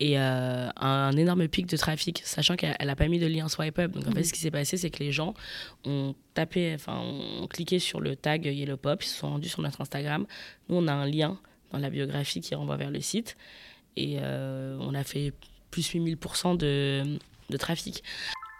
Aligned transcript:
et 0.00 0.16
un, 0.16 1.12
énorme 1.12 1.46
pic 1.48 1.66
de 1.66 1.76
trafic, 1.76 2.22
sachant 2.24 2.56
qu'elle 2.56 2.76
n'a 2.84 2.96
pas 2.96 3.08
mis 3.08 3.18
de 3.18 3.26
lien 3.26 3.48
swipe 3.48 3.78
up. 3.78 3.92
Donc 3.92 4.06
en 4.08 4.10
fait, 4.10 4.18
mhm. 4.18 4.24
ce 4.24 4.32
qui 4.32 4.40
s'est 4.40 4.50
passé, 4.50 4.76
c'est 4.76 4.90
que 4.90 4.98
les 4.98 5.12
gens 5.12 5.34
ont 5.84 6.14
tapé, 6.34 6.72
enfin, 6.74 6.98
ont 6.98 7.46
cliqué 7.46 7.78
sur 7.78 8.00
le 8.00 8.16
tag 8.16 8.44
Yellow 8.46 8.76
Pop, 8.76 9.02
ils 9.02 9.06
se 9.06 9.18
sont 9.18 9.30
rendus 9.30 9.48
sur 9.48 9.62
notre 9.62 9.80
Instagram. 9.80 10.26
Nous, 10.68 10.76
on 10.76 10.88
a 10.88 10.92
un 10.92 11.06
lien 11.06 11.38
dans 11.72 11.78
la 11.78 11.90
biographie 11.90 12.40
qui 12.40 12.54
renvoie 12.54 12.76
vers 12.76 12.90
le 12.90 13.00
site. 13.00 13.36
Et 13.96 14.18
on 14.18 14.94
a 14.94 15.04
fait 15.04 15.32
plus 15.70 15.88
8000% 15.88 16.56
de, 16.56 17.18
de 17.50 17.56
trafic. 17.56 18.02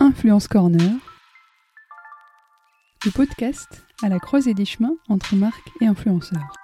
Influence 0.01 0.49
Corner, 0.49 0.93
le 3.05 3.11
podcast 3.11 3.85
à 4.03 4.09
la 4.09 4.19
croisée 4.19 4.55
des 4.55 4.65
chemins 4.65 4.97
entre 5.09 5.35
marques 5.37 5.71
et 5.81 5.87
influenceurs. 5.87 6.64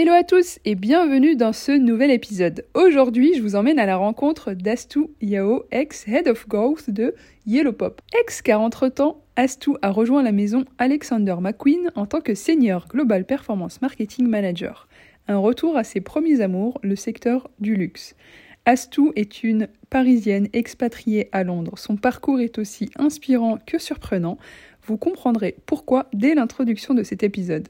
Hello 0.00 0.12
à 0.12 0.22
tous 0.22 0.60
et 0.64 0.76
bienvenue 0.76 1.34
dans 1.34 1.52
ce 1.52 1.72
nouvel 1.72 2.12
épisode. 2.12 2.64
Aujourd'hui, 2.74 3.34
je 3.34 3.42
vous 3.42 3.56
emmène 3.56 3.80
à 3.80 3.84
la 3.84 3.96
rencontre 3.96 4.52
d'Astou 4.52 5.10
Yao, 5.20 5.64
ex-Head 5.72 6.28
of 6.28 6.46
Growth 6.46 6.88
de 6.88 7.16
Yellow 7.46 7.72
Pop. 7.72 8.00
Ex 8.20 8.40
car 8.40 8.60
entre-temps, 8.60 9.24
Astou 9.34 9.76
a 9.82 9.90
rejoint 9.90 10.22
la 10.22 10.30
maison 10.30 10.64
Alexander 10.78 11.34
McQueen 11.40 11.90
en 11.96 12.06
tant 12.06 12.20
que 12.20 12.36
Senior 12.36 12.86
Global 12.86 13.24
Performance 13.24 13.82
Marketing 13.82 14.28
Manager. 14.28 14.86
Un 15.26 15.38
retour 15.38 15.76
à 15.76 15.82
ses 15.82 16.00
premiers 16.00 16.42
amours, 16.42 16.78
le 16.84 16.94
secteur 16.94 17.50
du 17.58 17.74
luxe. 17.74 18.14
Astou 18.66 19.12
est 19.16 19.42
une 19.42 19.66
Parisienne 19.90 20.46
expatriée 20.52 21.28
à 21.32 21.42
Londres. 21.42 21.76
Son 21.76 21.96
parcours 21.96 22.38
est 22.38 22.58
aussi 22.58 22.88
inspirant 22.94 23.58
que 23.66 23.78
surprenant. 23.78 24.38
Vous 24.84 24.96
comprendrez 24.96 25.56
pourquoi 25.66 26.06
dès 26.12 26.36
l'introduction 26.36 26.94
de 26.94 27.02
cet 27.02 27.24
épisode. 27.24 27.66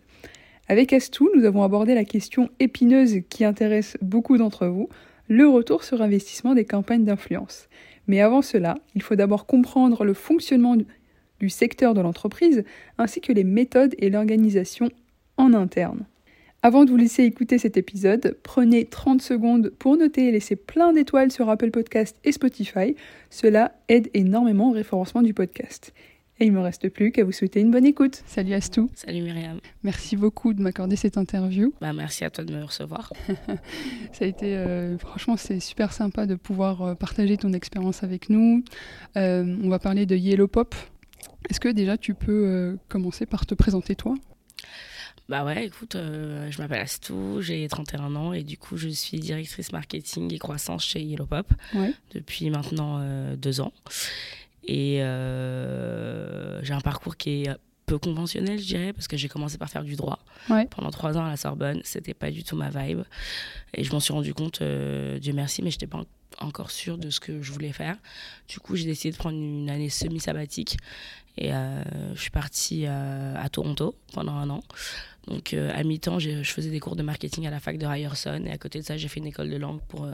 Avec 0.70 0.92
Astou, 0.92 1.30
nous 1.34 1.47
avons 1.47 1.62
abordé 1.62 1.94
la 1.94 2.05
question 2.05 2.50
épineuse 2.61 3.20
qui 3.30 3.47
intéresse 3.47 3.97
beaucoup 4.02 4.36
d'entre 4.36 4.66
vous, 4.66 4.91
le 5.27 5.48
retour 5.48 5.83
sur 5.83 6.02
investissement 6.02 6.55
des 6.55 6.66
campagnes 6.66 7.05
d'influence. 7.05 7.69
Mais 8.06 8.20
avant 8.20 8.42
cela, 8.42 8.77
il 8.94 9.00
faut 9.00 9.16
d'abord 9.16 9.47
comprendre 9.47 10.05
le 10.05 10.12
fonctionnement 10.12 10.77
du 11.41 11.48
secteur 11.48 11.94
de 11.94 12.02
l'entreprise, 12.02 12.64
ainsi 12.98 13.22
que 13.22 13.33
les 13.33 13.44
méthodes 13.44 13.94
et 13.98 14.10
l'organisation 14.10 14.91
en 15.38 15.55
interne. 15.55 16.05
Avant 16.62 16.84
de 16.84 16.91
vous 16.91 16.97
laisser 16.97 17.22
écouter 17.22 17.56
cet 17.56 17.78
épisode, 17.78 18.36
prenez 18.42 18.84
30 18.84 19.22
secondes 19.22 19.70
pour 19.78 19.97
noter 19.97 20.28
et 20.28 20.32
laisser 20.32 20.56
plein 20.56 20.92
d'étoiles 20.92 21.32
sur 21.32 21.48
Apple 21.48 21.70
Podcast 21.70 22.16
et 22.25 22.32
Spotify. 22.32 22.94
Cela 23.30 23.72
aide 23.88 24.10
énormément 24.12 24.69
au 24.69 24.72
référencement 24.72 25.22
du 25.22 25.32
podcast. 25.32 25.94
Et 26.41 26.47
il 26.47 26.53
ne 26.53 26.58
me 26.58 26.62
reste 26.62 26.89
plus 26.89 27.11
qu'à 27.11 27.25
vous 27.25 27.33
souhaiter 27.33 27.61
une 27.61 27.72
bonne 27.72 27.84
écoute. 27.84 28.22
Salut 28.27 28.55
Astou. 28.55 28.89
Salut 28.94 29.22
Myriam. 29.22 29.58
Merci 29.83 30.14
beaucoup 30.14 30.55
de 30.55 30.62
m'accorder 30.62 30.94
cette 30.94 31.19
interview. 31.19 31.75
Bah, 31.81 31.92
merci 31.92 32.25
à 32.25 32.31
toi 32.31 32.44
de 32.44 32.55
me 32.55 32.62
recevoir. 32.62 33.12
Ça 34.12 34.25
a 34.25 34.28
été, 34.28 34.56
euh, 34.56 34.97
franchement, 34.98 35.36
c'est 35.36 35.59
super 35.59 35.92
sympa 35.92 36.27
de 36.27 36.36
pouvoir 36.36 36.83
euh, 36.83 36.94
partager 36.94 37.36
ton 37.36 37.53
expérience 37.53 38.05
avec 38.05 38.31
nous. 38.31 38.62
Euh, 39.16 39.56
on 39.64 39.69
va 39.69 39.81
parler 39.81 40.06
de 40.06 40.14
Yellow 40.14 40.47
Pop. 40.47 40.77
Est-ce 41.50 41.59
que 41.59 41.69
déjà 41.69 41.98
tu 41.98 42.14
peux 42.14 42.78
commencer 42.89 43.27
par 43.27 43.44
te 43.44 43.55
présenter 43.55 43.97
toi? 43.97 44.14
Bah 45.28 45.44
ouais, 45.44 45.66
écoute, 45.66 45.97
je 45.97 46.59
m'appelle 46.59 46.81
Astou, 46.81 47.41
j'ai 47.41 47.66
31 47.69 48.15
ans 48.16 48.32
et 48.32 48.43
du 48.43 48.56
coup 48.56 48.77
je 48.77 48.88
suis 48.88 49.19
directrice 49.19 49.72
marketing 49.72 50.32
et 50.32 50.38
croissance 50.38 50.84
chez 50.84 51.00
Yellow 51.00 51.27
Pop 51.27 51.53
depuis 52.12 52.50
maintenant 52.50 53.03
deux 53.37 53.60
ans. 53.60 53.72
Et 54.68 55.02
euh, 55.02 56.62
j'ai 56.62 56.74
un 56.74 56.80
parcours 56.80 57.16
qui 57.16 57.44
est 57.44 57.50
peu 57.86 57.98
conventionnel, 57.98 58.58
je 58.60 58.66
dirais, 58.66 58.92
parce 58.92 59.08
que 59.08 59.16
j'ai 59.16 59.28
commencé 59.28 59.56
par 59.56 59.70
faire 59.70 59.82
du 59.82 59.96
droit 59.96 60.18
pendant 60.70 60.90
trois 60.90 61.16
ans 61.16 61.24
à 61.24 61.30
la 61.30 61.38
Sorbonne. 61.38 61.80
C'était 61.84 62.12
pas 62.12 62.30
du 62.30 62.44
tout 62.44 62.54
ma 62.54 62.68
vibe. 62.68 63.00
Et 63.72 63.82
je 63.82 63.90
m'en 63.92 63.98
suis 63.98 64.12
rendu 64.12 64.34
compte, 64.34 64.60
euh, 64.60 65.18
Dieu 65.18 65.32
merci, 65.32 65.62
mais 65.62 65.70
je 65.70 65.76
n'étais 65.76 65.86
pas 65.86 66.04
encore 66.40 66.70
sûre 66.70 66.98
de 66.98 67.08
ce 67.08 67.18
que 67.18 67.40
je 67.40 67.50
voulais 67.50 67.72
faire. 67.72 67.96
Du 68.46 68.60
coup, 68.60 68.76
j'ai 68.76 68.84
décidé 68.84 69.12
de 69.12 69.16
prendre 69.16 69.38
une 69.38 69.70
année 69.70 69.88
semi-sabbatique. 69.88 70.76
Et 71.38 71.54
euh, 71.54 71.82
je 72.14 72.20
suis 72.20 72.30
partie 72.30 72.84
à 72.84 73.48
Toronto 73.50 73.94
pendant 74.12 74.34
un 74.34 74.50
an. 74.50 74.62
Donc, 75.26 75.54
à 75.54 75.82
mi-temps, 75.82 76.18
je 76.18 76.42
faisais 76.42 76.70
des 76.70 76.80
cours 76.80 76.96
de 76.96 77.02
marketing 77.02 77.46
à 77.46 77.50
la 77.50 77.60
fac 77.60 77.78
de 77.78 77.86
Ryerson. 77.86 78.42
Et 78.44 78.50
à 78.50 78.58
côté 78.58 78.80
de 78.80 78.84
ça, 78.84 78.98
j'ai 78.98 79.08
fait 79.08 79.20
une 79.20 79.26
école 79.26 79.48
de 79.48 79.56
langue 79.56 79.80
pour 79.88 80.06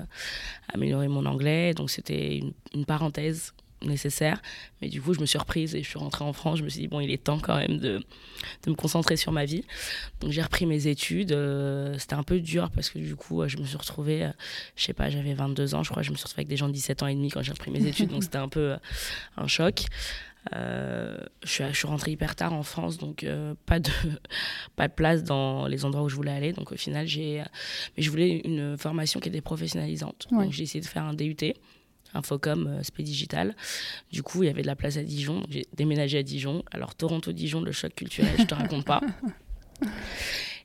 améliorer 0.73 1.09
mon 1.09 1.27
anglais. 1.27 1.75
Donc, 1.75 1.91
c'était 1.91 2.37
une, 2.37 2.53
une 2.73 2.85
parenthèse 2.85 3.53
nécessaire. 3.83 4.41
Mais 4.81 4.89
du 4.89 5.01
coup, 5.01 5.15
je 5.15 5.21
me 5.21 5.27
suis 5.27 5.39
reprise 5.39 5.75
et 5.75 5.83
je 5.83 5.89
suis 5.89 5.99
rentrée 5.99 6.25
en 6.25 6.33
France. 6.33 6.59
Je 6.59 6.65
me 6.65 6.69
suis 6.69 6.81
dit, 6.81 6.89
bon, 6.89 7.01
il 7.01 7.11
est 7.11 7.23
temps 7.23 7.39
quand 7.39 7.57
même 7.57 7.79
de, 7.79 7.99
de 8.65 8.71
me 8.71 8.75
concentrer 8.75 9.17
sur 9.17 9.33
ma 9.33 9.45
vie. 9.45 9.65
Donc, 10.21 10.31
j'ai 10.31 10.43
repris 10.43 10.67
mes 10.67 10.87
études. 10.87 11.33
Euh, 11.33 11.97
c'était 11.99 12.15
un 12.15 12.23
peu 12.23 12.41
dur 12.41 12.71
parce 12.71 12.91
que 12.91 12.99
du 12.99 13.17
coup, 13.17 13.47
je 13.47 13.57
me 13.59 13.65
suis 13.65 13.77
retrouvée, 13.77 14.25
euh, 14.25 14.31
je 14.77 14.85
sais 14.85 14.95
pas, 14.95 15.11
j'avais 15.11 15.35
22 15.35 15.75
ans, 15.75 15.83
je 15.83 15.91
crois. 15.91 16.03
Je 16.03 16.11
me 16.11 16.17
suis 16.17 16.25
retrouvée 16.25 16.41
avec 16.41 16.49
des 16.49 16.57
gens 16.57 16.69
de 16.69 16.73
17 16.73 17.03
ans 17.03 17.07
et 17.07 17.15
demi 17.15 17.31
quand 17.31 17.43
j'ai 17.43 17.53
repris 17.53 17.71
mes 17.71 17.87
études. 17.87 18.11
donc, 18.11 18.23
c'était 18.25 18.39
un 18.39 18.49
peu 18.49 18.73
euh, 18.73 18.77
un 19.37 19.47
choc. 19.47 19.85
je, 20.53 21.27
suis, 21.45 21.65
je 21.65 21.77
suis 21.77 21.87
rentrée 21.87 22.13
hyper 22.13 22.37
tard 22.37 22.53
en 22.53 22.63
France, 22.63 22.99
donc 22.99 23.27
pas, 23.67 23.81
de, 23.81 23.91
pas 24.77 24.89
de 24.89 24.93
place 24.93 25.25
dans 25.25 25.67
les 25.67 25.85
endroits 25.85 26.03
où 26.03 26.09
je 26.09 26.17
voulais 26.17 26.33
aller. 26.33 26.53
Donc 26.53 26.73
au 26.73 26.77
final, 26.77 27.07
j'ai, 27.07 27.43
mais 27.97 28.03
je 28.03 28.11
voulais 28.11 28.43
une 28.45 28.77
formation 28.77 29.21
qui 29.21 29.29
était 29.29 29.41
professionnalisante. 29.41 30.27
Donc 30.31 30.53
j'ai 30.53 30.65
essayé 30.65 30.81
de 30.81 30.87
faire 30.87 31.05
un 31.05 31.15
DUT. 31.15 31.55
Infocom, 32.15 32.67
euh, 32.67 32.83
Spé 32.83 33.03
Digital. 33.03 33.55
Du 34.13 34.23
coup, 34.23 34.43
il 34.43 34.47
y 34.47 34.49
avait 34.49 34.63
de 34.63 34.67
la 34.67 34.77
place 34.77 34.97
à 34.97 35.03
Dijon. 35.03 35.43
J'ai 35.51 35.67
déménagé 35.75 36.19
à 36.19 36.23
Dijon. 36.23 36.65
Alors, 36.71 36.95
Toronto-Dijon, 36.95 37.61
le 37.61 37.73
choc 37.73 37.95
culturel, 37.95 38.33
je 38.39 38.45
te 38.45 38.55
raconte 38.55 38.85
pas. 38.85 39.01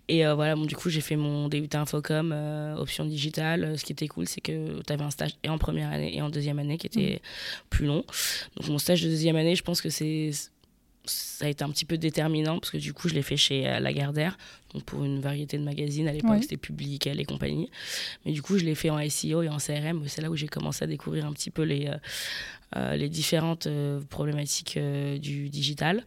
Et 0.08 0.26
euh, 0.26 0.34
voilà, 0.34 0.56
bon, 0.56 0.66
du 0.66 0.76
coup, 0.76 0.90
j'ai 0.90 1.02
fait 1.02 1.16
mon 1.16 1.50
DUT 1.50 1.70
Infocom, 1.72 2.32
euh, 2.34 2.76
option 2.78 3.06
digitale. 3.06 3.78
Ce 3.78 3.86
qui 3.86 3.92
était 3.92 4.08
cool, 4.08 4.28
c'est 4.28 4.42
que 4.42 4.82
tu 4.82 4.94
avais 4.94 5.04
un 5.04 5.12
stage 5.12 5.36
et 5.44 5.50
en 5.50 5.60
première 5.60 5.92
année 5.92 6.16
et 6.16 6.22
en 6.22 6.30
deuxième 6.30 6.58
année 6.58 6.80
qui 6.80 6.88
était 6.88 7.22
mm. 7.22 7.68
plus 7.70 7.86
long. 7.86 8.04
Donc, 8.56 8.68
mon 8.70 8.80
stage 8.80 9.04
de 9.04 9.08
deuxième 9.08 9.36
année, 9.36 9.56
je 9.56 9.64
pense 9.64 9.82
que 9.82 9.90
c'est 9.90 10.32
ça 11.06 11.46
a 11.46 11.48
été 11.48 11.64
un 11.64 11.70
petit 11.70 11.86
peu 11.86 11.98
déterminant 11.98 12.60
parce 12.60 12.72
que 12.72 12.78
du 12.78 12.94
coup, 12.94 13.08
je 13.08 13.16
l'ai 13.16 13.22
fait 13.24 13.38
chez 13.38 13.64
Lagardère, 13.80 14.38
donc 14.74 14.84
pour 14.84 15.04
une 15.04 15.20
variété 15.20 15.58
de 15.58 15.64
magazines. 15.64 16.08
À 16.08 16.12
l'époque, 16.12 16.42
c'était 16.42 16.58
Public 16.58 17.08
et 17.08 17.26
compagnie. 17.26 17.70
Mais 18.26 18.32
du 18.32 18.42
coup, 18.42 18.58
je 18.58 18.66
l'ai 18.66 18.76
fait 18.76 18.90
en 18.90 19.10
SEO 19.10 19.42
et 19.42 19.50
en 19.50 19.58
CRM. 19.58 20.04
C'est 20.08 20.22
là 20.22 20.30
où 20.30 20.36
j'ai 20.36 20.48
commencé 20.48 20.84
à 20.84 20.88
découvrir 20.88 21.26
un 21.26 21.34
petit 21.34 21.50
peu 21.50 21.64
les, 21.64 21.88
euh, 21.88 21.98
euh, 22.76 22.96
les 22.96 23.10
différentes 23.10 23.68
euh, 23.68 24.00
problématiques 24.10 24.78
du 24.78 25.50
digital. 25.50 25.98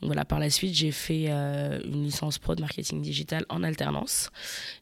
Donc 0.00 0.08
voilà, 0.08 0.24
par 0.24 0.38
la 0.38 0.50
suite, 0.50 0.74
j'ai 0.74 0.92
fait 0.92 1.28
une 1.28 2.04
licence 2.04 2.38
pro 2.38 2.54
de 2.54 2.60
marketing 2.60 3.02
digital 3.02 3.44
en 3.48 3.62
alternance. 3.62 4.30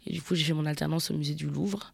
Et 0.07 0.13
du 0.13 0.21
coup, 0.21 0.35
j'ai 0.35 0.45
fait 0.45 0.53
mon 0.53 0.67
alternance 0.67 1.11
au 1.11 1.15
musée 1.15 1.35
du 1.35 1.47
Louvre, 1.47 1.93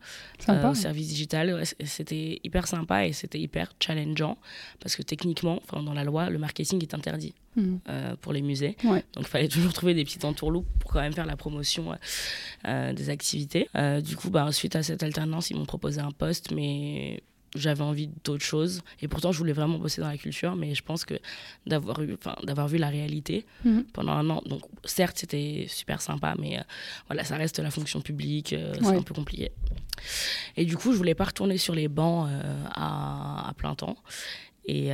au 0.48 0.74
service 0.74 1.08
digital. 1.08 1.62
c'était 1.84 2.40
hyper 2.42 2.66
sympa 2.66 3.06
et 3.06 3.12
c'était 3.12 3.38
hyper 3.38 3.72
challengeant 3.80 4.36
parce 4.80 4.96
que 4.96 5.02
techniquement, 5.02 5.62
dans 5.72 5.94
la 5.94 6.04
loi, 6.04 6.30
le 6.30 6.38
marketing 6.38 6.82
est 6.82 6.94
interdit. 6.94 7.34
Mmh. 7.56 7.78
pour 8.20 8.32
les 8.32 8.42
musées. 8.42 8.76
Donc 8.84 9.02
il 9.18 9.24
fallait 9.24 9.48
toujours 9.48 9.72
trouver 9.72 9.92
des 9.92 10.04
petits 10.04 10.24
entourloupes 10.24 10.68
pour 10.78 10.92
quand 10.92 11.00
même 11.00 11.12
faire 11.12 11.19
la 11.26 11.36
promotion 11.36 11.92
euh, 11.92 11.96
euh, 12.66 12.92
des 12.92 13.10
activités. 13.10 13.68
Euh, 13.76 14.00
du 14.00 14.16
coup, 14.16 14.30
bah, 14.30 14.50
suite 14.52 14.76
à 14.76 14.82
cette 14.82 15.02
alternance, 15.02 15.50
ils 15.50 15.56
m'ont 15.56 15.66
proposé 15.66 16.00
un 16.00 16.12
poste, 16.12 16.52
mais 16.52 17.22
j'avais 17.56 17.82
envie 17.82 18.08
d'autre 18.22 18.44
chose 18.44 18.80
et 19.02 19.08
pourtant 19.08 19.32
je 19.32 19.38
voulais 19.38 19.52
vraiment 19.52 19.76
bosser 19.76 20.00
dans 20.00 20.06
la 20.06 20.16
culture 20.16 20.54
mais 20.54 20.76
je 20.76 20.84
pense 20.84 21.04
que 21.04 21.14
d'avoir 21.66 22.00
eu 22.00 22.14
enfin 22.14 22.36
d'avoir 22.44 22.68
vu 22.68 22.78
la 22.78 22.90
réalité 22.90 23.44
mhm. 23.64 23.86
pendant 23.92 24.12
un 24.12 24.30
an 24.30 24.40
donc 24.46 24.62
certes 24.84 25.18
c'était 25.18 25.66
super 25.68 26.00
sympa 26.00 26.36
mais 26.38 26.60
voilà 27.08 27.24
ça 27.24 27.34
reste 27.34 27.58
la 27.58 27.72
fonction 27.72 28.00
publique 28.02 28.54
c'est 28.80 28.94
un 28.94 29.02
peu 29.02 29.14
compliqué 29.14 29.50
et 30.56 30.64
du 30.64 30.76
coup 30.76 30.92
je 30.92 30.96
voulais 30.96 31.16
pas 31.16 31.24
retourner 31.24 31.58
sur 31.58 31.74
les 31.74 31.88
bancs 31.88 32.30
à, 32.72 33.48
à, 33.48 33.54
plein 33.54 33.74
temps 33.74 33.96
et 34.66 34.90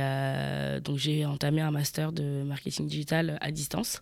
donc 0.83 0.97
j'ai 0.97 1.25
entamé 1.25 1.61
un 1.61 1.71
master 1.71 2.11
de 2.11 2.43
marketing 2.43 2.87
digital 2.87 3.37
à 3.41 3.51
distance 3.51 3.99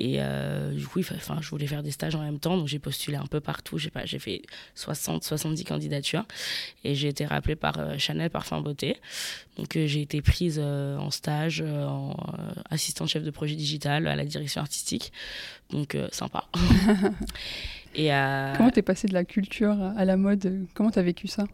et 0.00 0.16
euh, 0.18 0.72
du 0.72 0.86
coup, 0.86 1.00
enfin, 1.00 1.36
je 1.42 1.50
voulais 1.50 1.66
faire 1.66 1.82
des 1.82 1.90
stages 1.90 2.14
en 2.14 2.22
même 2.22 2.38
temps, 2.38 2.56
donc 2.56 2.68
j'ai 2.68 2.78
postulé 2.78 3.18
un 3.18 3.26
peu 3.26 3.40
partout. 3.40 3.76
J'ai 3.76 3.90
pas, 3.90 4.06
j'ai 4.06 4.18
fait 4.18 4.40
60, 4.74 5.22
70 5.22 5.62
candidatures 5.64 6.24
et 6.84 6.94
j'ai 6.94 7.08
été 7.08 7.26
rappelée 7.26 7.54
par 7.54 7.78
euh, 7.78 7.98
Chanel 7.98 8.30
Parfum 8.30 8.62
Beauté. 8.62 8.96
Donc 9.58 9.76
euh, 9.76 9.86
j'ai 9.86 10.00
été 10.00 10.22
prise 10.22 10.58
en 10.58 11.10
stage 11.10 11.60
en 11.60 12.16
assistante 12.70 13.08
chef 13.08 13.22
de 13.22 13.30
projet 13.30 13.56
digital 13.56 14.06
à 14.06 14.16
la 14.16 14.24
direction 14.24 14.62
artistique. 14.62 15.12
Donc 15.68 15.94
sympa. 16.12 16.46
et 17.94 18.08
comment 18.56 18.70
t'es 18.70 18.82
passée 18.82 19.06
de 19.06 19.12
la 19.12 19.26
culture 19.26 19.78
à 19.96 20.04
la 20.06 20.16
mode? 20.16 20.66
Comment 20.72 20.90
t'as 20.90 21.02
vécu 21.02 21.28
ça? 21.28 21.44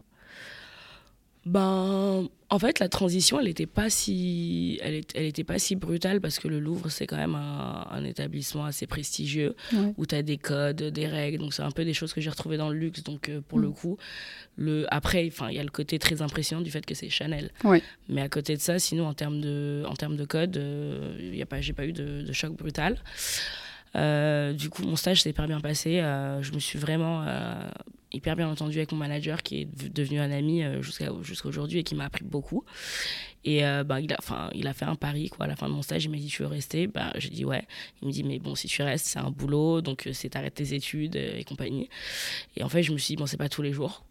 Ben, 1.47 2.29
en 2.51 2.59
fait, 2.59 2.81
la 2.81 2.89
transition, 2.89 3.39
elle 3.39 3.47
n'était 3.47 3.67
pas 3.67 3.89
si, 3.89 4.81
elle, 4.83 5.03
elle 5.15 5.27
était 5.27 5.45
pas 5.45 5.61
si 5.61 5.77
brutale 5.77 6.21
parce 6.21 6.41
que 6.41 6.49
le 6.49 6.59
Louvre, 6.59 6.91
c'est 6.91 7.07
quand 7.07 7.17
même 7.17 7.37
un, 7.37 8.05
établissement 8.05 8.65
assez 8.65 8.89
prestigieux 8.89 9.55
où 9.97 10.07
tu 10.07 10.15
as 10.17 10.23
des 10.23 10.39
codes, 10.39 10.83
des 10.83 11.07
règles. 11.07 11.39
Donc, 11.39 11.55
c'est 11.55 11.63
un 11.63 11.71
peu 11.71 11.85
des 11.85 11.95
choses 11.95 12.13
que 12.13 12.21
j'ai 12.21 12.31
retrouvées 12.31 12.57
dans 12.57 12.69
le 12.69 12.77
luxe. 12.77 13.05
Donc, 13.05 13.29
euh, 13.29 13.41
pour 13.41 13.61
le 13.61 13.69
mm. 13.69 13.75
coup, 13.75 13.97
le, 14.57 14.87
après, 14.93 15.29
il 15.29 15.55
y 15.55 15.61
a 15.61 15.63
le 15.63 15.71
côté 15.71 16.01
très 16.01 16.21
impressionnant 16.21 16.63
du 16.63 16.71
fait 16.73 16.85
que 16.85 16.95
c'est 16.95 17.11
Chanel. 17.11 17.51
Mais 18.09 18.23
à 18.23 18.29
côté 18.29 18.57
de 18.57 18.61
ça, 18.61 18.81
sinon, 18.81 19.07
en 19.07 19.15
termes 19.15 19.41
de, 19.41 19.85
en 19.87 19.95
termes 19.95 20.17
de 20.17 20.25
code, 20.25 20.57
euh, 20.57 21.31
y 21.33 21.43
a 21.43 21.47
pas, 21.47 21.61
j'ai 21.61 21.73
pas 21.73 21.87
eu 21.87 21.93
de, 21.93 22.23
de 22.23 22.33
choc 22.33 22.57
brutal. 22.57 22.99
Euh, 23.97 24.53
du 24.53 24.71
coup, 24.71 24.83
mon 24.83 24.97
stage 24.97 25.23
s'est 25.23 25.31
hyper 25.31 25.47
bien 25.47 25.61
passé. 25.61 26.01
Euh, 26.01 26.43
je 26.43 26.53
me 26.53 26.59
suis 26.59 26.79
vraiment 26.79 27.23
euh, 27.23 27.69
hyper 28.13 28.37
bien 28.37 28.49
entendu 28.49 28.77
avec 28.77 28.93
mon 28.93 28.99
manager 28.99 29.43
qui 29.43 29.63
est 29.63 29.93
devenu 29.93 30.21
un 30.21 30.31
ami 30.31 30.63
jusqu'à 30.83 31.11
jusqu'à 31.23 31.49
aujourd'hui 31.49 31.81
et 31.81 31.83
qui 31.83 31.95
m'a 31.95 32.05
appris 32.05 32.25
beaucoup. 32.25 32.65
Et 33.45 33.63
bah, 33.85 34.01
il, 34.01 34.13
a, 34.13 34.51
il 34.55 34.67
a 34.67 34.73
fait 34.73 34.87
un 34.87 34.97
pari 34.97 35.29
quoi, 35.29 35.45
à 35.45 35.49
la 35.49 35.55
fin 35.55 35.69
de 35.69 35.73
mon 35.73 35.83
stage. 35.83 36.05
Il 36.05 36.11
m'a 36.11 36.17
dit 36.17 36.27
Tu 36.27 36.43
veux 36.43 36.49
rester? 36.49 36.89
Bah, 36.89 37.13
J'ai 37.17 37.29
dit 37.29 37.45
Ouais. 37.45 37.65
Il 38.03 38.09
me 38.09 38.13
dit 38.13 38.25
Mais 38.25 38.39
bon, 38.39 38.55
si 38.55 38.67
tu 38.67 38.83
restes, 38.83 39.07
c'est 39.07 39.21
un 39.21 39.31
boulot, 39.31 39.83
donc 39.83 40.09
c'est 40.13 40.31
t'arrêtes 40.31 40.55
tes 40.55 40.75
études 40.75 41.17
et 41.17 41.45
compagnie. 41.45 41.89
Et 42.57 42.65
en 42.65 42.69
fait, 42.69 42.83
je 42.83 42.93
me 42.93 42.99
suis 42.99 43.15
dit 43.15 43.17
Bon, 43.17 43.27
c'est 43.27 43.37
pas 43.37 43.49
tous 43.49 43.63
les 43.63 43.73
jours 43.73 44.05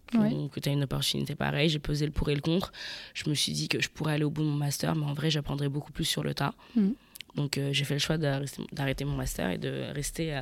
que 0.52 0.60
tu 0.60 0.70
as 0.70 0.72
une 0.72 0.84
opportunité 0.84 1.36
pareille. 1.36 1.70
J'ai 1.70 1.80
pesé 1.80 2.06
le 2.06 2.12
pour 2.12 2.30
et 2.30 2.36
le 2.36 2.42
contre. 2.42 2.72
Je 3.14 3.30
me 3.30 3.36
suis 3.36 3.52
dit 3.52 3.68
que 3.68 3.82
je 3.82 3.90
pourrais 3.90 4.14
aller 4.14 4.24
au 4.24 4.30
bout 4.30 4.42
de 4.42 4.48
mon 4.48 4.56
master, 4.56 4.96
mais 4.96 5.06
en 5.06 5.14
vrai, 5.14 5.30
j'apprendrais 5.30 5.70
beaucoup 5.70 5.92
plus 5.92 6.06
sur 6.06 6.24
le 6.24 6.34
tas. 6.34 6.54
Mmh. 6.76 6.92
Donc 7.36 7.58
euh, 7.58 7.70
j'ai 7.74 7.84
fait 7.84 7.96
le 7.96 8.00
choix 8.00 8.18
d'arrêter 8.18 9.06
mon 9.06 9.16
master 9.16 9.50
et 9.52 9.58
de 9.58 9.92
rester, 9.94 10.36
euh, 10.36 10.42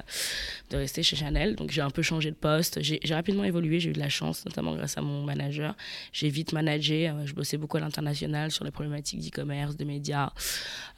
de 0.70 0.78
rester 0.78 1.04
chez 1.04 1.16
Chanel. 1.16 1.56
Donc 1.56 1.72
j'ai 1.72 1.82
un 1.82 1.90
peu 1.90 2.02
changé 2.02 2.30
de 2.30 2.36
poste. 2.36 2.80
J'ai 2.82 3.00
rapidement 3.14 3.44
évolué, 3.44 3.80
j'ai 3.80 3.90
eu 3.90 3.94
de 3.94 4.00
la 4.00 4.10
chance, 4.10 4.46
notamment 4.46 4.76
grâce 4.76 4.98
à 4.98 5.02
mon 5.02 5.24
manager. 5.24 5.76
J'ai 6.12 6.30
vite 6.30 6.54
managé. 6.54 7.10
Euh, 7.10 7.26
je 7.26 7.34
bossais 7.34 7.58
beaucoup 7.58 7.78
à 7.78 7.80
l'international 7.80 8.52
sur 8.52 8.64
les 8.64 8.72
problématiques 8.72 9.20
d'e-commerce, 9.22 9.76
de 9.76 9.86
médias, 9.86 10.32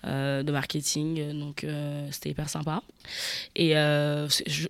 de 0.03 0.51
marketing. 0.51 1.39
Donc 1.39 1.65
c'était 2.12 2.30
hyper 2.30 2.50
sympa. 2.50 2.83
Et 3.56 3.74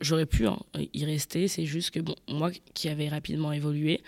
j'aurais 0.02 0.26
pu 0.26 0.48
hein, 0.48 0.60
y 0.94 1.06
rester. 1.06 1.48
C'est 1.48 1.66
juste 1.66 1.92
que 1.92 2.00
bon, 2.00 2.16
moi 2.28 2.52
qui 2.74 2.90
avais 2.90 3.10
rapidement 3.10 3.52
évolué, 3.52 4.02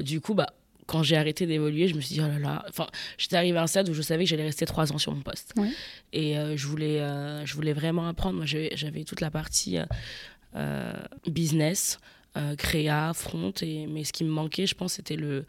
du 0.00 0.20
coup, 0.20 0.34
bah, 0.34 0.52
quand 0.86 1.02
j'ai 1.02 1.16
arrêté 1.16 1.46
d'évoluer, 1.46 1.88
je 1.88 1.94
me 1.94 2.00
suis 2.00 2.14
dit, 2.14 2.20
oh 2.20 2.28
là 2.28 2.38
là. 2.38 2.64
Enfin, 2.68 2.86
j'étais 3.18 3.36
arrivée 3.36 3.58
à 3.58 3.62
un 3.62 3.66
stade 3.66 3.88
où 3.88 3.94
je 3.94 4.02
savais 4.02 4.24
que 4.24 4.30
j'allais 4.30 4.44
rester 4.44 4.66
trois 4.66 4.92
ans 4.92 4.98
sur 4.98 5.14
mon 5.14 5.20
poste. 5.20 5.54
Et 6.12 6.38
euh, 6.38 6.56
je, 6.56 6.66
voulais, 6.66 7.00
euh, 7.00 7.44
je 7.46 7.54
voulais 7.54 7.72
vraiment 7.72 8.08
apprendre. 8.08 8.36
Moi, 8.36 8.46
j'avais 8.46 9.04
toute 9.04 9.20
la 9.20 9.30
partie 9.30 9.78
euh, 10.56 10.92
business, 11.26 11.98
créa, 12.58 13.12
front. 13.14 13.52
Et, 13.62 13.86
mais 13.86 14.04
ce 14.04 14.12
qui 14.12 14.24
me 14.24 14.30
manquait, 14.30 14.66
je 14.66 14.74
pense, 14.74 14.94
c'était 14.94 15.16
le, 15.16 15.44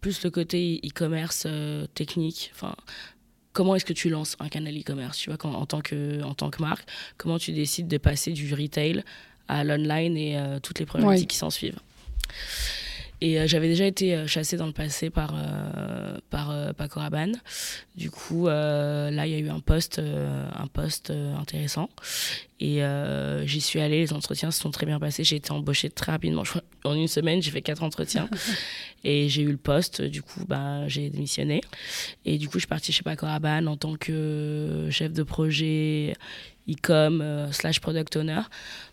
plus 0.00 0.22
le 0.24 0.30
côté 0.30 0.80
e-commerce 0.84 1.46
technique. 1.94 2.50
Enfin, 2.54 2.74
comment 3.52 3.74
est-ce 3.74 3.84
que 3.84 3.92
tu 3.92 4.08
lances 4.08 4.36
un 4.40 4.48
canal 4.48 4.76
e-commerce 4.78 5.18
tu 5.18 5.28
vois, 5.30 5.36
quand, 5.36 5.52
en, 5.52 5.66
tant 5.66 5.80
que, 5.80 6.22
en 6.22 6.34
tant 6.34 6.50
que 6.50 6.62
marque? 6.62 6.88
Comment 7.18 7.38
tu 7.38 7.52
décides 7.52 7.88
de 7.88 7.98
passer 7.98 8.32
du 8.32 8.54
retail 8.54 9.04
à 9.48 9.64
l'online 9.64 10.16
et 10.16 10.40
toutes 10.62 10.78
les 10.78 10.86
problématiques 10.86 11.30
qui 11.30 11.36
s'en 11.36 11.50
suivent? 11.50 11.78
Et 13.22 13.38
euh, 13.38 13.46
j'avais 13.46 13.68
déjà 13.68 13.86
été 13.86 14.16
euh, 14.16 14.26
chassée 14.26 14.56
dans 14.56 14.66
le 14.66 14.72
passé 14.72 15.08
par, 15.08 15.32
euh, 15.36 16.18
par 16.28 16.74
Paco 16.74 16.98
Rabanne. 16.98 17.40
Du 17.94 18.10
coup, 18.10 18.48
là, 18.48 19.26
il 19.26 19.30
y 19.30 19.34
a 19.34 19.38
eu 19.38 19.48
un 19.48 19.60
poste, 19.60 20.00
un 20.00 20.66
poste 20.66 21.10
intéressant. 21.10 21.88
Et 22.58 22.80
j'y 23.44 23.60
suis 23.60 23.80
allée, 23.80 24.00
les 24.00 24.12
entretiens 24.12 24.50
se 24.50 24.60
sont 24.60 24.70
très 24.70 24.86
bien 24.86 24.98
passés. 24.98 25.24
J'ai 25.24 25.36
été 25.36 25.52
embauchée 25.52 25.90
très 25.90 26.10
rapidement. 26.10 26.42
En 26.84 26.94
une 26.94 27.06
semaine, 27.06 27.42
j'ai 27.42 27.50
fait 27.50 27.62
quatre 27.62 27.82
entretiens. 27.82 28.28
et 29.04 29.28
j'ai 29.28 29.42
eu 29.42 29.50
le 29.50 29.56
poste. 29.56 30.02
Du 30.02 30.22
coup, 30.22 30.44
bah, 30.48 30.88
j'ai 30.88 31.10
démissionné. 31.10 31.60
Et 32.24 32.38
du 32.38 32.48
coup, 32.48 32.54
je 32.54 32.60
suis 32.60 32.68
partie 32.68 32.92
chez 32.92 33.02
Paco 33.02 33.26
Rabanne 33.26 33.68
en 33.68 33.76
tant 33.76 33.94
que 33.94 34.88
chef 34.90 35.12
de 35.12 35.22
projet 35.22 36.14
e-com 36.68 37.48
slash 37.52 37.80
product 37.80 38.16
owner. 38.16 38.40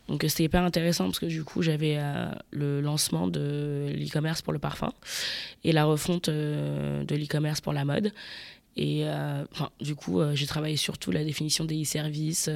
Donc 0.10 0.26
c'était 0.28 0.44
hyper 0.44 0.64
intéressant 0.64 1.06
parce 1.06 1.20
que 1.20 1.28
du 1.28 1.44
coup 1.44 1.62
j'avais 1.62 1.96
euh, 1.98 2.32
le 2.50 2.82
lancement 2.82 3.28
de 3.28 3.94
l'e-commerce 3.96 4.42
pour 4.42 4.54
le 4.54 4.60
parfum 4.60 4.92
et 5.64 5.72
la 5.72 5.86
refonte 5.86 6.30
euh, 6.30 7.04
de 7.04 7.16
l'e-commerce 7.16 7.62
pour 7.62 7.74
la 7.74 7.86
mode. 7.86 8.12
Et 8.76 9.02
euh, 9.04 9.44
du 9.82 9.94
coup, 9.94 10.22
j'ai 10.36 10.46
travaillé 10.46 10.78
surtout 10.78 11.12
la 11.12 11.26
définition 11.26 11.66
des 11.66 11.82
e-services, 11.82 12.50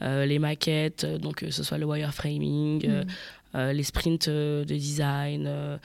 les 0.00 0.38
maquettes, 0.38 1.04
donc 1.04 1.36
que 1.36 1.50
ce 1.50 1.62
soit 1.62 1.76
le 1.76 1.84
wireframing, 1.84 2.88
mmh. 2.88 3.06
Euh, 3.58 3.72
les 3.72 3.82
sprints 3.82 4.28
euh, 4.28 4.64
de 4.64 4.74
design, 4.74 5.44
euh, 5.46 5.76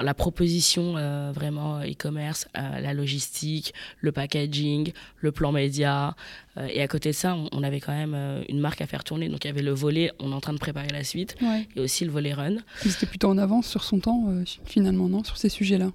la 0.00 0.14
proposition 0.14 0.94
vraiment 1.32 1.80
e-commerce, 1.80 2.48
la 2.54 2.94
logistique, 2.94 3.74
le 4.00 4.10
packaging, 4.10 4.92
le 5.20 5.32
plan 5.32 5.52
média. 5.52 6.16
et 6.56 6.80
à 6.80 6.88
côté 6.88 7.10
de 7.10 7.14
ça, 7.14 7.36
on, 7.52 7.62
avait 7.62 7.80
quand 7.80 7.92
même 7.92 8.16
une 8.48 8.58
marque 8.58 8.80
à 8.80 8.86
faire 8.86 9.04
tourner. 9.04 9.28
Donc 9.28 9.44
il 9.44 9.48
y 9.48 9.50
avait 9.50 9.62
le 9.62 9.72
volet, 9.72 10.10
on 10.18 10.32
est 10.32 10.34
en 10.34 10.40
train 10.40 10.54
de 10.54 10.58
préparer 10.58 10.88
la 10.88 11.04
suite, 11.04 11.36
et 11.76 11.80
aussi 11.80 12.06
le 12.06 12.10
volet 12.10 12.32
run. 12.32 12.56
C'était 12.80 13.04
plutôt 13.04 13.28
en 13.28 13.36
avance 13.36 13.66
sur 13.66 13.84
son 13.84 14.00
temps, 14.00 14.24
finalement, 14.64 15.10
non, 15.10 15.24
sur 15.24 15.36
ces 15.36 15.50
sujets-là? 15.50 15.92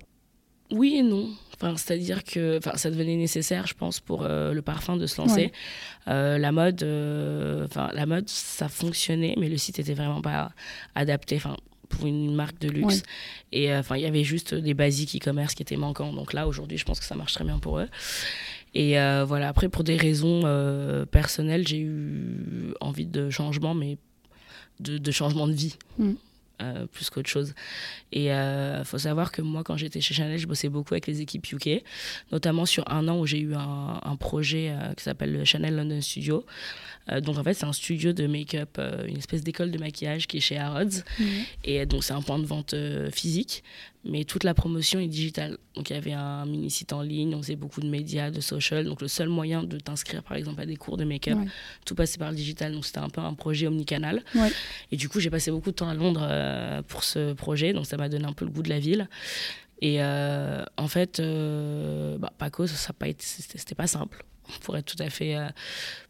Oui 0.72 0.96
et 0.98 1.04
non. 1.04 1.30
Enfin, 1.56 1.76
C'est-à-dire 1.76 2.24
que 2.24 2.60
ça 2.76 2.92
devenait 2.92 3.16
nécessaire, 3.16 3.66
je 3.68 3.74
pense, 3.74 4.00
pour 4.00 4.24
euh, 4.24 4.54
le 4.54 4.62
parfum 4.62 4.98
de 4.98 5.08
se 5.08 5.20
lancer. 5.20 5.52
Euh, 6.08 6.38
la 6.38 6.52
mode, 6.52 6.84
euh, 6.84 7.66
enfin 7.66 7.90
la 7.94 8.06
mode, 8.06 8.30
ça 8.30 8.70
fonctionnait, 8.70 9.34
mais 9.38 9.50
le 9.50 9.58
site 9.58 9.80
était 9.80 9.94
vraiment 9.94 10.22
pas 10.22 10.52
adapté. 10.96 11.36
Enfin, 11.38 11.58
pour 11.90 12.06
une 12.06 12.36
marque 12.36 12.60
de 12.60 12.68
luxe. 12.68 13.04
Et 13.54 13.74
enfin, 13.74 13.96
il 13.96 14.02
y 14.02 14.06
avait 14.06 14.26
juste 14.26 14.54
des 14.54 14.74
basiques 14.74 15.16
e-commerce 15.16 15.56
qui 15.56 15.64
étaient 15.64 15.78
manquants. 15.78 16.12
Donc 16.12 16.34
là, 16.34 16.46
aujourd'hui, 16.46 16.78
je 16.78 16.84
pense 16.84 17.00
que 17.00 17.06
ça 17.06 17.16
marche 17.16 17.34
très 17.34 17.46
bien 17.46 17.60
pour 17.60 17.80
eux. 17.80 17.88
Et 18.76 18.96
voilà, 19.26 19.48
après, 19.48 19.70
pour 19.70 19.86
des 19.86 19.96
raisons 19.96 20.42
personnelles, 21.10 21.66
j'ai 21.66 21.80
eu 21.80 22.74
envie 22.82 23.06
de 23.06 23.30
changement, 23.30 23.74
mais 23.74 23.98
de, 24.82 25.12
changement 25.12 25.48
de 25.48 25.54
vie. 25.54 25.76
Mm. 25.98 26.14
Euh, 26.60 26.88
plus 26.88 27.12
qu'autre 27.12 27.30
chose. 27.30 27.54
Et 28.12 28.26
il 28.26 28.30
euh, 28.32 28.84
faut 28.84 28.98
savoir 28.98 29.32
que 29.32 29.44
moi, 29.44 29.64
quand 29.64 29.78
j'étais 29.78 30.02
chez 30.02 30.16
Chanel, 30.16 30.40
je 30.40 30.48
bossais 30.48 30.70
beaucoup 30.70 30.96
avec 30.96 31.06
les 31.06 31.22
équipes 31.22 31.46
UK, 31.52 31.84
notamment 32.32 32.66
sur 32.66 32.92
un 32.92 33.08
an 33.08 33.20
où 33.20 33.28
j'ai 33.28 33.40
eu 33.40 33.54
un, 33.54 34.00
un 34.02 34.16
projet 34.16 34.72
euh, 34.72 34.92
qui 34.96 35.04
s'appelle 35.04 35.34
le 35.34 35.46
Chanel 35.46 35.76
London 35.76 36.02
Studio. 36.02 36.48
donc 37.22 37.38
en 37.38 37.44
fait, 37.44 37.54
c'est 37.54 37.68
un 37.68 37.74
studio 37.74 38.12
de 38.12 38.26
make-up, 38.26 38.80
une 39.08 39.18
espèce 39.18 39.44
d'école 39.44 39.70
de 39.70 39.78
maquillage 39.78 40.26
qui 40.26 40.38
est 40.38 40.42
chez 40.42 40.58
Harrods. 40.58 41.04
Mhm. 41.20 41.28
Et 41.64 41.86
donc 41.86 42.04
c'est 42.04 42.14
un 42.14 42.24
point 42.24 42.40
de 42.40 42.46
vente 42.46 42.74
physique, 43.12 43.64
mais 44.10 44.24
toute 44.24 44.44
la 44.44 44.54
promotion 44.54 45.00
est 45.00 45.08
digitale. 45.08 45.58
Donc 45.76 45.90
il 45.90 45.94
y 45.94 45.98
avait 45.98 46.14
un 46.14 46.46
mini 46.46 46.70
site 46.70 46.94
en 46.94 47.02
ligne, 47.02 47.36
on 47.36 47.42
faisait 47.42 47.56
beaucoup 47.56 47.82
de 47.82 47.90
médias, 47.90 48.32
de 48.32 48.42
social. 48.42 48.86
Donc 48.86 49.02
le 49.02 49.08
seul 49.08 49.30
moyen 49.30 49.64
de 49.64 49.78
t'inscrire 49.78 50.24
par 50.24 50.38
exemple 50.38 50.62
à 50.62 50.66
des 50.66 50.76
cours 50.76 50.98
de 50.98 51.04
make-up, 51.04 51.38
tout 51.86 51.96
passait 51.96 52.18
par 52.18 52.32
le 52.32 52.36
digital. 52.36 52.74
Donc 52.74 52.86
c'était 52.86 53.00
un 53.00 53.10
peu 53.10 53.22
un 53.22 53.34
projet 53.34 53.68
omnicanal. 53.68 54.24
Et 54.92 54.98
du 54.98 55.10
coup 55.10 55.20
j'ai 55.20 55.30
passé 55.30 55.52
beaucoup 55.52 55.72
de 55.72 55.76
temps 55.76 55.90
à 55.90 55.94
Londres 55.94 56.26
euh, 56.30 56.82
pour 56.84 57.04
ce 57.04 57.34
projet, 57.34 57.74
donc 57.74 57.86
ça 57.86 57.98
m'a 57.98 58.10
donné 58.10 58.26
un 58.26 58.34
peu 58.34 58.46
le 58.46 58.52
goût 58.52 58.64
de 58.64 58.70
la 58.70 58.80
ville. 58.80 59.08
Et 59.82 60.02
euh, 60.02 60.64
en 60.78 60.88
fait, 60.88 61.20
euh, 61.20 62.18
bah, 62.18 62.34
Paco, 62.38 62.66
ça, 62.66 62.94
pas 62.94 63.06
c'était 63.20 63.76
pas 63.76 63.88
simple 63.88 64.26
pour 64.62 64.78
être 64.78 64.86
tout 64.86 65.02
à 65.02 65.10
fait, 65.10 65.36
euh, 65.36 65.50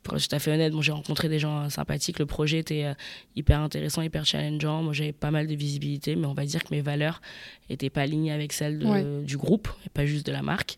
pour 0.03 0.15
être 0.15 0.27
tout 0.27 0.35
à 0.35 0.39
fait 0.39 0.51
honnête. 0.51 0.71
Bon, 0.73 0.81
j'ai 0.81 0.91
rencontré 0.91 1.29
des 1.29 1.39
gens 1.39 1.69
sympathiques. 1.69 2.19
Le 2.19 2.25
projet 2.25 2.59
était 2.59 2.85
euh, 2.85 2.93
hyper 3.35 3.59
intéressant, 3.59 4.01
hyper 4.01 4.25
challengeant. 4.25 4.83
Moi, 4.83 4.93
j'avais 4.93 5.13
pas 5.13 5.31
mal 5.31 5.47
de 5.47 5.55
visibilité, 5.55 6.15
mais 6.15 6.27
on 6.27 6.33
va 6.33 6.45
dire 6.45 6.63
que 6.63 6.73
mes 6.73 6.81
valeurs 6.81 7.21
n'étaient 7.69 7.89
pas 7.89 8.01
alignées 8.01 8.31
avec 8.31 8.53
celles 8.53 8.79
du 9.23 9.37
groupe, 9.37 9.69
et 9.85 9.89
pas 9.89 10.05
juste 10.05 10.25
de 10.25 10.31
la 10.31 10.41
marque. 10.41 10.77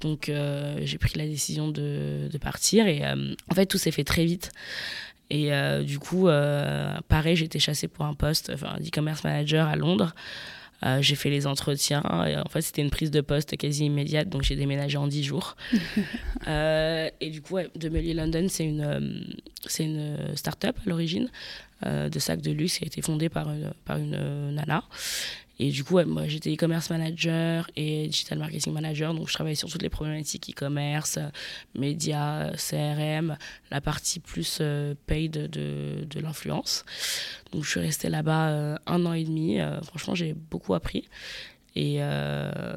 Donc, 0.00 0.28
euh, 0.28 0.78
j'ai 0.82 0.98
pris 0.98 1.18
la 1.18 1.26
décision 1.26 1.68
de, 1.68 2.28
de 2.30 2.38
partir. 2.38 2.86
Et 2.86 3.02
en 3.04 3.54
fait, 3.54 3.66
tout 3.66 3.78
s'est 3.78 3.90
fait 3.90 4.04
très 4.04 4.24
vite. 4.24 4.52
Et 5.30 5.50
du 5.84 5.98
coup, 5.98 6.26
pareil, 7.08 7.36
j'ai 7.36 7.46
été 7.46 7.58
chassée 7.58 7.88
pour 7.88 8.04
un 8.04 8.14
poste, 8.14 8.50
enfin, 8.54 8.76
d'e-commerce 8.80 9.24
manager 9.24 9.66
à 9.66 9.76
Londres. 9.76 10.14
Euh, 10.84 11.00
j'ai 11.00 11.14
fait 11.14 11.30
les 11.30 11.46
entretiens. 11.46 12.02
Et 12.26 12.36
en 12.36 12.48
fait, 12.48 12.62
c'était 12.62 12.82
une 12.82 12.90
prise 12.90 13.10
de 13.10 13.20
poste 13.20 13.56
quasi 13.56 13.86
immédiate, 13.86 14.28
donc 14.28 14.42
j'ai 14.42 14.56
déménagé 14.56 14.98
en 14.98 15.06
10 15.06 15.22
jours. 15.24 15.56
Euh, 16.46 17.08
et 17.22 17.30
du 17.30 17.40
coup, 17.40 17.54
ouais, 17.54 17.70
Demelier 17.74 18.12
London, 18.12 18.48
c'est 18.50 18.66
une, 18.66 18.82
euh, 18.82 19.00
c'est 19.66 19.84
une 19.84 20.36
start-up 20.36 20.76
à 20.84 20.90
l'origine 20.90 21.30
de 21.82 22.18
sacs 22.18 22.42
de 22.42 22.50
luxe 22.50 22.78
qui 22.78 22.84
a 22.84 22.86
été 22.86 23.00
fondée 23.00 23.30
par 23.30 23.50
une, 23.50 23.72
par 23.86 23.96
une 23.96 24.50
nana. 24.50 24.84
Et 25.58 25.70
du 25.70 25.84
coup, 25.84 26.00
moi, 26.04 26.26
j'étais 26.26 26.52
e-commerce 26.52 26.90
manager 26.90 27.70
et 27.76 28.08
digital 28.08 28.38
marketing 28.38 28.72
manager. 28.72 29.14
Donc, 29.14 29.28
je 29.28 29.34
travaillais 29.34 29.54
sur 29.54 29.68
toutes 29.68 29.82
les 29.82 29.88
problématiques 29.88 30.50
e-commerce, 30.50 31.18
médias, 31.74 32.50
CRM, 32.56 33.36
la 33.70 33.80
partie 33.80 34.18
plus 34.18 34.58
euh, 34.60 34.94
paid 35.06 35.32
de, 35.32 36.04
de, 36.04 36.20
l'influence. 36.20 36.84
Donc, 37.52 37.64
je 37.64 37.70
suis 37.70 37.80
restée 37.80 38.08
là-bas 38.08 38.48
euh, 38.48 38.76
un 38.86 39.06
an 39.06 39.12
et 39.12 39.24
demi. 39.24 39.60
Euh, 39.60 39.80
franchement, 39.82 40.14
j'ai 40.14 40.34
beaucoup 40.34 40.74
appris. 40.74 41.08
Et 41.76 41.98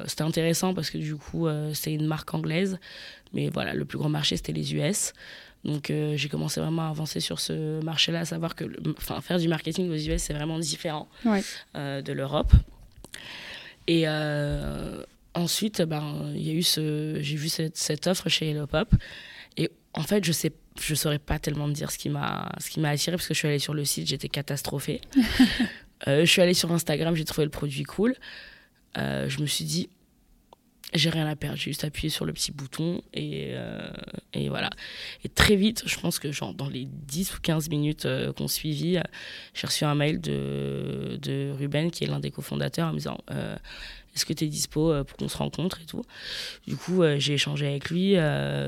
c'était 0.06 0.24
intéressant 0.24 0.74
parce 0.74 0.90
que 0.90 0.98
du 0.98 1.14
coup, 1.14 1.46
c'est 1.72 1.94
une 1.94 2.08
marque 2.08 2.34
anglaise. 2.34 2.80
Mais 3.32 3.48
voilà, 3.48 3.72
le 3.72 3.84
plus 3.84 3.96
grand 3.96 4.08
marché, 4.08 4.36
c'était 4.36 4.50
les 4.50 4.74
US. 4.74 5.12
Donc 5.64 5.90
euh, 5.90 6.16
j'ai 6.16 6.28
commencé 6.28 6.60
vraiment 6.60 6.86
à 6.86 6.90
avancer 6.90 7.20
sur 7.20 7.40
ce 7.40 7.82
marché-là, 7.82 8.20
à 8.20 8.24
savoir 8.24 8.54
que 8.54 8.64
enfin, 8.96 9.20
faire 9.20 9.38
du 9.38 9.48
marketing 9.48 9.90
aux 9.90 9.96
US, 9.96 10.22
c'est 10.22 10.32
vraiment 10.32 10.58
différent 10.58 11.08
euh, 11.76 12.00
de 12.00 12.12
l'Europe. 12.12 12.52
Et 13.86 14.04
euh, 14.06 15.02
ensuite, 15.34 15.82
ben, 15.82 16.32
il 16.34 16.46
y 16.46 16.50
a 16.50 16.54
eu 16.54 16.62
ce, 16.62 17.18
j'ai 17.20 17.36
vu 17.36 17.48
cette, 17.48 17.76
cette, 17.76 18.06
offre 18.06 18.28
chez 18.28 18.50
Hello 18.50 18.66
Pop. 18.66 18.94
Et 19.56 19.70
en 19.94 20.02
fait, 20.02 20.24
je 20.24 20.32
sais, 20.32 20.52
je 20.80 20.94
saurais 20.94 21.18
pas 21.18 21.38
tellement 21.38 21.68
dire 21.68 21.90
ce 21.90 21.98
qui 21.98 22.08
m'a, 22.08 22.52
ce 22.60 22.70
qui 22.70 22.80
m'a 22.80 22.90
attiré 22.90 23.16
parce 23.16 23.26
que 23.26 23.34
je 23.34 23.38
suis 23.38 23.48
allée 23.48 23.58
sur 23.58 23.74
le 23.74 23.84
site, 23.84 24.06
j'étais 24.06 24.28
catastrophée. 24.28 25.00
je 26.06 26.24
suis 26.24 26.42
allée 26.42 26.54
sur 26.54 26.70
Instagram, 26.70 27.16
j'ai 27.16 27.24
trouvé 27.24 27.44
le 27.44 27.50
produit 27.50 27.82
cool. 27.82 28.14
Je 28.94 29.40
me 29.40 29.46
suis 29.46 29.64
dit, 29.64 29.88
j'ai 30.94 31.10
rien 31.10 31.26
à 31.26 31.36
perdre, 31.36 31.56
j'ai 31.56 31.70
juste 31.70 31.84
appuyé 31.84 32.08
sur 32.08 32.24
le 32.24 32.32
petit 32.32 32.50
bouton 32.50 33.02
et, 33.12 33.48
euh, 33.50 33.90
voilà. 34.48 34.70
Et 35.24 35.28
très 35.28 35.56
vite, 35.56 35.82
je 35.86 35.98
pense 35.98 36.18
que 36.18 36.32
genre 36.32 36.54
dans 36.54 36.68
les 36.68 36.86
10 36.86 37.36
ou 37.36 37.40
15 37.40 37.68
minutes 37.68 38.06
euh, 38.06 38.32
qu'on 38.32 38.48
suivit, 38.48 38.96
euh, 38.96 39.02
j'ai 39.54 39.66
reçu 39.66 39.84
un 39.84 39.94
mail 39.94 40.20
de, 40.20 41.18
de 41.20 41.52
Ruben, 41.58 41.90
qui 41.90 42.04
est 42.04 42.06
l'un 42.06 42.20
des 42.20 42.30
cofondateurs, 42.30 42.88
en 42.88 42.92
me 42.92 42.98
disant 42.98 43.18
Est-ce 44.18 44.26
que 44.26 44.32
tu 44.32 44.44
es 44.44 44.48
dispo 44.48 44.92
pour 45.04 45.16
qu'on 45.16 45.28
se 45.28 45.36
rencontre 45.36 45.80
et 45.80 45.84
tout 45.84 46.02
Du 46.66 46.76
coup, 46.76 47.02
j'ai 47.18 47.34
échangé 47.34 47.66
avec 47.66 47.90
lui. 47.90 48.16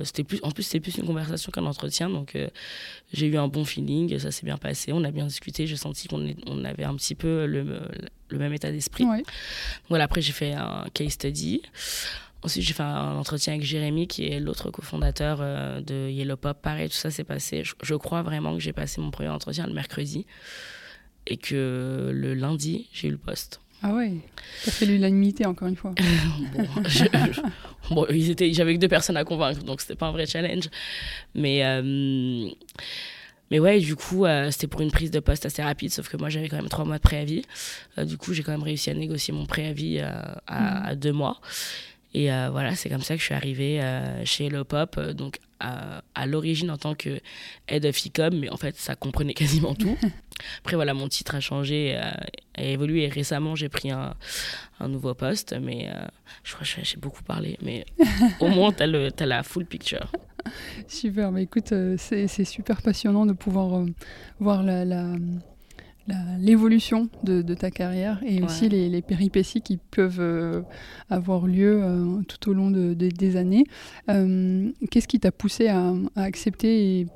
c'était 0.05 0.25
plus, 0.25 0.41
en 0.43 0.51
plus, 0.51 0.63
c'était 0.63 0.81
plus 0.81 0.97
une 0.97 1.07
conversation 1.07 1.51
qu'un 1.51 1.67
entretien, 1.67 2.09
donc 2.09 2.37
j'ai 3.13 3.27
eu 3.27 3.37
un 3.37 3.49
bon 3.49 3.65
feeling, 3.65 4.19
ça 4.19 4.31
s'est 4.31 4.47
bien 4.47 4.59
passé, 4.59 4.93
on 4.93 5.03
a 5.05 5.11
bien 5.11 5.27
discuté, 5.27 5.67
j'ai 5.67 5.77
senti 5.77 6.09
qu'on 6.09 6.35
on 6.47 6.65
avait 6.65 6.85
un 6.85 6.95
petit 6.95 7.15
peu 7.15 7.47
le, 7.47 7.81
le 8.31 8.39
même 8.39 8.53
état 8.53 8.71
d'esprit. 8.71 9.05
Ouais. 9.05 9.23
Voilà, 9.89 10.05
après, 10.05 10.23
j'ai 10.23 10.33
fait 10.33 10.53
un 10.53 10.87
case 10.95 11.13
study. 11.13 11.63
Ensuite, 12.43 12.65
j'ai 12.65 12.73
fait 12.73 12.83
un 12.83 13.17
entretien 13.17 13.55
avec 13.55 13.67
Jérémy, 13.67 14.07
qui 14.07 14.27
est 14.27 14.41
l'autre 14.41 14.71
cofondateur 14.71 15.39
euh, 15.41 15.81
de 15.83 16.09
Yellow 16.09 16.37
Pop. 16.37 16.61
Pareil, 16.63 16.89
tout 16.89 16.95
ça 16.95 17.11
s'est 17.11 17.25
passé. 17.25 17.65
Je, 17.65 17.75
je, 17.83 17.95
crois 17.95 18.23
vraiment 18.23 18.55
que 18.55 18.61
j'ai 18.61 18.73
passé 18.73 19.01
mon 19.01 19.11
premier 19.11 19.29
entretien 19.29 19.67
le 19.67 19.75
mercredi 19.75 20.27
et 21.27 21.37
que 21.37 22.11
le 22.15 22.35
lundi, 22.35 22.89
j'ai 22.93 23.09
eu 23.09 23.11
le 23.11 23.19
poste. 23.19 23.61
Ah 23.83 23.95
ouais, 23.95 24.13
t'as 24.65 24.71
fait 24.71 24.87
l'unanimité 24.87 25.47
encore 25.47 25.69
une 25.69 25.77
fois. 25.77 25.95
bon, 27.91 27.95
bon, 27.95 28.07
j'avais 28.11 28.75
que 28.75 28.79
deux 28.79 28.89
personnes 28.89 29.17
à 29.17 29.25
convaincre, 29.25 29.63
donc 29.63 29.81
c'était 29.81 29.95
pas 29.95 30.07
un 30.07 30.13
vrai 30.13 30.27
challenge. 30.27 30.69
Mais 31.35 31.65
euh, 31.65 32.51
mais 33.51 33.59
ouais, 33.59 33.81
du 33.81 33.97
coup, 33.97 34.25
euh, 34.25 34.51
c'était 34.51 34.69
pour 34.69 34.81
une 34.81 34.93
prise 34.93 35.11
de 35.11 35.19
poste 35.19 35.45
assez 35.45 35.63
rapide, 35.63 35.93
sauf 35.93 36.09
que 36.09 36.17
moi, 36.17 36.29
j'avais 36.29 36.49
quand 36.49 36.57
même 36.57 36.69
trois 36.69 36.85
mois 36.85 36.99
de 36.99 37.03
préavis. 37.03 37.43
Euh, 37.99 38.05
du 38.05 38.17
coup, 38.17 38.33
j'ai 38.33 38.43
quand 38.43 38.53
même 38.53 38.63
réussi 38.63 38.91
à 38.91 38.95
négocier 38.95 39.35
mon 39.35 39.45
préavis 39.45 39.99
euh, 39.99 40.09
à, 40.47 40.61
mmh. 40.61 40.83
à, 40.87 40.95
deux 40.95 41.13
mois. 41.13 41.41
Et 42.15 42.27
voilà, 42.27 42.75
c'est 42.75 42.89
comme 42.89 43.03
ça 43.03 43.15
que 43.15 43.21
je 43.21 43.27
suis 43.27 43.35
arrivée 43.35 43.81
chez 44.25 44.47
Hello 44.47 44.65
Pop, 44.65 44.99
donc 45.13 45.39
à, 45.61 46.03
à 46.15 46.27
l'origine 46.27 46.71
en 46.71 46.77
tant 46.77 46.95
que 46.95 47.21
head 47.69 47.85
of 47.87 47.97
e-com, 48.07 48.39
mais 48.39 48.51
en 48.51 48.57
fait, 48.57 48.77
ça 48.77 48.97
comprenait 48.97 49.35
quasiment 49.35 49.75
tout. 49.75 49.97
Après, 50.61 50.77
voilà, 50.77 50.95
mon 50.95 51.09
titre 51.09 51.35
a 51.35 51.41
changé, 51.41 51.97
euh, 51.97 52.11
a 52.55 52.63
évolué. 52.63 53.05
Et 53.05 53.09
récemment, 53.09 53.55
j'ai 53.55 53.69
pris 53.69 53.91
un, 53.91 54.15
un, 54.81 54.89
nouveau 54.89 55.15
poste, 55.15 55.55
mais 55.61 55.91
je 56.43 56.55
crois 56.55 56.67
que 56.67 56.85
j'ai 56.85 56.97
beaucoup 56.97 57.23
parlé. 57.23 57.59
Mais 57.63 57.85
au 58.41 58.49
moins, 58.49 58.73
tu 58.73 58.83
as, 58.83 58.87
as, 58.87 59.27
la 59.27 59.43
full 59.43 59.67
picture. 59.67 60.11
Super, 60.89 61.31
mais 61.31 61.43
écoute, 61.43 61.75
c'est 61.99 62.45
super 62.45 62.81
passionnant 62.81 63.27
de 63.27 63.35
pouvoir 63.35 63.85
voir 64.39 64.63
la, 64.63 64.87
la 64.87 65.15
l'évolution 66.39 67.09
de, 67.23 67.43
de, 67.43 67.55
ta 67.55 67.71
carrière 67.71 68.21
et 68.25 68.39
ouais. 68.39 68.45
aussi 68.45 68.69
les, 68.69 68.89
les, 68.89 69.03
péripéties 69.03 69.61
qui 69.61 69.77
peuvent 69.77 70.21
euh, 70.21 70.63
avoir 71.09 71.47
lieu 71.47 71.81
euh, 71.83 72.23
tout 72.27 72.51
au 72.51 72.53
long 72.53 72.71
de, 72.71 72.95
de, 72.95 73.09
des 73.09 73.37
années. 73.37 73.65
Euh, 74.09 74.71
Qu'est-ce 74.91 75.09
qui 75.09 75.21
t'a 75.21 75.31
poussé 75.31 75.69
à, 75.69 75.93
à, 76.17 76.23
accepter 76.23 77.07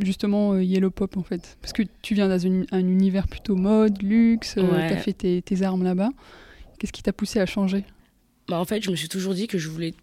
justement 0.00 0.58
Yellow 0.58 0.90
Pop 0.90 1.16
en 1.16 1.22
fait? 1.22 1.56
Parce 1.60 1.72
que 1.72 1.82
tu 2.02 2.14
viens 2.14 2.28
dans 2.28 2.46
un, 2.46 2.64
un 2.72 2.80
univers 2.80 3.28
plutôt 3.28 3.56
mode, 3.56 4.02
luxe, 4.02 4.56
ouais. 4.56 4.88
tu 4.88 4.94
as 4.94 4.98
fait 4.98 5.12
tes, 5.12 5.42
tes 5.42 5.62
armes 5.62 5.84
là-bas. 5.84 6.10
Qu'est-ce 6.78 6.92
qui 6.92 7.02
t'a 7.02 7.12
poussé 7.12 7.40
à 7.40 7.46
changer? 7.46 7.84
Bah, 8.48 8.58
En 8.58 8.64
fait, 8.64 8.82
je 8.82 8.90
me 8.90 8.96
suis 8.96 9.08
toujours 9.08 9.34
dit 9.34 9.46
que 9.46 9.58
je 9.58 9.68
voulais 9.68 9.94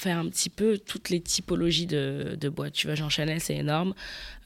faire 0.00 0.18
un 0.18 0.28
petit 0.28 0.50
peu 0.50 0.78
toutes 0.78 1.10
les 1.10 1.20
typologies 1.20 1.86
de, 1.86 2.36
de 2.38 2.48
boîtes. 2.48 2.74
Tu 2.74 2.86
vois, 2.86 2.94
Jean 2.96 3.08
Chanel, 3.08 3.40
c'est 3.40 3.56
énorme. 3.56 3.94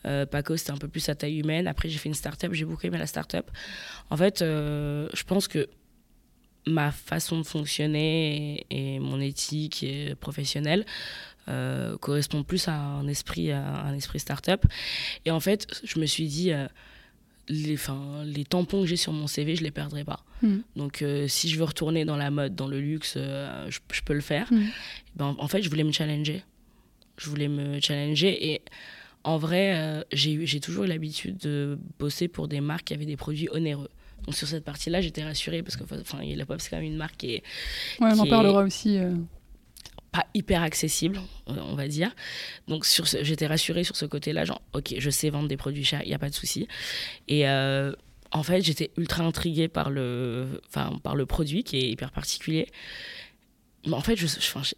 Euh, 0.07 0.27
Paco, 0.27 0.57
c'était 0.57 0.73
un 0.73 0.77
peu 0.77 0.89
plus 0.89 1.09
à 1.09 1.15
taille 1.15 1.39
humaine. 1.39 1.67
Après, 1.67 1.89
j'ai 1.89 1.99
fait 1.99 2.09
une 2.09 2.15
start-up, 2.15 2.53
j'ai 2.53 2.65
beaucoup 2.65 2.87
aimé 2.87 2.99
la 2.99 3.07
start-up. 3.07 3.51
En 4.11 4.17
fait, 4.17 4.43
euh, 4.43 5.09
je 5.13 5.23
pense 5.25 5.49
que 5.49 5.69
ma 6.67 6.91
façon 6.91 7.39
de 7.39 7.43
fonctionner 7.47 8.67
et, 8.71 8.99
mon 8.99 9.21
éthique 9.21 9.83
et 9.83 10.15
professionnelle 10.15 10.85
euh, 11.49 11.97
correspond 11.99 12.43
plus 12.45 12.69
à 12.69 12.75
un 12.75 13.09
esprit, 13.09 13.51
à 13.51 13.83
un 13.83 13.95
esprit 13.95 14.21
start-up. 14.21 14.65
Et 15.25 15.31
en 15.31 15.41
fait, 15.41 15.67
je 15.85 15.99
me 15.99 16.07
suis 16.07 16.29
dit, 16.29 16.53
les, 17.51 17.77
les 18.25 18.45
tampons 18.45 18.83
que 18.83 18.87
j'ai 18.87 18.97
sur 18.97 19.13
mon 19.13 19.27
CV, 19.27 19.57
je 19.57 19.63
les 19.63 19.71
perdrai 19.71 20.05
pas. 20.05 20.25
Mmh. 20.43 20.59
Donc, 20.77 21.03
euh, 21.03 21.27
si 21.29 21.49
je 21.49 21.59
veux 21.59 21.65
retourner 21.65 22.05
dans 22.05 22.17
la 22.17 22.31
mode, 22.31 22.55
dans 22.55 22.69
le 22.69 22.81
luxe, 22.81 23.15
euh, 23.17 23.67
je, 23.69 23.81
je, 23.93 24.01
peux 24.03 24.15
le 24.15 24.21
faire. 24.21 24.51
Mmh. 24.53 24.61
Ben, 25.17 25.37
en 25.39 25.49
fait, 25.49 25.63
je 25.63 25.69
voulais 25.69 25.85
me 25.85 25.93
challenger. 25.93 26.45
Je 27.19 27.29
voulais 27.29 27.49
me 27.49 27.81
challenger 27.81 28.53
et 28.53 28.63
en 29.25 29.37
vrai, 29.37 29.75
euh, 29.77 30.03
j'ai 30.13 30.61
toujours 30.61 30.85
eu 30.85 30.87
l'habitude 30.87 31.37
de 31.39 31.79
bosser 31.99 32.29
pour 32.29 32.49
des 32.49 32.61
marques 32.61 32.85
qui 32.85 32.95
avaient 32.95 33.05
des 33.05 33.17
produits 33.19 33.49
onéreux. 33.51 33.91
Donc 34.25 34.35
sur 34.35 34.49
cette 34.49 34.65
partie-là, 34.65 35.01
j'étais 35.01 35.25
rassurée 35.25 35.63
parce 35.63 35.77
que 35.77 36.23
Yellow 36.23 36.47
Pop, 36.47 36.61
c'est 36.61 36.71
quand 36.71 36.77
même 36.77 36.87
une 36.87 36.97
marque 36.97 37.17
qui 37.17 37.35
est. 37.35 37.43
Ouais, 38.01 38.11
on 38.15 38.19
en 38.19 38.27
parlera 38.27 38.63
aussi. 38.63 38.99
Euh... 40.15 40.19
Pas 40.19 40.27
hyper 40.35 40.63
accessible, 40.63 41.21
on 41.47 41.75
va 41.77 41.87
dire. 41.87 42.15
Donc 42.67 42.85
j'étais 43.23 43.47
rassurée 43.47 43.85
sur 43.85 43.95
ce 43.97 44.07
côté-là, 44.07 44.45
genre, 44.45 44.61
ok, 44.73 44.95
je 44.99 45.11
sais 45.11 45.31
vendre 45.31 45.49
des 45.49 45.57
produits 45.57 45.85
chers, 45.85 46.03
il 46.03 46.09
n'y 46.09 46.15
a 46.15 46.19
pas 46.19 46.31
de 46.31 46.35
souci. 46.35 46.67
Et 47.29 47.49
euh, 47.49 47.93
en 48.33 48.43
fait, 48.43 48.61
j'étais 48.63 48.91
ultra 48.97 49.25
intriguée 49.25 49.69
par 49.69 49.91
le, 49.91 50.61
par 50.73 51.15
le 51.15 51.27
produit 51.27 51.63
qui 51.63 51.77
est 51.77 51.91
hyper 51.91 52.11
particulier. 52.11 52.69
Mais 53.87 53.95
en 53.95 54.01
fait, 54.01 54.17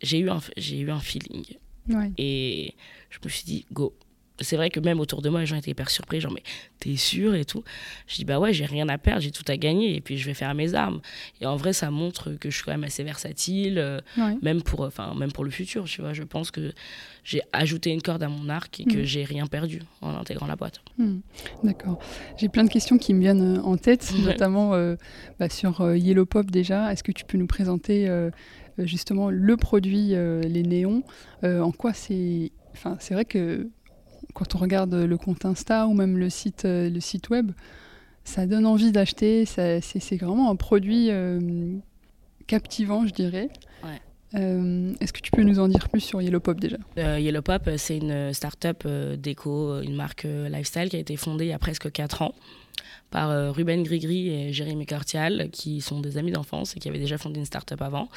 j'ai 0.02 0.18
eu, 0.18 0.30
un, 0.30 0.40
eu 0.56 0.90
un 0.90 1.00
feeling. 1.00 1.44
Ouais. 1.88 2.12
Et 2.18 2.74
je 3.10 3.18
me 3.24 3.28
suis 3.28 3.44
dit, 3.44 3.66
go, 3.72 3.94
c'est 4.42 4.56
vrai 4.56 4.70
que 4.70 4.80
même 4.80 5.00
autour 5.00 5.22
de 5.22 5.28
moi, 5.28 5.40
les 5.40 5.46
gens 5.46 5.56
étaient 5.56 5.70
hyper 5.70 5.90
surpris, 5.90 6.20
genre, 6.20 6.32
mais 6.32 6.42
t'es 6.78 6.96
sûr 6.96 7.34
et 7.34 7.44
tout 7.44 7.64
Je 8.06 8.16
dis, 8.16 8.24
bah 8.24 8.38
ouais, 8.38 8.52
j'ai 8.52 8.66
rien 8.66 8.88
à 8.88 8.98
perdre, 8.98 9.22
j'ai 9.22 9.30
tout 9.30 9.44
à 9.48 9.56
gagner, 9.56 9.96
et 9.96 10.00
puis 10.00 10.18
je 10.18 10.26
vais 10.26 10.34
faire 10.34 10.54
mes 10.54 10.74
armes. 10.74 11.00
Et 11.40 11.46
en 11.46 11.56
vrai, 11.56 11.72
ça 11.72 11.90
montre 11.90 12.32
que 12.32 12.50
je 12.50 12.56
suis 12.56 12.64
quand 12.64 12.72
même 12.72 12.84
assez 12.84 13.02
versatile, 13.02 13.78
euh, 13.78 14.00
ouais. 14.18 14.36
même, 14.42 14.62
pour, 14.62 14.80
enfin, 14.80 15.14
même 15.14 15.32
pour 15.32 15.44
le 15.44 15.50
futur, 15.50 15.84
tu 15.84 16.00
vois. 16.00 16.12
Je 16.12 16.22
pense 16.22 16.50
que 16.50 16.72
j'ai 17.24 17.42
ajouté 17.52 17.90
une 17.90 18.02
corde 18.02 18.22
à 18.22 18.28
mon 18.28 18.48
arc 18.48 18.80
et 18.80 18.84
que 18.84 18.98
mmh. 18.98 19.04
j'ai 19.04 19.24
rien 19.24 19.46
perdu 19.46 19.82
en 20.00 20.14
intégrant 20.16 20.46
la 20.46 20.56
boîte. 20.56 20.80
Mmh. 20.98 21.18
D'accord. 21.62 21.98
J'ai 22.36 22.48
plein 22.48 22.64
de 22.64 22.68
questions 22.70 22.98
qui 22.98 23.14
me 23.14 23.20
viennent 23.20 23.60
en 23.62 23.76
tête, 23.76 24.12
ouais. 24.12 24.32
notamment 24.32 24.74
euh, 24.74 24.96
bah, 25.38 25.48
sur 25.48 25.80
euh, 25.80 25.96
Yellow 25.96 26.26
Pop 26.26 26.50
déjà. 26.50 26.92
Est-ce 26.92 27.04
que 27.04 27.12
tu 27.12 27.24
peux 27.24 27.38
nous 27.38 27.46
présenter 27.46 28.08
euh, 28.08 28.30
justement 28.78 29.30
le 29.30 29.56
produit, 29.56 30.14
les 30.14 30.62
néons? 30.62 31.02
En 31.42 31.72
quoi 31.72 31.92
c'est. 31.92 32.50
Enfin, 32.72 32.96
c'est 33.00 33.14
vrai 33.14 33.24
que 33.24 33.68
quand 34.34 34.54
on 34.54 34.58
regarde 34.58 34.94
le 34.94 35.16
compte 35.16 35.44
Insta 35.44 35.86
ou 35.86 35.94
même 35.94 36.18
le 36.18 36.30
site, 36.30 36.64
euh, 36.64 36.88
le 36.88 37.00
site 37.00 37.30
web, 37.30 37.52
ça 38.24 38.46
donne 38.46 38.66
envie 38.66 38.92
d'acheter. 38.92 39.44
C'est 39.44 40.16
vraiment 40.16 40.50
un 40.50 40.56
produit 40.56 41.10
euh, 41.10 41.76
captivant, 42.46 43.06
je 43.06 43.12
dirais. 43.12 43.48
Ouais. 43.82 44.00
Euh, 44.34 44.94
Est-ce 45.00 45.12
que 45.12 45.20
tu 45.20 45.30
peux 45.30 45.42
nous 45.42 45.58
en 45.58 45.68
dire 45.68 45.88
plus 45.88 46.00
sur 46.00 46.22
Yellow 46.22 46.40
Pop 46.40 46.58
déjà? 46.58 46.78
Euh, 46.98 47.18
Yellow 47.20 47.42
Pop, 47.42 47.68
c'est 47.76 47.98
une 47.98 48.32
start-up 48.32 48.86
déco, 49.18 49.80
une 49.82 49.94
marque 49.94 50.24
lifestyle 50.24 50.88
qui 50.88 50.96
a 50.96 51.00
été 51.00 51.16
fondée 51.16 51.46
il 51.46 51.50
y 51.50 51.52
a 51.52 51.58
presque 51.58 51.90
4 51.90 52.22
ans 52.22 52.34
par 53.10 53.54
Ruben 53.54 53.82
Grigri 53.82 54.30
et 54.30 54.52
Jérémy 54.54 54.86
Cortial, 54.86 55.50
qui 55.52 55.82
sont 55.82 56.00
des 56.00 56.16
amis 56.16 56.32
d'enfance 56.32 56.74
et 56.74 56.80
qui 56.80 56.88
avaient 56.88 56.98
déjà 56.98 57.18
fondé 57.18 57.40
une 57.40 57.44
start-up 57.44 57.82
avant. 57.82 58.08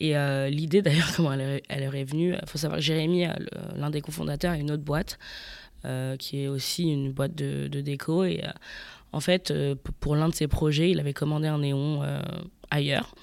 Et 0.00 0.16
euh, 0.16 0.48
l'idée, 0.48 0.82
d'ailleurs, 0.82 1.12
comment 1.16 1.32
elle, 1.32 1.40
est, 1.40 1.62
elle 1.68 1.82
est 1.82 2.04
venue, 2.04 2.34
il 2.34 2.48
faut 2.48 2.58
savoir 2.58 2.78
que 2.78 2.84
Jérémy, 2.84 3.26
l'un 3.74 3.90
des 3.90 4.00
cofondateurs, 4.00 4.52
a 4.52 4.56
une 4.56 4.70
autre 4.70 4.82
boîte 4.82 5.18
euh, 5.84 6.16
qui 6.16 6.42
est 6.42 6.48
aussi 6.48 6.92
une 6.92 7.12
boîte 7.12 7.34
de, 7.34 7.68
de 7.68 7.80
déco. 7.80 8.24
Et 8.24 8.42
euh, 8.44 8.50
en 9.12 9.20
fait, 9.20 9.52
pour 10.00 10.16
l'un 10.16 10.28
de 10.28 10.34
ses 10.34 10.48
projets, 10.48 10.90
il 10.90 11.00
avait 11.00 11.14
commandé 11.14 11.48
un 11.48 11.58
néon 11.58 12.02
ailleurs. 12.70 13.14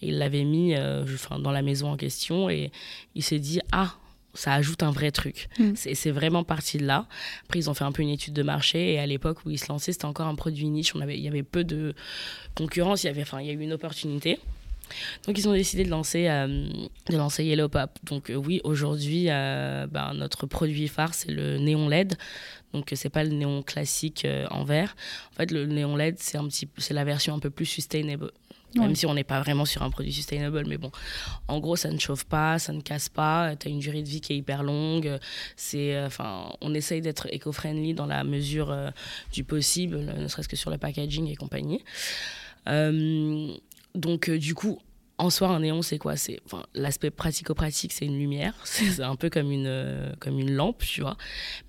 Il 0.00 0.18
l'avait 0.18 0.44
mis 0.44 0.76
enfin, 0.76 1.38
dans 1.38 1.50
la 1.50 1.62
maison 1.62 1.90
en 1.90 1.96
question 1.96 2.48
et 2.50 2.70
il 3.14 3.22
s'est 3.22 3.40
dit 3.40 3.60
Ah, 3.72 3.96
ça 4.34 4.52
ajoute 4.52 4.84
un 4.84 4.92
vrai 4.92 5.10
truc. 5.10 5.48
Mm. 5.58 5.72
C'est 5.74 6.10
vraiment 6.10 6.44
parti 6.44 6.78
de 6.78 6.86
là. 6.86 7.06
Après, 7.44 7.58
ils 7.58 7.68
ont 7.68 7.74
fait 7.74 7.84
un 7.84 7.90
peu 7.90 8.02
une 8.02 8.10
étude 8.10 8.34
de 8.34 8.42
marché 8.42 8.92
et 8.92 8.98
à 9.00 9.06
l'époque 9.06 9.38
où 9.44 9.50
ils 9.50 9.58
se 9.58 9.68
lançaient, 9.68 9.92
c'était 9.92 10.04
encore 10.04 10.26
un 10.26 10.34
produit 10.36 10.68
niche. 10.68 10.94
On 10.94 11.00
avait, 11.00 11.16
il 11.16 11.24
y 11.24 11.28
avait 11.28 11.42
peu 11.42 11.64
de 11.64 11.94
concurrence, 12.54 13.02
il 13.02 13.06
y, 13.06 13.10
avait, 13.10 13.22
enfin, 13.22 13.40
il 13.40 13.46
y 13.46 13.50
a 13.50 13.52
eu 13.52 13.60
une 13.60 13.72
opportunité. 13.72 14.38
Donc 15.26 15.38
ils 15.38 15.48
ont 15.48 15.52
décidé 15.52 15.84
de 15.84 15.90
lancer, 15.90 16.28
euh, 16.28 16.68
de 17.08 17.16
lancer 17.16 17.44
Yellow 17.44 17.68
Pop. 17.68 17.90
Donc 18.04 18.30
euh, 18.30 18.34
oui, 18.34 18.60
aujourd'hui, 18.64 19.26
euh, 19.28 19.86
ben, 19.86 20.14
notre 20.14 20.46
produit 20.46 20.88
phare, 20.88 21.14
c'est 21.14 21.30
le 21.30 21.58
néon 21.58 21.88
LED. 21.88 22.16
Donc 22.72 22.90
c'est 22.94 23.10
pas 23.10 23.22
le 23.22 23.30
néon 23.30 23.62
classique 23.62 24.26
en 24.50 24.64
verre. 24.64 24.96
En 25.32 25.36
fait, 25.36 25.50
le 25.52 25.66
néon 25.66 25.96
LED, 25.96 26.16
c'est 26.18 26.38
un 26.38 26.46
petit, 26.48 26.68
c'est 26.78 26.94
la 26.94 27.04
version 27.04 27.34
un 27.34 27.38
peu 27.38 27.50
plus 27.50 27.66
sustainable. 27.66 28.32
Même 28.74 28.88
ouais. 28.88 28.94
si 28.96 29.06
on 29.06 29.14
n'est 29.14 29.22
pas 29.22 29.40
vraiment 29.40 29.64
sur 29.64 29.84
un 29.84 29.90
produit 29.90 30.12
sustainable, 30.12 30.64
mais 30.66 30.78
bon, 30.78 30.90
en 31.46 31.60
gros, 31.60 31.76
ça 31.76 31.92
ne 31.92 31.98
chauffe 32.00 32.24
pas, 32.24 32.58
ça 32.58 32.72
ne 32.72 32.80
casse 32.80 33.08
pas, 33.08 33.54
tu 33.54 33.68
as 33.68 33.70
une 33.70 33.78
durée 33.78 34.02
de 34.02 34.08
vie 34.08 34.20
qui 34.20 34.32
est 34.32 34.36
hyper 34.36 34.64
longue. 34.64 35.20
C'est, 35.54 36.02
enfin, 36.02 36.50
on 36.60 36.74
essaye 36.74 37.00
d'être 37.00 37.28
éco-friendly 37.32 37.94
dans 37.94 38.06
la 38.06 38.24
mesure 38.24 38.76
du 39.32 39.44
possible, 39.44 39.98
ne 40.00 40.26
serait-ce 40.26 40.48
que 40.48 40.56
sur 40.56 40.72
le 40.72 40.78
packaging 40.78 41.28
et 41.28 41.36
compagnie. 41.36 41.84
Euh, 42.68 43.54
donc, 43.94 44.28
euh, 44.28 44.38
du 44.38 44.54
coup, 44.54 44.78
en 45.18 45.30
soi, 45.30 45.48
un 45.48 45.60
néon, 45.60 45.82
c'est 45.82 45.98
quoi? 45.98 46.16
C'est 46.16 46.40
enfin, 46.44 46.64
l'aspect 46.74 47.10
pratico-pratique, 47.10 47.92
c'est 47.92 48.06
une 48.06 48.18
lumière. 48.18 48.54
C'est 48.64 49.00
un 49.02 49.16
peu 49.16 49.30
comme 49.30 49.52
une, 49.52 49.66
euh, 49.66 50.12
comme 50.18 50.38
une 50.38 50.52
lampe, 50.52 50.82
tu 50.84 51.02
vois. 51.02 51.16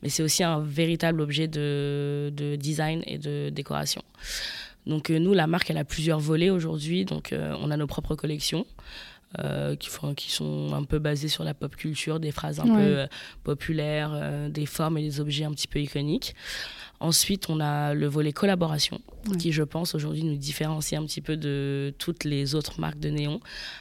Mais 0.01 0.09
c'est 0.09 0.23
aussi 0.23 0.43
un 0.43 0.59
véritable 0.59 1.21
objet 1.21 1.47
de, 1.47 2.31
de, 2.35 2.55
design 2.55 3.03
et 3.05 3.19
de 3.19 3.49
décoration. 3.49 4.01
Donc 4.87 5.09
nous, 5.09 5.33
la 5.33 5.47
marque, 5.47 5.69
elle 5.69 5.77
a 5.77 5.85
plusieurs 5.85 6.19
volets 6.19 6.49
aujourd'hui. 6.49 7.05
Donc 7.05 7.33
on 7.33 7.71
a 7.71 7.77
nos 7.77 7.87
propres 7.87 8.15
collections. 8.15 8.65
Euh, 9.39 9.75
qui, 9.75 9.89
font, 9.89 10.13
qui 10.13 10.31
sont 10.31 10.71
un 10.73 10.83
peu 10.83 10.97
basées 10.97 11.27
sur 11.27 11.43
la 11.43 11.53
pop 11.53 11.75
culture, 11.75 12.21
des 12.21 12.31
phrases 12.31 12.61
un 12.61 12.63
peu 12.63 12.79
euh, 12.79 13.07
populaires, 13.43 14.11
euh, 14.13 14.47
des 14.47 14.65
formes 14.65 14.97
et 14.97 15.01
des 15.01 15.19
objets 15.19 15.43
un 15.43 15.51
petit 15.51 15.67
peu 15.67 15.79
iconiques. 15.79 16.35
Ensuite, 16.99 17.49
on 17.49 17.59
a 17.59 17.93
le 17.93 18.07
volet 18.07 18.31
collaboration, 18.31 19.01
qui, 19.37 19.51
je 19.51 19.63
pense, 19.63 19.95
aujourd'hui 19.95 20.23
nous 20.23 20.37
différencie 20.37 20.99
un 20.99 21.05
petit 21.05 21.21
peu 21.21 21.37
de 21.37 21.93
toutes 21.99 22.23
les 22.23 22.55
autres 22.55 22.79
marques 22.79 22.99
de 22.99 23.09
néon, 23.09 23.39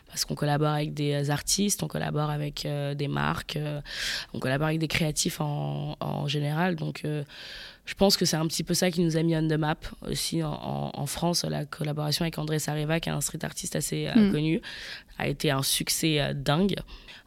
parce 0.08 0.24
qu'on 0.24 0.34
collabore 0.34 0.72
avec 0.72 0.94
des 0.94 1.30
artistes, 1.30 1.82
on 1.82 1.88
collabore 1.88 2.30
avec 2.30 2.66
des 2.66 3.08
marques, 3.08 3.58
on 4.32 4.38
collabore 4.40 4.68
avec 4.68 4.80
des 4.80 4.88
créatifs 4.88 5.40
en, 5.40 5.96
en 6.00 6.26
général. 6.26 6.76
Donc, 6.76 7.04
je 7.86 7.94
pense 7.94 8.16
que 8.16 8.24
c'est 8.24 8.36
un 8.36 8.46
petit 8.46 8.64
peu 8.64 8.74
ça 8.74 8.90
qui 8.90 9.02
nous 9.02 9.16
a 9.16 9.22
mis 9.22 9.36
on 9.36 9.46
the 9.46 9.52
map 9.52 9.76
aussi 10.08 10.42
en, 10.42 11.06
France. 11.06 11.44
La 11.44 11.66
collaboration 11.66 12.22
avec 12.22 12.38
André 12.38 12.58
Sareva, 12.58 12.98
qui 12.98 13.10
est 13.10 13.12
un 13.12 13.20
street 13.20 13.44
artiste 13.44 13.76
assez 13.76 14.08
euh, 14.08 14.28
mm. 14.28 14.32
connu, 14.32 14.62
a 15.18 15.28
été 15.28 15.50
un 15.50 15.62
succès 15.62 16.20
euh, 16.20 16.32
dingue. 16.32 16.76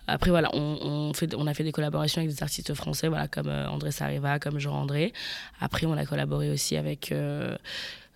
Après, 0.08 0.30
voilà, 0.30 0.50
on, 0.54 1.12
fait, 1.14 1.36
on 1.36 1.48
a 1.48 1.54
fait 1.54 1.64
des 1.64 1.72
collaborations 1.72 2.22
avec 2.22 2.34
des 2.34 2.42
artistes 2.42 2.74
français, 2.74 3.08
voilà, 3.08 3.28
comme 3.28 3.48
euh, 3.48 3.68
André 3.68 3.92
Sareva, 3.92 4.40
comme 4.40 4.60
Jean-André. 4.60 5.14
Après, 5.60 5.86
on 5.86 5.94
a 5.94 6.06
collaboré 6.06 6.50
aussi 6.50 6.76
avec 6.78 7.14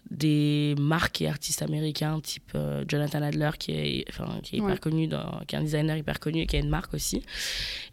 des 0.10 0.76
marques 0.80 1.22
et 1.22 1.28
artistes 1.28 1.62
américains, 1.62 2.20
type 2.22 2.58
Jonathan 2.88 3.22
Adler, 3.22 3.52
qui 3.60 3.72
est, 3.72 4.06
enfin, 4.10 4.40
qui 4.42 4.56
est 4.56 4.60
hyper 4.60 4.80
connu, 4.80 5.10
qui 5.48 5.56
est 5.56 5.60
un 5.60 5.64
designer 5.64 5.98
hyper 5.98 6.20
connu 6.20 6.42
et 6.42 6.48
qui 6.48 6.56
a 6.56 6.60
une 6.60 6.70
marque 6.70 6.94
aussi. 6.94 7.24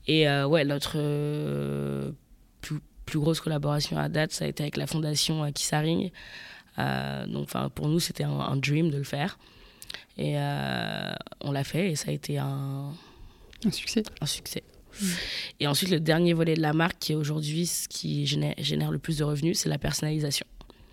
Et 0.07 0.29
ouais, 0.45 0.65
notre 0.65 0.99
plus 2.61 2.81
plus 3.09 3.19
grosse 3.19 3.41
collaboration 3.41 3.97
à 3.97 4.09
date, 4.09 4.33
ça 4.33 4.45
a 4.45 4.49
été 4.49 4.63
avec 4.63 4.77
la 4.77 4.87
fondation 4.87 5.43
euh, 5.43 5.51
Kissaring. 5.51 6.11
Euh, 6.79 7.27
donc, 7.27 7.49
pour 7.75 7.89
nous, 7.89 8.01
c'était 8.01 8.25
un, 8.25 8.57
dream 8.57 8.91
de 8.91 8.99
le 8.99 9.05
faire. 9.05 9.39
Et 10.19 10.35
euh, 10.37 11.13
on 11.41 11.53
l'a 11.53 11.65
fait 11.65 11.91
et 11.91 11.97
ça 11.97 12.11
a 12.11 12.13
été 12.13 12.39
un, 12.39 12.93
un 13.65 13.71
succès. 13.71 14.03
Un 14.21 14.27
succès. 14.27 14.63
Mm. 15.01 15.07
Et 15.61 15.67
ensuite, 15.67 15.91
le 15.91 16.01
dernier 16.01 16.33
volet 16.33 16.55
de 16.55 16.63
la 16.63 16.73
marque, 16.73 16.99
qui 16.99 17.13
est 17.13 17.17
aujourd'hui 17.17 17.67
ce 17.67 17.89
qui 17.89 18.27
génère, 18.27 18.55
génère 18.59 18.91
le 18.91 18.99
plus 18.99 19.19
de 19.19 19.25
revenus, 19.25 19.59
c'est 19.59 19.69
la 19.69 19.79
personnalisation. 19.79 20.47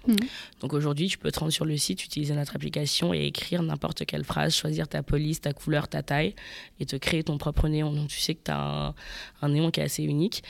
Mm. 0.07 0.15
Donc 0.61 0.73
aujourd'hui, 0.73 1.07
tu 1.07 1.17
peux 1.17 1.31
te 1.31 1.39
rendre 1.39 1.51
sur 1.51 1.65
le 1.65 1.77
site, 1.77 2.03
utiliser 2.03 2.33
notre 2.35 2.55
application 2.55 3.13
et 3.13 3.25
écrire 3.25 3.63
n'importe 3.63 4.05
quelle 4.05 4.23
phrase, 4.23 4.55
choisir 4.55 4.87
ta 4.87 5.03
police, 5.03 5.41
ta 5.41 5.53
couleur, 5.53 5.87
ta 5.87 6.03
taille 6.03 6.35
et 6.79 6.85
te 6.85 6.95
créer 6.95 7.23
ton 7.23 7.37
propre 7.37 7.67
néon. 7.67 7.91
Donc 7.91 8.07
tu 8.07 8.19
sais 8.19 8.35
que 8.35 8.43
tu 8.45 8.51
as 8.51 8.59
un, 8.59 8.95
un, 9.41 9.49
néon 9.49 9.71
qui 9.71 9.79
est 9.79 9.83
assez 9.83 10.03
unique. 10.03 10.43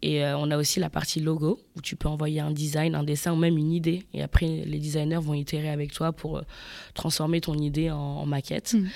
Et 0.00 0.24
euh, 0.24 0.38
on 0.38 0.50
a 0.50 0.56
aussi 0.56 0.78
la 0.78 0.90
partie 0.90 1.20
logo 1.20 1.60
où 1.76 1.80
tu 1.80 1.96
peux 1.96 2.08
envoyer 2.08 2.40
un 2.40 2.52
design, 2.52 2.94
un 2.94 3.02
dessin 3.02 3.32
ou 3.32 3.36
même 3.36 3.58
une 3.58 3.72
idée. 3.72 4.04
Et 4.14 4.22
après, 4.22 4.46
les 4.46 4.78
designers 4.78 5.18
vont 5.20 5.34
itérer 5.34 5.70
avec 5.70 5.92
toi 5.92 6.12
pour 6.12 6.38
euh, 6.38 6.42
transformer 6.94 7.40
ton 7.40 7.54
idée 7.54 7.90
en, 7.90 8.24
maquette. 8.26 8.74
Mm. 8.74 8.88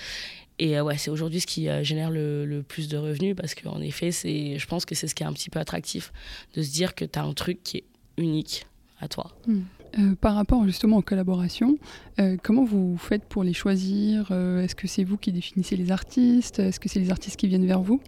Et 0.63 0.79
euh, 0.79 0.85
ouais, 0.85 0.97
c'est 0.97 1.11
aujourd'hui 1.11 1.41
ce 1.41 1.47
qui 1.47 1.69
génère 1.83 2.11
le, 2.11 2.63
plus 2.67 2.89
de 2.89 2.97
revenus 2.97 3.35
parce 3.35 3.55
qu'en 3.55 3.81
effet, 3.81 4.13
je 4.13 4.67
pense 4.67 4.85
que 4.85 4.95
c'est 4.95 5.09
ce 5.09 5.15
qui 5.15 5.25
est 5.25 5.27
un 5.27 5.33
petit 5.33 5.51
peu 5.51 5.59
attractif 5.59 6.13
de 6.55 6.63
se 6.63 6.71
dire 6.71 6.95
que 6.95 7.05
tu 7.05 7.19
as 7.19 7.23
un 7.23 7.33
truc 7.33 7.63
qui 7.65 7.79
est 7.79 7.85
unique 8.17 8.67
à 9.01 9.09
toi. 9.09 9.33
Mm. 9.47 10.15
par 10.21 10.37
rapport 10.37 10.65
justement 10.65 10.99
aux 10.99 11.03
collaborations, 11.03 11.77
comment 12.45 12.65
vous 12.65 12.97
faites 12.97 13.25
pour 13.25 13.43
les 13.43 13.53
choisir 13.53 14.31
Est-ce 14.31 14.77
que 14.77 14.87
c'est 14.87 15.03
vous 15.03 15.17
qui 15.17 15.33
définissez 15.33 15.77
les 15.77 15.91
artistes 15.91 16.61
Est-ce 16.61 16.79
que 16.79 16.89
c'est 16.89 17.01
les 17.01 17.11
artistes 17.11 17.37
qui 17.37 17.49
viennent 17.49 17.67
vers 17.67 17.83
vous? 17.83 18.01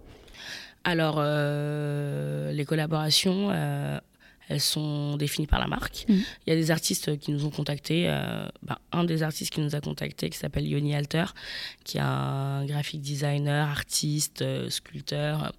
Alors, 0.85 1.17
euh, 1.19 2.53
les 2.53 2.67
collaborations, 2.67 3.49
euh, 3.51 3.99
elles 4.49 4.61
sont 4.61 5.17
définies 5.17 5.47
par 5.47 5.61
la 5.61 5.67
marque. 5.67 6.05
Mhm. 6.09 6.23
Il 6.47 6.51
y 6.51 6.53
a 6.53 6.57
des 6.57 6.71
artistes 6.71 7.19
qui 7.19 7.33
nous 7.33 7.45
ont 7.45 7.51
contactés. 7.51 8.05
Euh, 8.09 8.47
ben, 8.63 8.77
un 8.93 9.05
des 9.05 9.23
artistes 9.23 9.53
qui 9.53 9.61
nous 9.61 9.75
a 9.75 9.81
contactés, 9.81 10.31
qui 10.31 10.39
s'appelle 10.39 10.67
Yoni 10.67 10.95
Alter, 10.95 11.27
qui 11.85 11.99
est 11.99 12.03
un 12.03 12.65
graphic 12.67 13.01
designer, 13.01 13.69
artiste, 13.69 14.45
sculpteur 14.69 15.53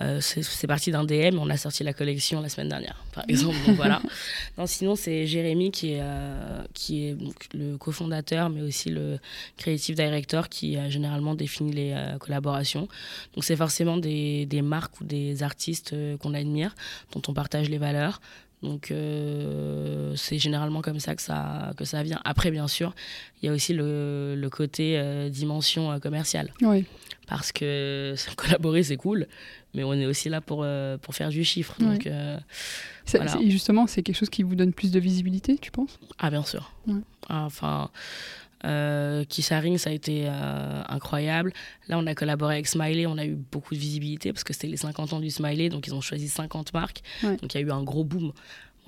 euh, 0.00 0.20
c'est 0.20 0.66
parti 0.66 0.90
d'un 0.90 1.04
DM, 1.04 1.38
on 1.38 1.48
a 1.50 1.56
sorti 1.56 1.84
la 1.84 1.92
collection 1.92 2.40
la 2.40 2.48
semaine 2.48 2.68
dernière, 2.68 3.04
par 3.12 3.24
exemple. 3.28 3.56
donc 3.66 3.76
voilà. 3.76 4.02
Non, 4.58 4.66
sinon, 4.66 4.96
c'est 4.96 5.26
Jérémy 5.26 5.70
qui 5.70 5.92
est, 5.92 6.00
euh, 6.00 6.62
qui 6.74 7.06
est 7.06 7.14
donc, 7.14 7.34
le 7.52 7.76
cofondateur, 7.76 8.50
mais 8.50 8.62
aussi 8.62 8.90
le 8.90 9.18
creative 9.56 9.94
director 9.94 10.48
qui 10.48 10.76
a 10.76 10.88
généralement 10.90 11.34
défini 11.34 11.72
les 11.72 11.92
euh, 11.92 12.18
collaborations. 12.18 12.88
Donc 13.34 13.44
c'est 13.44 13.56
forcément 13.56 13.96
des, 13.96 14.46
des, 14.46 14.62
marques 14.62 15.00
ou 15.00 15.04
des 15.04 15.42
artistes 15.42 15.94
qu'on 16.18 16.34
admire, 16.34 16.74
dont 17.12 17.22
on 17.28 17.34
partage 17.34 17.68
les 17.68 17.78
valeurs. 17.78 18.20
Donc 18.62 18.92
c'est 20.16 20.38
généralement 20.38 20.80
comme 20.80 20.98
ça 20.98 21.14
que 21.14 21.20
ça, 21.20 21.72
que 21.76 21.84
ça 21.84 22.02
vient. 22.02 22.20
Après, 22.24 22.50
bien 22.50 22.66
sûr, 22.66 22.94
il 23.42 23.46
y 23.46 23.48
a 23.50 23.52
aussi 23.52 23.74
le, 23.74 24.34
le 24.36 24.50
côté 24.50 25.28
dimension 25.30 26.00
commerciale. 26.00 26.50
Oui. 26.62 26.86
Parce 27.26 27.52
que 27.52 28.14
collaborer, 28.36 28.82
c'est 28.82 28.96
cool, 28.96 29.26
mais 29.74 29.84
on 29.84 29.92
est 29.94 30.06
aussi 30.06 30.28
là 30.28 30.40
pour, 30.40 30.60
euh, 30.62 30.96
pour 30.98 31.14
faire 31.14 31.28
du 31.28 31.44
chiffre. 31.44 31.74
Donc, 31.80 32.06
euh, 32.06 32.38
Et 33.40 33.50
justement, 33.50 33.86
c'est 33.86 34.02
quelque 34.02 34.16
chose 34.16 34.30
qui 34.30 34.42
vous 34.42 34.54
donne 34.54 34.72
plus 34.72 34.90
de 34.90 35.00
visibilité, 35.00 35.58
tu 35.58 35.70
penses? 35.70 35.98
Ah, 36.18 36.30
bien 36.30 36.44
sûr. 36.44 36.72
Enfin, 37.28 37.90
euh, 38.64 39.24
Kissaring, 39.24 39.76
ça 39.78 39.90
a 39.90 39.92
été 39.92 40.24
euh, 40.26 40.82
incroyable. 40.88 41.52
Là, 41.88 41.98
on 41.98 42.06
a 42.06 42.14
collaboré 42.14 42.54
avec 42.54 42.66
Smiley, 42.66 43.06
on 43.06 43.18
a 43.18 43.26
eu 43.26 43.34
beaucoup 43.34 43.74
de 43.74 43.78
visibilité 43.78 44.32
parce 44.32 44.44
que 44.44 44.52
c'était 44.52 44.68
les 44.68 44.76
50 44.76 45.12
ans 45.12 45.20
du 45.20 45.30
Smiley, 45.30 45.68
donc 45.68 45.86
ils 45.86 45.94
ont 45.94 46.00
choisi 46.00 46.28
50 46.28 46.72
marques. 46.72 47.02
Donc 47.22 47.54
il 47.54 47.60
y 47.60 47.62
a 47.62 47.66
eu 47.66 47.70
un 47.70 47.82
gros 47.82 48.04
boom. 48.04 48.32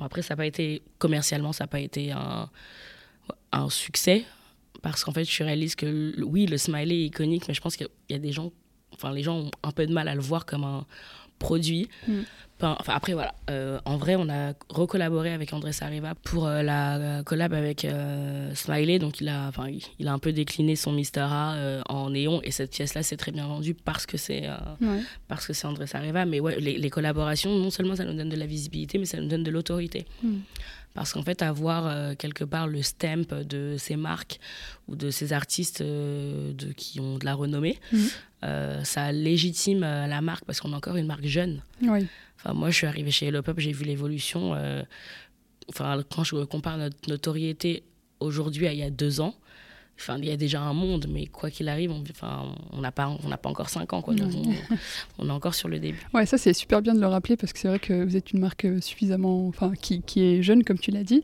après, 0.01 0.22
ça 0.22 0.35
n'a 0.35 0.37
pas 0.37 0.46
été, 0.46 0.83
commercialement, 0.99 1.53
ça 1.53 1.64
n'a 1.64 1.68
pas 1.68 1.81
été 1.81 2.12
un, 2.12 2.49
un 3.53 3.70
succès 3.70 4.25
parce 4.83 5.05
qu'en 5.05 5.12
fait, 5.12 5.25
je 5.25 5.42
réalise 5.42 5.75
que 5.75 6.14
oui, 6.22 6.46
le 6.46 6.59
Smiley 6.59 6.94
est 6.94 7.07
iconique, 7.07 7.49
mais 7.49 7.55
je 7.55 7.61
pense 7.61 7.77
qu'il 7.77 7.88
y 8.09 8.14
a 8.14 8.18
des 8.18 8.33
gens 8.33 8.53
enfin, 8.94 9.12
les 9.12 9.22
gens 9.22 9.37
ont 9.37 9.51
un 9.62 9.70
peu 9.70 9.87
de 9.87 9.92
mal 9.92 10.09
à 10.09 10.14
le 10.14 10.20
voir 10.20 10.46
comme 10.46 10.64
un 10.64 10.87
produit. 11.38 11.88
Mm. 12.09 12.22
Enfin, 12.59 12.94
après, 12.94 13.12
voilà. 13.12 13.35
Euh, 13.51 13.79
en 13.85 13.99
vrai, 13.99 14.16
on 14.16 14.31
a 14.31 14.55
recollaboré 14.70 15.31
avec 15.33 15.53
André 15.53 15.72
Sariva 15.72 16.14
pour 16.14 16.46
euh, 16.46 16.62
la 16.62 17.22
collab 17.22 17.53
avec 17.53 17.85
euh, 17.85 18.55
Smiley. 18.55 18.99
Donc, 18.99 19.20
il 19.20 19.29
a, 19.29 19.46
enfin, 19.49 19.66
il 19.99 20.09
a 20.09 20.12
un 20.12 20.18
peu 20.18 20.33
décliné 20.33 20.75
son 20.75 20.92
Mister 20.92 21.20
A 21.20 21.83
en 21.88 22.11
néon. 22.11 22.40
Et 22.44 22.51
cette 22.51 22.70
pièce-là, 22.70 23.03
c'est 23.03 23.18
très 23.18 23.33
bien 23.33 23.46
vendue 23.46 23.75
parce 23.75 24.07
que 24.07 24.16
c'est 24.16 24.49
parce 25.29 25.46
que 25.46 25.53
c'est 25.53 25.66
André 25.66 25.87
Sariva. 25.87 26.25
Mais 26.25 26.40
ouais, 26.40 26.59
les, 26.59 26.90
collaborations, 26.90 27.55
non 27.59 27.70
seulement 27.70 27.96
ça 27.96 28.05
nous 28.05 28.14
donne 28.14 28.31
de 28.31 28.37
la 28.37 28.46
visibilité, 28.46 28.96
mais 28.96 29.05
ça 29.05 29.20
nous 29.20 29.29
donne 29.29 29.42
de 29.42 29.51
l'autorité. 29.51 30.07
Mm. 30.22 30.38
Parce 30.94 31.12
qu'en 31.12 31.22
fait, 31.22 31.42
avoir 31.42 32.16
quelque 32.16 32.44
part 32.44 32.68
le 32.68 32.81
stamp 32.81 33.35
de 33.35 33.77
ces 33.79 33.96
marques 33.96 34.40
ou 34.88 34.96
de 34.96 35.11
ces 35.11 35.35
artistes 35.35 35.83
de, 35.83 36.72
qui 36.75 37.01
ont 37.01 37.18
de 37.18 37.27
la 37.27 37.35
renommée, 37.35 37.79
mm. 37.92 37.99
Euh, 38.44 38.85
ça 38.85 39.12
légitime 39.12 39.83
euh, 39.83 40.07
la 40.07 40.20
marque 40.20 40.44
parce 40.44 40.61
qu'on 40.61 40.72
est 40.72 40.77
encore 40.77 40.96
une 40.96 41.07
marque 41.07 41.25
jeune. 41.25 41.62
Oui. 41.83 42.07
Enfin, 42.37 42.53
moi, 42.53 42.70
je 42.70 42.77
suis 42.77 42.87
arrivée 42.87 43.11
chez 43.11 43.27
Hello 43.27 43.42
Pop, 43.42 43.59
j'ai 43.59 43.72
vu 43.72 43.85
l'évolution. 43.85 44.55
Euh, 44.55 44.83
enfin, 45.70 46.03
quand 46.11 46.22
je 46.22 46.44
compare 46.44 46.77
notre 46.77 47.09
notoriété 47.09 47.83
aujourd'hui 48.20 48.66
à 48.66 48.72
il 48.72 48.79
y 48.79 48.83
a 48.83 48.90
deux 48.90 49.20
ans, 49.20 49.35
Enfin, 49.98 50.18
il 50.18 50.26
y 50.26 50.30
a 50.30 50.37
déjà 50.37 50.61
un 50.61 50.74
monde, 50.74 51.06
mais 51.09 51.26
quoi 51.26 51.50
qu'il 51.50 51.68
arrive, 51.68 51.90
on 51.90 52.02
enfin, 52.11 52.54
on 52.72 52.80
n'a 52.80 52.92
pas, 52.92 53.09
on 53.09 53.30
pas 53.30 53.48
encore 53.48 53.70
cinq 53.70 53.92
ans, 53.92 54.02
quoi. 54.02 54.14
on, 55.18 55.28
est 55.28 55.32
encore 55.32 55.54
sur 55.54 55.68
le 55.68 55.78
début. 55.78 56.00
Ouais, 56.12 56.26
ça 56.26 56.37
c'est 56.37 56.52
super 56.52 56.82
bien 56.82 56.94
de 56.94 57.00
le 57.00 57.06
rappeler 57.06 57.37
parce 57.37 57.52
que 57.52 57.59
c'est 57.59 57.68
vrai 57.68 57.78
que 57.78 58.04
vous 58.04 58.16
êtes 58.16 58.32
une 58.32 58.40
marque 58.40 58.66
euh, 58.66 58.80
suffisamment, 58.80 59.48
enfin, 59.48 59.72
qui, 59.80 60.02
qui 60.02 60.22
est 60.22 60.42
jeune, 60.42 60.64
comme 60.64 60.78
tu 60.78 60.90
l'as 60.90 61.04
dit. 61.04 61.22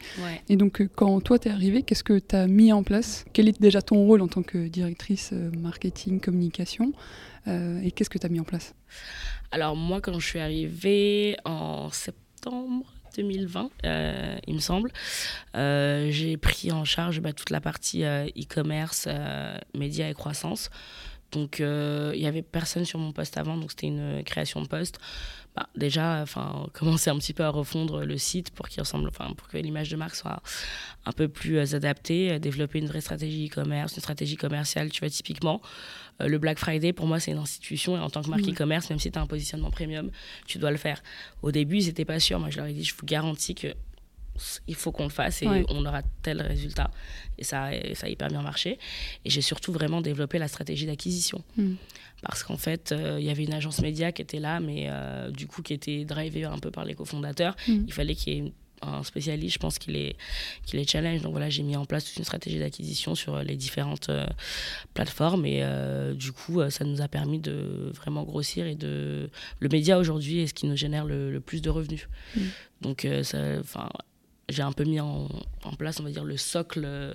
Et 0.49 0.57
donc, 0.57 0.81
euh, 0.81 0.89
quand 0.95 1.21
toi 1.21 1.39
t'es 1.39 1.51
arrivée, 1.51 1.83
qu'est-ce 1.83 2.05
que 2.05 2.19
tu 2.19 2.35
as 2.35 2.47
mis 2.47 2.73
en 2.73 2.83
place? 2.83 3.25
Quel 3.33 3.49
est 3.49 3.61
déjà 3.61 3.83
ton 3.83 4.05
rôle 4.07 4.23
en 4.23 4.29
tant 4.29 4.43
que 4.43 4.69
directrice 4.69 5.31
euh, 5.33 5.51
marketing, 5.59 6.21
communication 6.21 6.93
Et 7.47 7.91
qu'est-ce 7.91 8.11
que 8.11 8.19
tu 8.19 8.27
as 8.27 8.31
mis 8.31 8.41
en 8.41 8.45
place? 8.45 8.75
Alors 9.51 9.77
moi, 9.77 10.01
quand 10.01 10.19
je 10.19 10.27
suis 10.27 10.39
arrivée 10.39 11.37
en 11.45 11.91
septembre 11.91 12.92
2020, 13.15 13.71
euh, 13.85 14.37
il 14.47 14.55
me 14.55 14.61
semble. 14.61 14.91
Euh, 15.57 16.11
j'ai 16.11 16.37
pris 16.37 16.73
en 16.73 16.85
charge 16.85 17.21
bah, 17.21 17.33
toute 17.33 17.51
la 17.51 17.61
partie 17.61 18.05
euh, 18.05 18.27
e-commerce, 18.39 19.09
médias 19.75 20.09
et 20.09 20.15
croissance. 20.15 20.71
Donc, 21.33 21.61
il 21.61 22.19
n'y 22.19 22.27
avait 22.27 22.43
personne 22.43 22.85
sur 22.85 22.99
mon 22.99 23.13
poste 23.13 23.39
avant, 23.39 23.57
donc 23.57 23.71
c'était 23.71 23.87
une 23.87 24.23
création 24.23 24.61
de 24.61 24.69
poste. 24.69 24.99
Bah, 25.57 25.67
déjà, 25.77 26.21
enfin, 26.23 26.67
commencer 26.75 27.09
un 27.09 27.17
petit 27.17 27.33
peu 27.33 27.45
à 27.45 27.49
refondre 27.49 28.05
le 28.05 28.19
site 28.19 28.51
pour 28.51 28.69
qu'il 28.69 28.81
ressemble, 28.81 29.09
enfin, 29.09 29.33
pour 29.35 29.49
que 29.49 29.57
l'image 29.57 29.89
de 29.89 29.97
marque 29.97 30.15
soit 30.15 30.43
un 31.07 31.13
peu 31.13 31.29
plus 31.29 31.75
adaptée, 31.75 32.39
développer 32.39 32.81
une 32.81 32.87
vraie 32.87 33.01
stratégie 33.01 33.49
e-commerce, 33.49 33.97
une 33.97 34.03
stratégie 34.03 34.37
commerciale, 34.37 34.91
tu 34.91 35.01
vois, 35.01 35.09
typiquement. 35.09 35.63
Euh, 36.23 36.29
le 36.29 36.39
Black 36.39 36.59
Friday, 36.59 36.93
pour 36.93 37.07
moi, 37.07 37.21
c'est 37.21 37.33
une 37.33 37.39
institution. 37.39 37.97
Et 37.97 38.01
en 38.01 38.11
tant 38.11 38.23
que 38.23 38.31
marque 38.31 38.49
e-commerce, 38.49 38.89
même 38.91 38.99
si 38.99 39.11
tu 39.11 39.19
as 39.19 39.23
un 39.23 39.27
positionnement 39.27 39.71
premium, 39.71 40.11
tu 40.47 40.59
dois 40.59 40.71
le 40.71 40.77
faire. 40.77 41.03
Au 41.43 41.51
début, 41.51 41.79
ils 41.79 41.87
n'étaient 41.87 42.05
pas 42.05 42.21
sûrs. 42.21 42.39
Moi, 42.39 42.51
je 42.51 42.59
leur 42.59 42.67
ai 42.67 42.73
dit, 42.73 42.85
je 42.85 42.95
vous 42.95 43.07
garantis 43.07 43.55
que 43.55 43.75
il 44.67 44.75
faut 44.75 44.93
qu'on 44.93 45.05
le 45.05 45.11
fasse 45.11 45.43
et 45.43 45.47
on 45.69 45.85
aura 45.85 46.03
tel 46.23 46.41
résultat. 46.41 46.91
Et 47.39 47.45
ça, 47.45 47.71
ça 47.95 48.07
a 48.07 48.09
hyper 48.09 48.29
bien 48.29 48.43
marché. 48.43 48.79
Et 49.25 49.31
j'ai 49.31 49.43
surtout 49.43 49.73
vraiment 49.73 50.01
développé 50.01 50.39
la 50.39 50.49
stratégie 50.49 50.87
d'acquisition. 50.87 51.43
Hmm. 51.57 51.75
Parce 52.23 52.43
qu'en 52.43 52.57
fait, 52.57 52.93
euh, 52.93 53.19
il 53.21 53.27
y 53.27 53.31
avait 53.31 53.45
une 53.45 53.53
agence 53.53 53.81
média 53.81 54.13
qui 54.13 54.23
était 54.23 54.39
là, 54.39 54.61
mais 54.61 54.87
euh, 54.89 55.31
du 55.31 55.47
coup, 55.47 55.63
qui 55.63 55.73
était 55.75 56.05
drivée 56.05 56.45
un 56.45 56.59
peu 56.59 56.71
par 56.71 56.85
les 56.85 56.95
cofondateurs. 56.95 57.57
Hmm. 57.69 57.85
Il 57.87 57.93
fallait 57.93 58.15
qu'il 58.15 58.33
y 58.33 58.39
ait 58.39 58.53
un 58.83 59.03
spécialiste, 59.03 59.55
je 59.55 59.59
pense 59.59 59.79
qu'il 59.79 59.97
est, 59.97 60.17
qu'il 60.67 60.79
est 60.81 60.91
challenge. 60.91 61.23
Donc 61.23 61.33
voilà, 61.33 61.51
j'ai 61.51 61.63
mis 61.63 61.77
en 61.77 61.85
place 61.85 62.05
toute 62.05 62.17
une 62.17 62.25
stratégie 62.25 62.59
d'acquisition 62.59 63.15
sur 63.15 63.43
les 63.43 63.57
différentes 63.57 64.09
euh, 64.09 64.27
plateformes 64.95 65.47
et 65.47 65.63
du 66.15 66.33
coup, 66.33 66.61
ça 66.71 66.85
nous 66.85 67.01
a 67.01 67.09
permis 67.09 67.39
de 67.39 67.91
vraiment 67.95 68.25
grossir 68.25 68.67
et 68.67 68.75
de. 68.75 69.31
Le 69.61 69.69
média 69.69 69.99
aujourd'hui 69.99 70.41
est 70.41 70.47
ce 70.47 70.55
qui 70.55 70.67
nous 70.67 70.77
génère 70.77 71.05
le, 71.05 71.41
plus 71.41 71.63
de 71.63 71.71
revenus. 71.71 72.09
Hmm. 72.37 72.41
Donc, 72.81 73.07
ça, 73.23 73.39
j'ai 74.53 74.63
un 74.63 74.73
peu 74.73 74.85
mis 74.85 75.01
en, 75.01 75.29
place, 75.79 75.99
on 76.01 76.05
va 76.05 76.11
dire, 76.11 76.25
le 76.25 76.37
socle 76.37 76.83
euh, 76.85 77.15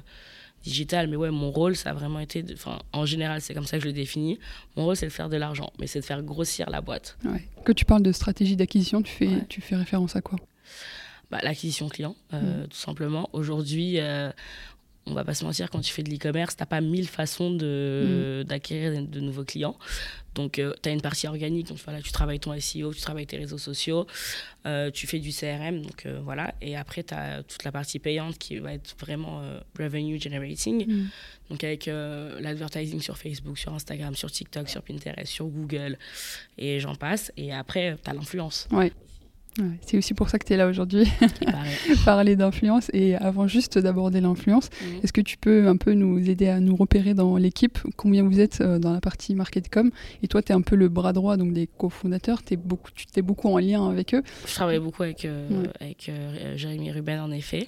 digital. 0.64 1.08
Mais 1.08 1.16
ouais, 1.16 1.32
mon 1.32 1.52
rôle, 1.52 1.76
ça 1.76 1.92
a 1.92 1.94
vraiment 1.94 2.20
été, 2.20 2.44
enfin, 2.54 2.80
en 2.92 3.06
général, 3.06 3.42
c'est 3.42 3.54
comme 3.54 3.66
ça 3.66 3.78
que 3.78 3.84
je 3.84 3.88
le 3.88 3.94
définis. 3.94 4.40
Mon 4.76 4.86
rôle, 4.86 4.96
c'est 4.96 5.06
de 5.06 5.12
faire 5.12 5.30
de 5.30 5.38
l'argent, 5.38 5.72
mais 5.80 5.88
c'est 5.88 6.00
de 6.00 6.06
faire 6.06 6.22
grossir 6.24 6.70
la 6.70 6.82
boîte. 6.82 7.18
Ouais. 7.26 7.48
Quand 7.64 7.74
tu 7.74 7.86
parles 7.86 8.04
de 8.04 8.12
stratégie 8.12 8.56
d'acquisition, 8.56 9.02
tu 9.02 9.14
fais, 9.14 9.46
tu 9.48 9.62
fais 9.62 9.76
référence 9.76 10.16
à 10.16 10.22
quoi? 10.22 10.40
Bah, 11.32 11.40
L'acquisition 11.44 11.90
client, 11.90 12.16
euh, 12.34 12.66
tout 12.68 12.78
simplement. 12.78 13.30
Aujourd'hui, 13.34 14.00
euh, 14.00 14.32
on 15.10 15.14
va 15.14 15.24
pas 15.24 15.34
se 15.34 15.46
mentir, 15.46 15.70
quand 15.70 15.80
tu 15.80 15.92
fais 15.92 16.04
de 16.04 16.10
l'e-commerce, 16.10 16.56
tu 16.56 16.62
n'as 16.62 16.68
pas 16.68 16.82
mille 16.82 17.08
façons 17.08 17.52
mm. 17.52 18.44
d'acquérir 18.44 19.02
de, 19.04 19.20
nouveaux 19.20 19.44
clients. 19.44 19.78
Donc, 20.36 20.60
euh, 20.60 20.74
tu 20.84 20.90
as 20.90 20.92
une 20.92 21.02
partie 21.02 21.28
organique, 21.28 21.68
donc 21.68 21.80
voilà, 21.84 22.02
tu 22.02 22.12
travailles 22.12 22.40
ton 22.40 22.58
SEO, 22.60 22.94
tu 22.94 23.02
travailles 23.02 23.26
tes 23.26 23.38
réseaux 23.38 23.58
sociaux, 23.58 24.06
euh, 24.66 24.92
tu 24.92 25.08
fais 25.08 25.20
du 25.20 25.32
CRM, 25.32 25.82
donc 25.82 26.06
euh, 26.06 26.20
voilà. 26.24 26.54
Et 26.62 26.76
après, 26.76 27.04
tu 27.04 27.14
as 27.14 27.42
toute 27.44 27.64
la 27.64 27.72
partie 27.72 28.00
payante 28.00 28.38
qui 28.38 28.58
va 28.58 28.74
être 28.74 28.96
vraiment 29.00 29.42
revenue 29.80 30.20
generating. 30.20 30.86
Mm. 30.88 31.10
Donc, 31.50 31.64
avec 31.64 31.86
l'advertising 31.86 33.02
sur 33.02 33.18
Facebook, 33.18 33.58
sur 33.58 33.74
Instagram, 33.74 34.16
sur 34.16 34.30
TikTok, 34.30 34.70
sur 34.70 34.82
Pinterest, 34.82 35.32
sur 35.32 35.48
Google, 35.48 35.98
et 36.58 36.80
j'en 36.80 36.96
passe. 36.96 37.32
Et 37.38 37.54
après, 37.54 37.98
tu 38.04 38.10
as 38.10 38.14
l'influence. 38.14 38.68
Ouais 38.72 38.92
c'est 39.82 39.98
aussi 39.98 40.14
pour 40.14 40.30
ça 40.30 40.40
que 40.40 40.46
tu 40.46 40.54
es 40.54 40.58
là 40.58 40.68
aujourd'hui, 40.68 41.06
parler 42.06 42.36
d'influence. 42.36 42.90
Et 42.94 43.16
avant 43.16 43.48
juste 43.48 43.78
d'aborder 43.78 44.22
l'influence, 44.22 44.70
est-ce 45.04 45.14
que 45.14 45.22
tu 45.22 45.38
peux 45.38 45.68
un 45.68 45.78
peu 45.78 45.94
nous 45.94 46.30
aider 46.30 46.48
à 46.48 46.60
nous 46.60 46.76
repérer 46.76 47.14
dans 47.14 47.38
l'équipe 47.38 47.80
Combien 47.96 48.24
vous 48.24 48.40
êtes 48.40 48.62
euh, 48.62 48.80
dans 48.80 48.94
la 48.94 49.02
partie 49.02 49.36
marketcom 49.36 49.92
Et 50.24 50.28
toi, 50.28 50.42
tu 50.42 50.52
es 50.52 50.56
un 50.56 50.62
peu 50.62 50.76
le 50.76 50.90
bras 50.90 51.14
droit 51.14 51.38
donc 51.38 51.54
des 51.54 51.68
cofondateurs, 51.68 52.42
es 52.52 52.56
beaucoup, 52.56 52.92
tu 52.96 53.06
es 53.16 53.22
beaucoup 53.22 53.50
en 53.50 53.58
lien 53.58 53.88
avec 53.90 54.14
eux? 54.14 54.24
Je 54.46 54.54
travaille 54.54 54.80
beaucoup 54.80 55.04
avec, 55.04 55.26
euh, 55.26 55.66
avec 55.80 56.10
euh, 56.10 56.56
Jérémy 56.56 56.92
Ruben, 56.92 57.20
en 57.20 57.32
effet. 57.32 57.68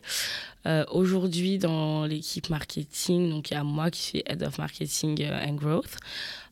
aujourd'hui, 0.91 1.57
dans 1.57 2.05
l'équipe 2.05 2.49
marketing, 2.49 3.29
donc 3.29 3.51
il 3.51 3.55
y 3.55 3.57
a 3.57 3.63
moi 3.63 3.89
qui 3.89 4.01
suis 4.01 4.23
Head 4.25 4.43
of 4.43 4.57
Marketing 4.57 5.25
and 5.25 5.55
Growth. 5.55 5.97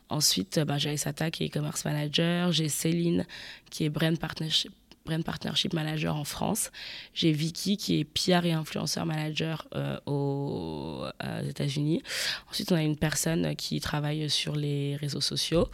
Ensuite, 0.09 0.59
bah, 0.65 0.77
j'ai 0.77 0.95
Sata 0.95 1.29
qui 1.31 1.43
est 1.43 1.47
e-commerce 1.47 1.83
manager. 1.83 2.51
J'ai 2.53 2.69
Céline 2.69 3.25
qui 3.69 3.83
est 3.83 3.89
brand 3.89 4.17
partnership 4.17 4.71
Brand 5.07 5.23
Partnership 5.23 5.73
Manager 5.73 6.15
en 6.15 6.25
France. 6.25 6.71
J'ai 7.13 7.31
Vicky 7.31 7.77
qui 7.77 7.99
est 7.99 8.03
PR 8.03 8.45
et 8.45 8.51
influenceur 8.51 9.05
manager 9.05 9.67
euh, 9.73 9.97
aux, 10.05 11.05
États-Unis. 11.47 12.03
Ensuite, 12.51 12.71
on 12.71 12.75
a 12.75 12.83
une 12.83 12.97
personne 12.97 13.55
qui 13.55 13.79
travaille 13.79 14.29
sur 14.29 14.55
les 14.55 14.97
réseaux 14.97 15.21
sociaux. 15.21 15.69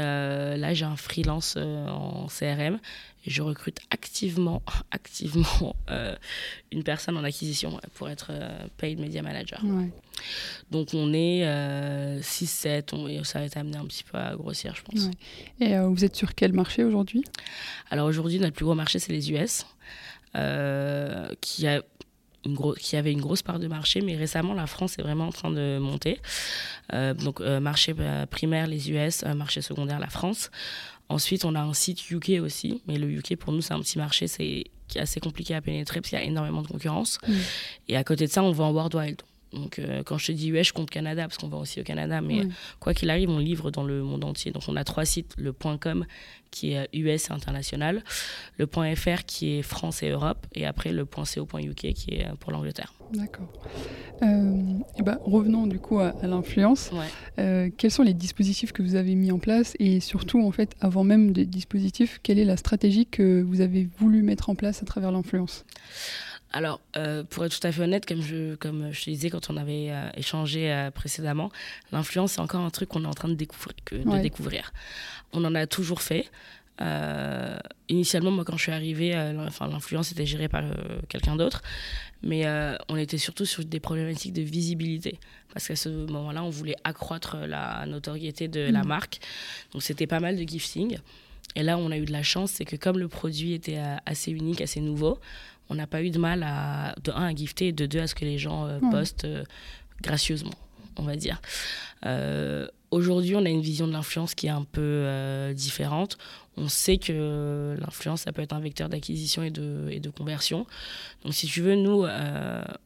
Euh, 0.00 0.56
là, 0.56 0.74
j'ai 0.74 0.84
un 0.84 0.96
freelance 0.96 1.54
euh, 1.56 1.86
en 1.88 2.26
CRM 2.26 2.78
et 3.26 3.30
je 3.30 3.42
recrute 3.42 3.78
activement, 3.90 4.62
activement 4.90 5.76
une 6.72 6.82
personne 6.82 7.16
en 7.16 7.24
acquisition 7.24 7.78
pour 7.94 8.08
être 8.08 8.32
paid 8.78 8.98
media 8.98 9.22
manager. 9.22 9.62
Donc 10.70 10.94
on 10.94 11.12
est 11.12 11.44
6-7, 12.20 13.24
ça 13.24 13.40
va 13.40 13.44
être 13.44 13.56
amené 13.56 13.76
un 13.76 13.84
petit 13.84 14.04
peu 14.04 14.16
à 14.16 14.34
grossir, 14.36 14.74
je 14.74 14.82
pense. 14.82 15.10
Et 15.60 15.78
vous 15.78 16.04
êtes 16.04 16.16
sur 16.16 16.34
quel 16.34 16.52
marché 16.52 16.82
aujourd'hui? 16.82 17.24
Alors 17.90 18.08
aujourd'hui, 18.08 18.38
notre 18.38 18.54
plus 18.54 18.64
gros 18.64 18.74
marché, 18.74 18.98
c'est 18.98 19.12
les 19.12 19.30
US, 19.32 19.66
qui 21.40 21.66
a 21.66 21.82
une 22.44 22.56
qui 22.78 22.96
avait 22.96 23.12
une 23.12 23.20
grosse 23.20 23.42
part 23.42 23.58
de 23.58 23.66
marché, 23.66 24.00
mais 24.00 24.16
récemment, 24.16 24.54
la 24.54 24.66
France 24.66 24.98
est 24.98 25.02
vraiment 25.02 25.26
en 25.26 25.32
train 25.32 25.50
de 25.50 25.78
monter. 25.78 26.20
Euh, 26.92 27.14
donc, 27.14 27.40
euh, 27.40 27.60
marché 27.60 27.94
euh, 27.98 28.26
primaire, 28.26 28.66
les 28.66 28.90
US, 28.90 29.24
marché 29.24 29.60
secondaire, 29.62 29.98
la 29.98 30.08
France. 30.08 30.50
Ensuite, 31.08 31.44
on 31.44 31.54
a 31.54 31.60
un 31.60 31.74
site 31.74 32.10
UK 32.10 32.40
aussi, 32.40 32.82
mais 32.86 32.96
le 32.96 33.10
UK, 33.10 33.36
pour 33.36 33.52
nous, 33.52 33.60
c'est 33.60 33.74
un 33.74 33.80
petit 33.80 33.98
marché 33.98 34.28
c'est, 34.28 34.64
assez 34.96 35.20
compliqué 35.20 35.54
à 35.54 35.60
pénétrer 35.60 36.00
parce 36.00 36.10
qu'il 36.10 36.18
y 36.18 36.22
a 36.22 36.24
énormément 36.24 36.62
de 36.62 36.68
concurrence. 36.68 37.18
Mm. 37.26 37.32
Et 37.88 37.96
à 37.96 38.04
côté 38.04 38.26
de 38.26 38.30
ça, 38.30 38.42
on 38.42 38.52
va 38.52 38.64
en 38.64 38.72
worldwide. 38.72 39.22
Donc, 39.52 39.78
euh, 39.78 40.02
quand 40.04 40.18
je 40.18 40.28
te 40.28 40.32
dis 40.32 40.50
US, 40.50 40.68
je 40.68 40.72
compte 40.72 40.90
Canada, 40.90 41.22
parce 41.22 41.38
qu'on 41.38 41.48
va 41.48 41.58
aussi 41.58 41.80
au 41.80 41.84
Canada. 41.84 42.20
Mais 42.20 42.42
quoi 42.78 42.94
qu'il 42.94 43.10
arrive, 43.10 43.30
on 43.30 43.38
livre 43.38 43.70
dans 43.70 43.84
le 43.84 44.02
monde 44.02 44.24
entier. 44.24 44.52
Donc, 44.52 44.62
on 44.68 44.76
a 44.76 44.84
trois 44.84 45.04
sites 45.04 45.34
le 45.38 45.52
.com 45.52 46.06
qui 46.50 46.72
est 46.72 46.88
US 46.92 47.30
et 47.30 47.32
international, 47.32 48.02
le 48.58 48.66
.fr 48.66 49.24
qui 49.26 49.58
est 49.58 49.62
France 49.62 50.02
et 50.02 50.10
Europe, 50.10 50.46
et 50.54 50.66
après 50.66 50.92
le 50.92 51.04
.co.uk 51.04 51.74
qui 51.74 52.10
est 52.10 52.26
pour 52.40 52.52
l'Angleterre. 52.52 52.92
D'accord. 53.12 53.52
Euh, 54.22 54.52
ben, 55.02 55.18
revenons 55.24 55.66
du 55.66 55.78
coup 55.78 55.98
à, 55.98 56.14
l'influence. 56.22 56.90
Euh, 57.38 57.70
quels 57.76 57.90
sont 57.90 58.02
les 58.02 58.14
dispositifs 58.14 58.72
que 58.72 58.82
vous 58.82 58.94
avez 58.94 59.14
mis 59.14 59.32
en 59.32 59.38
place? 59.38 59.74
Et 59.78 60.00
surtout, 60.00 60.42
en 60.42 60.50
fait, 60.50 60.76
avant 60.80 61.04
même 61.04 61.32
des 61.32 61.46
dispositifs, 61.46 62.20
quelle 62.22 62.38
est 62.38 62.44
la 62.44 62.56
stratégie 62.56 63.06
que 63.06 63.42
vous 63.42 63.60
avez 63.60 63.88
voulu 63.98 64.22
mettre 64.22 64.50
en 64.50 64.54
place 64.54 64.82
à 64.82 64.86
travers 64.86 65.10
l'influence? 65.10 65.64
Alors, 66.52 66.80
euh, 66.96 67.22
pour 67.22 67.44
être 67.44 67.58
tout 67.58 67.66
à 67.66 67.70
fait 67.70 67.82
honnête, 67.82 68.06
comme 68.06 68.22
je, 68.22 68.56
comme 68.56 68.92
je 68.92 69.04
te 69.04 69.10
disais 69.10 69.30
quand 69.30 69.50
on 69.50 69.56
avait 69.56 69.90
euh, 69.90 70.10
échangé 70.16 70.72
euh, 70.72 70.90
précédemment, 70.90 71.50
l'influence, 71.92 72.32
c'est 72.32 72.40
encore 72.40 72.62
un 72.62 72.70
truc 72.70 72.88
qu'on 72.88 73.04
est 73.04 73.08
en 73.08 73.14
train 73.14 73.28
de 73.28 73.34
découvrir, 73.34 73.74
de 73.92 74.20
découvrir. 74.20 74.72
On 75.32 75.44
en 75.44 75.54
a 75.54 75.66
toujours 75.66 76.02
fait. 76.02 76.28
initialement, 77.88 78.32
moi, 78.32 78.44
quand 78.44 78.56
je 78.56 78.62
suis 78.62 78.72
arrivée, 78.72 79.12
l'influence 79.12 80.10
était 80.12 80.26
gérée 80.26 80.48
par 80.48 80.64
quelqu'un 81.08 81.36
d'autre, 81.36 81.62
mais 82.22 82.46
on 82.88 82.96
était 82.96 83.18
surtout 83.18 83.44
sur 83.44 83.64
des 83.64 83.80
problématiques 83.80 84.32
de 84.32 84.42
visibilité. 84.42 85.20
Parce 85.52 85.68
qu'à 85.68 85.76
ce 85.76 85.88
moment-là, 85.88 86.42
on 86.42 86.50
voulait 86.50 86.76
accroître 86.84 87.36
la 87.36 87.84
notoriété 87.86 88.48
de 88.48 88.60
la 88.60 88.82
mm. 88.82 88.86
marque. 88.86 89.20
Donc, 89.72 89.82
c'était 89.82 90.06
pas 90.06 90.20
mal 90.20 90.36
de 90.36 90.42
gifting. 90.42 90.98
Et 91.54 91.62
là, 91.62 91.76
on 91.78 91.90
a 91.90 91.98
eu 91.98 92.04
de 92.04 92.12
la 92.12 92.22
chance, 92.22 92.52
c'est 92.52 92.64
que 92.64 92.76
comme 92.76 92.98
le 92.98 93.08
produit 93.08 93.52
était 93.52 93.80
assez 94.06 94.32
unique, 94.32 94.60
assez 94.60 94.80
nouveau, 94.80 95.18
on 95.70 95.76
n'a 95.76 95.86
pas 95.86 96.02
eu 96.02 96.10
de 96.10 96.18
mal 96.18 96.42
à, 96.42 96.94
de 97.02 97.12
un, 97.12 97.26
à 97.26 97.34
gifter 97.34 97.68
et 97.68 97.72
de 97.72 97.86
deux, 97.86 98.00
à 98.00 98.06
ce 98.06 98.14
que 98.14 98.24
les 98.24 98.38
gens 98.38 98.66
euh, 98.66 98.80
postent 98.90 99.24
euh, 99.24 99.44
gracieusement, 100.02 100.52
on 100.96 101.04
va 101.04 101.16
dire. 101.16 101.40
Euh, 102.04 102.66
aujourd'hui, 102.90 103.36
on 103.36 103.44
a 103.44 103.48
une 103.48 103.60
vision 103.60 103.86
de 103.86 103.92
l'influence 103.92 104.34
qui 104.34 104.48
est 104.48 104.50
un 104.50 104.64
peu 104.64 105.52
différente. 105.54 106.18
On 106.56 106.68
sait 106.68 106.98
que 106.98 107.76
l'influence, 107.78 108.22
ça 108.22 108.32
peut 108.32 108.42
être 108.42 108.52
un 108.52 108.60
vecteur 108.60 108.88
d'acquisition 108.88 109.42
et 109.42 109.50
de, 109.50 109.88
et 109.90 110.00
de 110.00 110.10
conversion. 110.10 110.66
Donc, 111.24 111.34
si 111.34 111.46
tu 111.46 111.62
veux, 111.62 111.76
nous, 111.76 112.04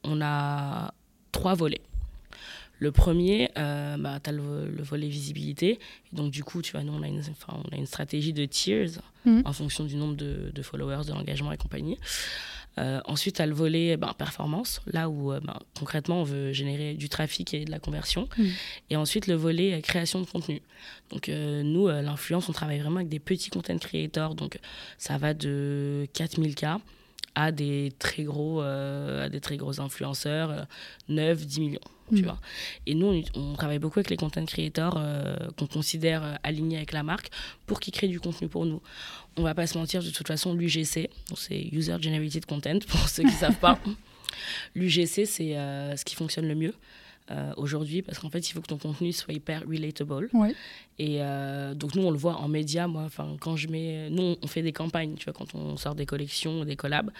on 0.05 0.21
a 0.21 0.93
trois 1.33 1.55
volets. 1.55 1.81
Le 2.81 2.93
premier, 2.93 3.51
bah, 3.55 4.19
tu 4.23 4.31
as 4.31 4.33
le, 4.33 4.83
volet 4.83 5.09
visibilité. 5.09 5.79
donc, 6.13 6.31
du 6.33 6.45
coup, 6.45 6.61
tu 6.61 6.73
vois, 6.73 6.83
nous, 6.83 6.93
on 6.93 7.03
a 7.03 7.09
une, 7.09 7.23
on 7.49 7.73
a 7.75 7.77
une 7.77 7.87
stratégie 7.87 8.35
de 8.35 8.45
tiers 8.45 8.91
mmh. 9.25 9.43
en 9.45 9.53
fonction 9.53 9.85
du 9.85 9.97
nombre 9.97 10.17
de, 10.17 10.51
de 10.53 10.63
followers, 10.63 11.07
de 11.07 11.13
l'engagement 11.13 11.53
et 11.53 11.57
compagnie. 11.57 11.97
Euh, 12.79 13.01
ensuite, 13.05 13.41
à 13.41 13.47
le 13.47 13.55
volet 13.55 13.97
ben, 13.97 14.13
performance, 14.19 14.81
là 14.87 15.09
où 15.09 15.33
euh, 15.33 15.41
ben, 15.41 15.59
concrètement 15.79 16.21
on 16.21 16.25
veut 16.25 16.53
générer 16.53 16.95
du 16.95 17.09
trafic 17.09 17.55
et 17.55 17.65
de 17.65 17.71
la 17.71 17.79
conversion. 17.79 18.29
Mm. 18.37 18.45
Et 18.91 18.97
ensuite, 18.97 19.27
le 19.27 19.35
volet 19.35 19.75
euh, 19.75 19.81
création 19.81 20.21
de 20.21 20.27
contenu. 20.27 20.61
Donc, 21.11 21.29
nous, 21.29 21.89
l'influence, 21.89 22.49
on 22.49 22.53
travaille 22.53 22.81
vraiment 22.81 22.97
avec 22.97 23.09
des 23.09 23.21
petits 23.21 23.51
content 23.51 23.79
creators. 23.79 24.35
Donc, 24.35 24.59
ça 24.99 25.17
va 25.19 25.35
de 25.35 26.09
4000K 26.15 26.79
à 27.35 27.53
des 27.53 27.93
très 27.99 28.23
gros, 28.23 28.61
à 28.61 29.29
des 29.29 29.41
très 29.41 29.57
gros 29.57 29.81
influenceurs, 29.81 30.67
9, 31.09 31.47
10 31.47 31.61
millions. 31.61 31.81
Tu 32.11 32.23
mm. 32.23 32.25
vois. 32.25 32.39
Et 32.87 32.95
nous, 32.95 33.23
on, 33.35 33.55
travaille 33.55 33.79
beaucoup 33.79 33.99
avec 33.99 34.11
les 34.11 34.17
content 34.17 34.45
creators 34.45 35.01
qu'on 35.57 35.67
considère 35.67 36.39
alignés 36.43 36.77
avec 36.77 36.93
la 36.93 37.03
marque 37.03 37.31
pour 37.67 37.81
qu'ils 37.81 37.95
créent 37.95 38.09
du 38.09 38.21
contenu 38.21 38.49
pour 38.49 38.67
nous 38.67 38.81
on 39.37 39.43
va 39.43 39.55
pas 39.55 39.67
se 39.67 39.77
mentir, 39.77 40.03
de 40.03 40.11
toute 40.11 40.27
façon, 40.27 40.55
l'UGC, 40.55 41.11
c'est 41.37 41.69
User 41.73 41.97
Generated 42.01 42.47
Content 42.47 42.79
pour 42.89 43.09
ceux 43.09 43.23
qui 43.23 43.33
ne 43.33 43.39
savent 43.39 43.59
pas. 43.59 43.79
L'UGC, 44.75 45.27
c'est 45.27 45.57
euh, 45.57 45.97
ce 45.97 46.05
qui 46.05 46.15
fonctionne 46.15 46.49
le 46.49 46.55
mieux. 46.55 46.75
Euh, 47.31 47.55
aujourd'hui 47.57 48.03
parce 48.03 48.19
qu'en 48.19 48.29
fait 48.29 48.51
il 48.51 48.53
faut 48.53 48.61
que 48.61 48.67
ton 48.67 48.77
contenu 48.77 49.11
soit 49.11 49.33
hyper 49.33 49.63
relatable. 49.67 50.29
Et 50.99 51.23
euh, 51.23 51.73
donc 51.73 51.95
nous 51.95 52.03
on 52.03 52.11
le 52.11 52.19
voit 52.19 52.37
en 52.37 52.49
média 52.49 52.87
moi 52.87 53.09
quand 53.41 53.57
je 53.57 53.69
mets 53.69 54.11
nous 54.11 54.37
on 54.43 54.47
fait 54.47 54.61
des 54.61 54.73
campagnes 54.73 55.15
tu 55.15 55.25
vois 55.25 55.33
quand 55.33 55.55
on 55.55 55.79
sort 55.79 55.95
des 55.95 56.05
collections 56.05 56.67
des 56.67 56.77
collabs. 56.77 57.11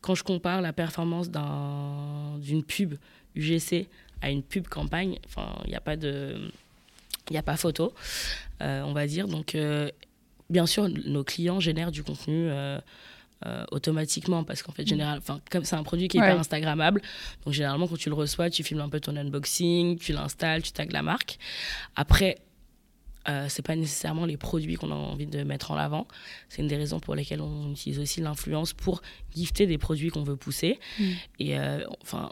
Quand 0.00 0.14
je 0.14 0.24
compare 0.24 0.62
la 0.62 0.72
performance 0.72 1.28
d'une 1.30 2.64
pub 2.64 2.94
UGC 3.34 3.88
à 4.22 4.30
une 4.30 4.42
pub 4.42 4.68
campagne 4.68 5.18
enfin 5.26 5.54
il 5.64 5.68
n'y 5.68 5.76
a 5.76 5.82
pas 5.82 5.96
de 5.96 6.50
il 7.28 7.32
n'y 7.34 7.38
a 7.38 7.42
pas 7.42 7.58
photo 7.58 7.92
on 8.60 8.94
va 8.94 9.06
dire. 9.06 9.28
Donc 9.28 9.54
bien 10.48 10.64
sûr, 10.64 10.88
nos 10.88 11.24
clients 11.24 11.60
génèrent 11.60 11.92
du 11.92 12.02
contenu 12.02 12.48
euh, 13.46 13.64
automatiquement 13.70 14.44
parce 14.44 14.62
qu'en 14.62 14.72
fait, 14.72 14.86
général, 14.86 15.20
comme 15.50 15.64
c'est 15.64 15.76
un 15.76 15.82
produit 15.82 16.08
qui 16.08 16.18
est 16.18 16.20
pas 16.20 16.34
Instagrammable, 16.34 17.02
donc 17.44 17.54
généralement 17.54 17.88
quand 17.88 17.98
tu 17.98 18.08
le 18.08 18.14
reçois, 18.14 18.50
tu 18.50 18.62
filmes 18.62 18.80
un 18.80 18.88
peu 18.88 19.00
ton 19.00 19.16
unboxing, 19.16 19.98
tu 19.98 20.12
l'installes, 20.12 20.62
tu 20.62 20.72
tags 20.72 20.84
la 20.90 21.02
marque. 21.02 21.38
Après, 21.96 22.38
euh, 23.28 23.46
c'est 23.48 23.62
pas 23.62 23.76
nécessairement 23.76 24.26
les 24.26 24.36
produits 24.36 24.74
qu'on 24.74 24.90
a 24.90 24.94
envie 24.94 25.26
de 25.26 25.42
mettre 25.44 25.70
en 25.70 25.76
avant. 25.76 26.06
C'est 26.48 26.62
une 26.62 26.68
des 26.68 26.76
raisons 26.76 27.00
pour 27.00 27.14
lesquelles 27.14 27.40
on 27.40 27.70
utilise 27.70 28.00
aussi 28.00 28.20
l'influence 28.20 28.72
pour 28.72 29.02
gifter 29.34 29.66
des 29.66 29.78
produits 29.78 30.10
qu'on 30.10 30.24
veut 30.24 30.36
pousser. 30.36 30.80
Mm. 30.98 31.04
Et 31.38 31.58
euh, 31.58 31.84
enfin, 32.02 32.30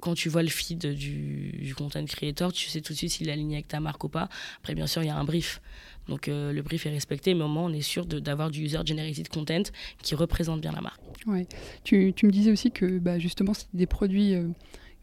quand 0.00 0.14
tu 0.14 0.28
vois 0.28 0.42
le 0.42 0.48
feed 0.48 0.86
du, 0.94 1.52
du, 1.52 1.74
content 1.74 2.04
creator, 2.04 2.52
tu 2.52 2.68
sais 2.68 2.80
tout 2.80 2.92
de 2.92 2.98
suite 2.98 3.10
s'il 3.10 3.28
est 3.28 3.32
aligné 3.32 3.56
avec 3.56 3.68
ta 3.68 3.80
marque 3.80 4.02
ou 4.04 4.08
pas. 4.08 4.28
Après, 4.58 4.74
bien 4.74 4.86
sûr, 4.86 5.02
il 5.02 5.06
y 5.06 5.10
a 5.10 5.16
un 5.16 5.24
brief. 5.24 5.60
Donc 6.08 6.28
euh, 6.28 6.52
le 6.52 6.62
brief 6.62 6.86
est 6.86 6.90
respecté, 6.90 7.34
mais 7.34 7.44
au 7.44 7.48
moins 7.48 7.64
on 7.64 7.72
est 7.72 7.80
sûr 7.80 8.06
d'avoir 8.06 8.50
du 8.50 8.62
user 8.62 8.78
generated 8.84 9.28
content 9.28 9.62
qui 10.02 10.14
représente 10.14 10.60
bien 10.60 10.72
la 10.72 10.80
marque. 10.80 11.00
Ouais. 11.26 11.46
Tu, 11.84 12.12
tu 12.14 12.26
me 12.26 12.32
disais 12.32 12.50
aussi 12.50 12.70
que 12.70 12.98
bah, 12.98 13.18
justement 13.18 13.54
c'était 13.54 13.76
des 13.78 13.86
produits 13.86 14.34
euh, 14.34 14.48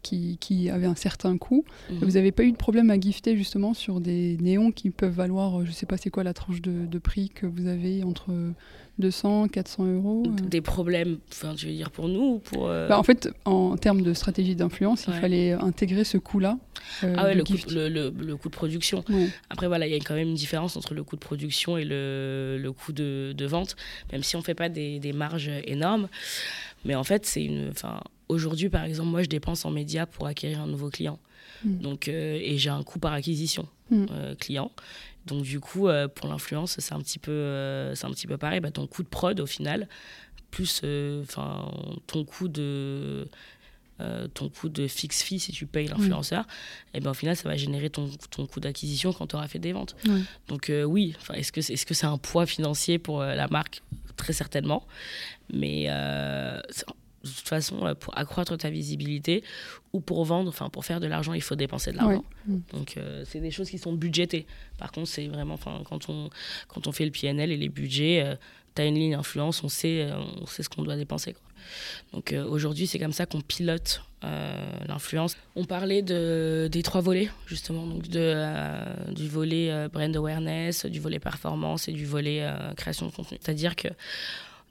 qui, 0.01 0.38
qui, 0.39 0.69
avaient 0.69 0.88
un 0.88 0.95
certain 0.95 1.38
coût. 1.38 1.65
Mhm. 1.89 1.97
Vous 1.99 2.12
n'avez 2.12 2.31
pas 2.31 2.43
eu 2.43 2.51
de 2.51 2.57
problème 2.57 2.89
à 2.89 2.99
gifter 2.99 3.35
justement 3.35 3.73
sur 3.73 3.99
des 3.99 4.38
néons 4.41 4.71
qui 4.71 4.89
peuvent 4.89 5.13
valoir, 5.13 5.63
je 5.65 5.69
ne 5.69 5.75
sais 5.75 5.85
pas 5.85 5.97
c'est 5.97 6.09
quoi 6.09 6.23
la 6.23 6.33
tranche 6.33 6.62
de, 6.62 6.85
de, 6.85 6.99
prix 6.99 7.29
que 7.29 7.45
vous 7.45 7.67
avez 7.67 8.03
entre 8.03 8.31
200, 8.99 9.47
400 9.47 9.85
euros 9.85 10.23
euh. 10.27 10.47
Des 10.47 10.62
problèmes, 10.62 11.17
enfin, 11.31 11.55
tu 11.55 11.67
veux 11.67 11.73
dire 11.73 11.89
pour 11.89 12.07
nous 12.07 12.35
ou 12.35 12.39
pour. 12.39 12.67
Euh, 12.67 12.88
bah, 12.88 12.99
en 12.99 13.03
fait, 13.03 13.29
en 13.45 13.77
termes 13.77 14.01
de 14.01 14.13
stratégie 14.13 14.55
d'influence, 14.55 15.05
il 15.07 15.13
fallait 15.13 15.53
intégrer 15.53 16.03
ce 16.03 16.17
coût-là. 16.17 16.57
Euh, 17.03 17.15
ah 17.17 17.25
ouais, 17.25 17.35
le 17.35 17.43
coût, 17.43 17.53
le, 17.69 17.88
le, 17.88 18.35
coût, 18.35 18.49
de 18.49 18.55
production. 18.55 19.03
Après, 19.49 19.67
voilà, 19.67 19.88
il 19.88 19.93
y 19.93 19.95
a 19.95 19.99
quand 19.99 20.15
même 20.15 20.29
une 20.29 20.35
différence 20.35 20.75
entre 20.77 20.93
le 20.93 21.03
coût 21.03 21.15
de 21.15 21.21
production 21.21 21.77
et 21.77 21.85
le, 21.85 22.69
coût 22.71 22.91
de, 22.91 23.33
de, 23.35 23.45
vente, 23.45 23.75
même 24.12 24.23
si 24.23 24.35
on 24.35 24.39
ne 24.39 24.43
fait 24.43 24.53
pas 24.53 24.69
des, 24.69 24.99
des, 24.99 25.13
marges 25.13 25.51
énormes. 25.65 26.07
Mais 26.86 26.96
en 26.96 27.04
fait, 27.04 27.26
c'est 27.26 27.44
une. 27.44 27.70
Enfin, 27.70 28.02
aujourd'hui, 28.28 28.70
par 28.70 28.84
exemple, 28.84 29.10
moi, 29.10 29.24
je 29.24 29.30
dépense 29.30 29.65
en 29.65 29.72
médias 29.72 30.06
pour 30.06 30.28
acquérir 30.28 30.62
un 30.62 30.68
nouveau 30.68 30.89
client. 30.89 31.20
Hmm. 31.63 31.78
Donc, 31.80 32.08
et 32.08 32.58
j'ai 32.58 32.70
un 32.70 32.84
coût 32.84 33.00
par 33.00 33.13
acquisition 33.13 33.68
hmm. 33.89 34.06
client. 34.39 34.72
Donc 35.30 35.44
du 35.44 35.60
coup, 35.60 35.88
euh, 35.88 36.08
pour 36.08 36.28
l'influence, 36.28 36.76
c'est 36.80 36.94
un 36.94 37.00
petit 37.00 37.20
peu, 37.20 37.32
euh, 37.32 37.96
c'est 37.96 38.06
un 38.06 38.12
petit 38.12 38.28
peu 38.28 38.38
pareil. 38.38 38.60
Bah, 38.60 38.72
ton 38.72 38.88
coût 38.88 39.04
de 39.04 39.08
prod 39.08 39.39
au 39.39 39.46
final, 39.46 39.88
plus 40.52 40.82
euh, 40.84 41.22
enfin 41.24 41.72
ton 42.08 42.26
coût 42.26 42.48
de 42.48 43.28
ton 44.34 44.48
coût 44.48 44.70
de 44.70 44.88
fixe 44.88 45.22
fee 45.22 45.39
si 45.39 45.52
tu 45.52 45.65
payes 45.65 45.89
l'influenceur, 45.89 46.48
et 46.94 47.02
ben 47.02 47.12
au 47.12 47.13
final 47.13 47.36
ça 47.36 47.50
va 47.50 47.58
générer 47.58 47.89
ton, 47.89 48.10
ton 48.32 48.46
coût 48.46 48.62
d'acquisition 48.62 49.12
quand 49.12 49.28
tu 49.28 49.36
auras 49.36 49.50
fait 49.50 49.60
des 49.60 49.74
ventes. 49.74 49.98
Donc 50.48 50.72
oui, 50.86 51.18
est-ce 51.34 51.52
que 51.52 51.60
c'est 51.60 51.74
est 51.74 51.89
-ce 51.89 51.94
c'est 51.94 52.06
un 52.06 52.18
poids 52.18 52.46
financier 52.46 52.98
pour 52.98 53.20
la 53.22 53.48
marque? 53.50 53.84
Très 54.19 54.34
certainement. 54.34 54.86
Mais 55.51 55.88
de 57.23 57.29
toute 57.29 57.47
façon, 57.47 57.86
euh, 57.86 57.95
pour 57.95 58.17
accroître 58.17 58.58
ta 58.58 58.69
visibilité 58.69 59.43
ou 59.93 59.99
pour 59.99 60.23
vendre, 60.25 60.49
enfin 60.49 60.69
pour 60.69 60.86
faire 60.86 60.99
de 60.99 61.08
l'argent, 61.08 61.34
il 61.34 61.41
faut 61.41 61.55
dépenser 61.55 61.91
de 61.91 61.97
l'argent. 61.97 62.23
Mm. 62.45 62.58
Donc 62.71 62.97
euh, 62.97 63.23
c'est 63.27 63.39
des 63.39 63.51
choses 63.51 63.69
qui 63.69 63.77
sont 63.77 63.93
budgétées. 63.93 64.45
Par 64.77 64.91
contre, 64.91 65.08
c'est 65.08 65.27
vraiment, 65.27 65.55
enfin 65.55 65.82
quand 65.86 66.10
on 66.10 66.29
quand 66.67 66.88
on 66.88 66.91
fait 66.91 67.05
le 67.05 67.12
PNL 67.12 67.51
et 67.51 67.58
les 67.58 67.69
budgets, 67.69 68.23
euh, 68.23 68.36
tu 68.75 68.82
as 68.82 68.86
une 68.86 68.95
ligne 68.95 69.15
influence, 69.15 69.63
on 69.63 69.69
sait 69.69 70.10
on 70.41 70.45
sait 70.45 70.63
ce 70.63 70.69
qu'on 70.69 70.84
doit 70.84 70.95
dépenser. 70.95 71.34
Quoi. 71.34 71.43
Donc 72.13 72.34
aujourd'hui, 72.49 72.88
c'est 72.88 72.99
comme 72.99 73.13
ça 73.13 73.25
qu'on 73.25 73.41
pilote 73.41 74.01
l'influence. 74.21 75.38
On 75.55 75.65
parlait 75.65 76.01
de, 76.01 76.67
des 76.71 76.84
trois 76.84 77.01
volets, 77.01 77.29
justement, 77.45 77.86
donc 77.86 78.08
de, 78.08 79.13
du 79.13 79.27
volet 79.27 79.88
brand 79.88 80.15
awareness, 80.15 80.86
du 80.86 80.99
volet 80.99 81.19
performance 81.19 81.88
et 81.88 81.93
du 81.93 82.05
volet 82.05 82.45
création 82.75 83.05
de 83.05 83.12
contenu. 83.12 83.38
C'est-à-dire 83.41 83.75
que 83.75 83.88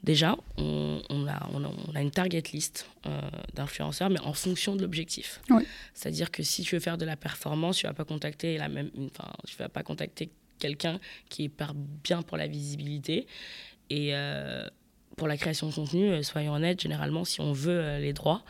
Déjà, 0.03 0.37
on, 0.57 1.01
a, 1.27 1.49
on, 1.53 1.95
a, 1.95 2.01
une 2.01 2.11
target 2.11 2.43
list 2.53 2.87
euh, 3.05 3.19
d'influenceurs, 3.53 4.09
mais 4.09 4.19
en 4.21 4.31
fonction 4.33 4.77
de 4.77 4.81
l'objectif. 4.81 5.41
C'est-à-dire 5.93 6.31
que 6.31 6.41
si 6.41 6.63
tu 6.63 6.75
veux 6.75 6.79
faire 6.79 6.97
de 6.97 7.03
la 7.03 7.17
performance, 7.17 7.77
tu 7.77 7.87
vas 7.87 7.93
pas 7.93 8.05
contacter 8.05 8.57
la 8.57 8.69
même, 8.69 8.89
enfin, 8.97 9.29
tu 9.45 9.57
vas 9.57 9.67
pas 9.67 9.83
contacter 9.83 10.29
quelqu'un 10.57 10.99
qui 11.27 11.49
part 11.49 11.73
bien 11.73 12.21
pour 12.21 12.37
la 12.37 12.47
visibilité 12.47 13.27
et 13.89 14.15
euh, 14.15 14.65
pour 15.17 15.27
la 15.27 15.35
création 15.35 15.67
de 15.67 15.73
contenu. 15.73 16.09
Euh, 16.09 16.23
soyons 16.23 16.53
honnêtes, 16.53 16.81
généralement, 16.81 17.25
si 17.25 17.41
on 17.41 17.51
veut 17.51 17.97
les 17.97 18.13
droits, 18.13 18.43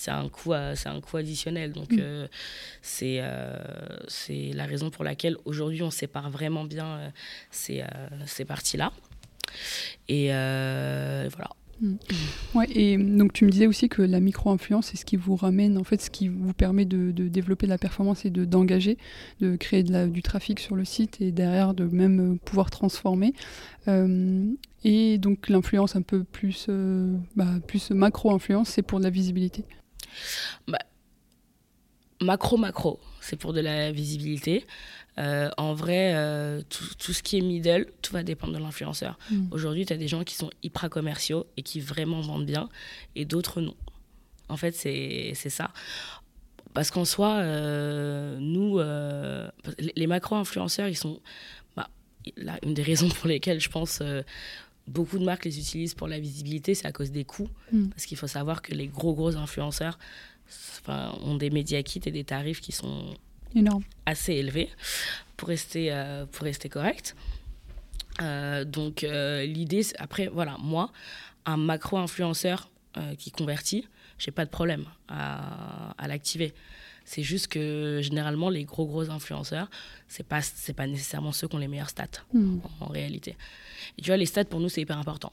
c'est 0.00 0.10
un 0.10 0.28
coût, 0.28 0.52
c'est 0.74 0.88
un 0.88 1.00
coût 1.00 1.18
additionnel. 1.18 1.72
Donc 1.72 1.92
mm. 1.92 2.28
c'est 2.82 3.22
c'est 4.08 4.52
la 4.54 4.66
raison 4.66 4.90
pour 4.90 5.04
laquelle 5.04 5.36
aujourd'hui 5.44 5.82
on 5.82 5.90
sépare 5.90 6.30
vraiment 6.30 6.64
bien 6.64 7.12
ces, 7.50 7.84
ces 8.26 8.44
parties 8.44 8.76
là. 8.76 8.92
Et 10.08 10.28
euh, 10.30 11.28
voilà. 11.34 11.50
Hmm. 11.80 11.94
Ouais, 12.54 12.66
et 12.74 12.98
donc 12.98 13.32
tu 13.32 13.46
me 13.46 13.50
disais 13.50 13.66
aussi 13.66 13.88
que 13.88 14.02
la 14.02 14.20
micro-influence, 14.20 14.88
c'est 14.88 14.98
ce 14.98 15.06
qui 15.06 15.16
vous 15.16 15.34
ramène, 15.34 15.78
en 15.78 15.84
fait, 15.84 16.00
ce 16.02 16.10
qui 16.10 16.28
vous 16.28 16.52
permet 16.52 16.84
de, 16.84 17.10
développer 17.10 17.66
de 17.66 17.70
la 17.70 17.78
performance 17.78 18.26
et 18.26 18.30
d'engager, 18.30 18.98
de, 19.40 19.56
créer 19.56 19.82
de 19.82 19.92
la, 19.92 20.06
du 20.06 20.20
trafic 20.22 20.60
sur 20.60 20.76
le 20.76 20.84
site 20.84 21.22
et 21.22 21.32
derrière 21.32 21.72
de 21.72 21.84
même 21.84 22.34
euh, 22.34 22.38
pouvoir 22.44 22.70
transformer. 22.70 23.32
Euh, 23.88 24.44
et 24.84 25.16
donc 25.16 25.48
l'influence 25.48 25.96
un 25.96 26.02
peu 26.02 26.22
plus, 26.22 26.68
bah, 27.36 27.54
plus 27.66 27.90
macro-influence, 27.90 28.68
c'est 28.68 28.82
pour 28.82 28.98
de 28.98 29.04
la 29.04 29.10
visibilité. 29.10 29.64
Bah, 30.68 30.78
macro-macro, 32.20 33.00
c'est 33.20 33.36
pour 33.36 33.52
de 33.52 33.60
la 33.60 33.92
visibilité. 33.92 34.66
Euh, 35.18 35.50
en 35.56 35.74
vrai, 35.74 36.14
euh, 36.14 36.62
tout, 36.68 37.12
ce 37.12 37.22
qui 37.22 37.38
est 37.38 37.40
middle, 37.40 37.86
tout 38.02 38.12
va 38.12 38.22
dépendre 38.22 38.52
de 38.52 38.58
l'influenceur. 38.58 39.18
Mm. 39.30 39.48
Aujourd'hui, 39.50 39.86
tu 39.86 39.92
as 39.92 39.96
des 39.96 40.08
gens 40.08 40.24
qui 40.24 40.34
sont 40.34 40.50
hyper 40.62 40.88
commerciaux 40.88 41.46
et 41.56 41.62
qui 41.62 41.80
vraiment 41.80 42.20
vendent 42.20 42.46
bien, 42.46 42.68
et 43.16 43.24
d'autres 43.24 43.60
non. 43.60 43.74
En 44.48 44.56
fait, 44.56 44.72
c'est 44.72 45.34
ça. 45.34 45.70
Parce 46.74 46.90
qu'en 46.90 47.04
soi, 47.04 47.36
euh, 47.36 48.38
nous, 48.40 48.78
les 49.96 50.06
macro-influenceurs, 50.06 50.88
ils 50.88 50.96
sont. 50.96 51.20
Bah, 51.76 51.88
là, 52.36 52.58
une 52.62 52.74
des 52.74 52.82
raisons 52.82 53.08
pour 53.08 53.28
lesquelles 53.28 53.60
je 53.60 53.68
pense 53.68 54.02
beaucoup 54.86 55.18
de 55.18 55.24
marques 55.24 55.44
les 55.44 55.58
utilisent 55.58 55.94
pour 55.94 56.08
la 56.08 56.18
visibilité, 56.18 56.74
c'est 56.74 56.86
à 56.86 56.92
cause 56.92 57.10
des 57.10 57.24
coûts. 57.24 57.48
Mm. 57.72 57.88
Parce 57.88 58.06
qu'il 58.06 58.16
faut 58.16 58.26
savoir 58.26 58.62
que 58.62 58.74
les 58.74 58.86
gros, 58.86 59.14
gros 59.14 59.36
influenceurs 59.36 59.98
ont 60.88 61.36
des 61.36 61.50
médias 61.50 61.82
kits 61.82 62.00
et 62.04 62.10
des 62.10 62.24
tarifs 62.24 62.60
qui 62.60 62.72
sont 62.72 63.14
Énorme. 63.54 63.84
assez 64.06 64.32
élevé 64.32 64.68
pour 65.36 65.48
rester, 65.48 65.92
euh, 65.92 66.26
pour 66.26 66.44
rester 66.44 66.68
correct. 66.68 67.14
Euh, 68.20 68.64
donc 68.64 69.04
euh, 69.04 69.44
l'idée, 69.44 69.86
après, 69.98 70.26
voilà, 70.26 70.56
moi, 70.58 70.92
un 71.46 71.56
macro-influenceur 71.56 72.68
qui 73.18 73.30
convertit, 73.30 73.86
j'ai 74.18 74.32
pas 74.32 74.44
de 74.44 74.50
problème 74.50 74.84
à, 75.08 75.94
à 75.96 76.08
l'activer. 76.08 76.52
C'est 77.10 77.24
juste 77.24 77.48
que 77.48 77.98
généralement, 78.02 78.50
les 78.50 78.62
gros 78.62 78.86
gros 78.86 79.10
influenceurs, 79.10 79.68
c'est 80.06 80.22
pas 80.22 80.42
c'est 80.42 80.74
pas 80.74 80.86
nécessairement 80.86 81.32
ceux 81.32 81.48
qui 81.48 81.56
ont 81.56 81.58
les 81.58 81.66
meilleurs 81.66 81.90
stats 81.90 82.22
hmm. 82.32 82.58
en, 82.78 82.86
réalité. 82.86 83.36
Et 83.98 84.02
tu 84.02 84.10
vois, 84.10 84.16
les 84.16 84.26
stats 84.26 84.44
pour 84.44 84.60
nous 84.60 84.68
c'est 84.68 84.82
hyper 84.82 84.96
important. 84.96 85.32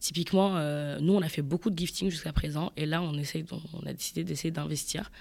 Typiquement, 0.00 0.52
nous 1.00 1.12
on 1.12 1.20
a 1.20 1.28
fait 1.28 1.42
beaucoup 1.42 1.68
de 1.68 1.78
gifting 1.78 2.10
jusqu'à 2.10 2.32
présent, 2.32 2.72
et 2.78 2.86
là 2.86 3.02
on 3.02 3.12
essaye, 3.18 3.44
on 3.74 3.86
a 3.86 3.92
décidé 3.92 4.24
d'essayer 4.24 4.50
d'investir 4.50 5.12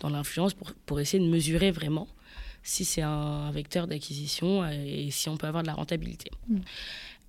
dans 0.00 0.08
l'influence 0.08 0.54
pour, 0.54 0.72
pour, 0.86 0.98
essayer 0.98 1.22
de 1.22 1.28
mesurer 1.28 1.70
vraiment 1.70 2.08
si 2.62 2.86
c'est 2.86 3.02
un 3.02 3.50
vecteur 3.50 3.86
d'acquisition 3.86 4.66
et 4.66 5.10
si 5.10 5.28
on 5.28 5.36
peut 5.36 5.46
avoir 5.46 5.62
de 5.62 5.68
la 5.68 5.74
rentabilité. 5.74 6.30
Mm. 6.48 6.60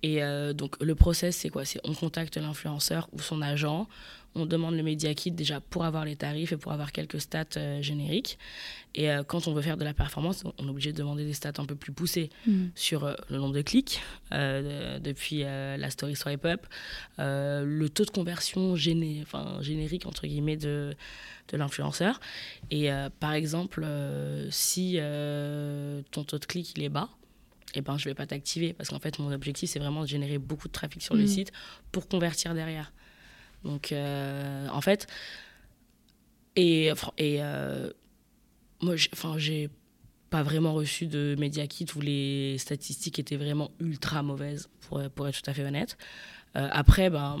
Et 0.02 0.22
euh, 0.22 0.52
donc 0.52 0.82
le 0.82 0.94
process, 0.94 1.36
c'est 1.36 1.48
quoi? 1.48 1.64
C'est 1.64 1.80
on 1.84 1.94
contacte 1.94 2.36
l'influenceur 2.36 3.08
ou 3.12 3.20
son 3.20 3.42
agent, 3.42 3.88
on 4.36 4.46
demande 4.46 4.74
le 4.76 4.82
média 4.82 5.12
kit 5.14 5.30
déjà 5.30 5.60
pour 5.60 5.84
avoir 5.84 6.04
les 6.04 6.16
tarifs 6.16 6.52
et 6.52 6.56
pour 6.56 6.72
avoir 6.72 6.92
quelques 6.92 7.20
stats 7.20 7.44
euh, 7.56 7.82
génériques. 7.82 8.38
Et 8.94 9.10
euh, 9.10 9.22
quand 9.22 9.48
on 9.48 9.52
veut 9.52 9.62
faire 9.62 9.76
de 9.76 9.84
la 9.84 9.94
performance, 9.94 10.44
on 10.58 10.66
est 10.66 10.70
obligé 10.70 10.92
de 10.92 10.98
demander 10.98 11.24
des 11.24 11.34
stats 11.34 11.52
un 11.58 11.66
peu 11.66 11.74
plus 11.74 11.92
poussées 11.92 12.30
mm. 12.46 12.66
sur 12.74 13.14
le 13.28 13.36
nombre 13.38 13.54
de 13.54 13.62
clics 13.62 14.00
depuis 14.30 15.40
la 15.40 15.90
story 15.90 16.16
swipe 16.16 16.44
up, 16.44 16.66
le 17.18 17.88
taux 17.88 18.04
de 18.04 18.10
conversion 18.10 18.76
géné 18.76 19.24
générique 19.60 20.06
entre 20.06 20.26
guillemets 20.26 20.56
de 20.56 20.94
de 21.48 21.56
l'influenceur. 21.56 22.20
Et 22.70 22.92
euh, 22.92 23.08
par 23.20 23.32
exemple, 23.32 23.82
euh, 23.84 24.48
si 24.50 24.96
euh, 24.96 26.02
ton 26.10 26.24
taux 26.24 26.38
de 26.38 26.44
clic 26.44 26.72
il 26.76 26.82
est 26.82 26.88
bas, 26.88 27.08
eh 27.74 27.80
ben, 27.82 27.98
je 27.98 28.04
vais 28.06 28.14
pas 28.14 28.26
t'activer 28.26 28.72
parce 28.72 28.90
qu'en 28.90 28.98
fait, 28.98 29.18
mon 29.18 29.32
objectif, 29.32 29.70
c'est 29.70 29.78
vraiment 29.78 30.02
de 30.02 30.08
générer 30.08 30.38
beaucoup 30.38 30.68
de 30.68 30.72
trafic 30.72 31.02
sur 31.02 31.14
le 31.14 31.24
mm. 31.24 31.28
site 31.28 31.52
pour 31.92 32.08
convertir 32.08 32.54
derrière. 32.54 32.92
Donc, 33.64 33.92
en 33.92 34.80
fait, 34.80 35.06
et, 36.54 36.92
et 37.18 37.40
moi, 38.80 38.94
enfin, 39.12 39.38
j'ai 39.38 39.70
pas 40.30 40.42
vraiment 40.42 40.74
reçu 40.74 41.06
de 41.06 41.36
média 41.38 41.66
kit 41.66 41.86
où 41.96 42.00
les 42.00 42.58
statistiques 42.58 43.18
étaient 43.18 43.36
vraiment 43.36 43.70
ultra 43.80 44.22
mauvaises, 44.22 44.68
pour, 44.80 45.02
pour 45.10 45.28
être 45.28 45.42
tout 45.42 45.50
à 45.50 45.54
fait 45.54 45.64
honnête. 45.64 45.96
après, 46.54 47.10
ben, 47.10 47.38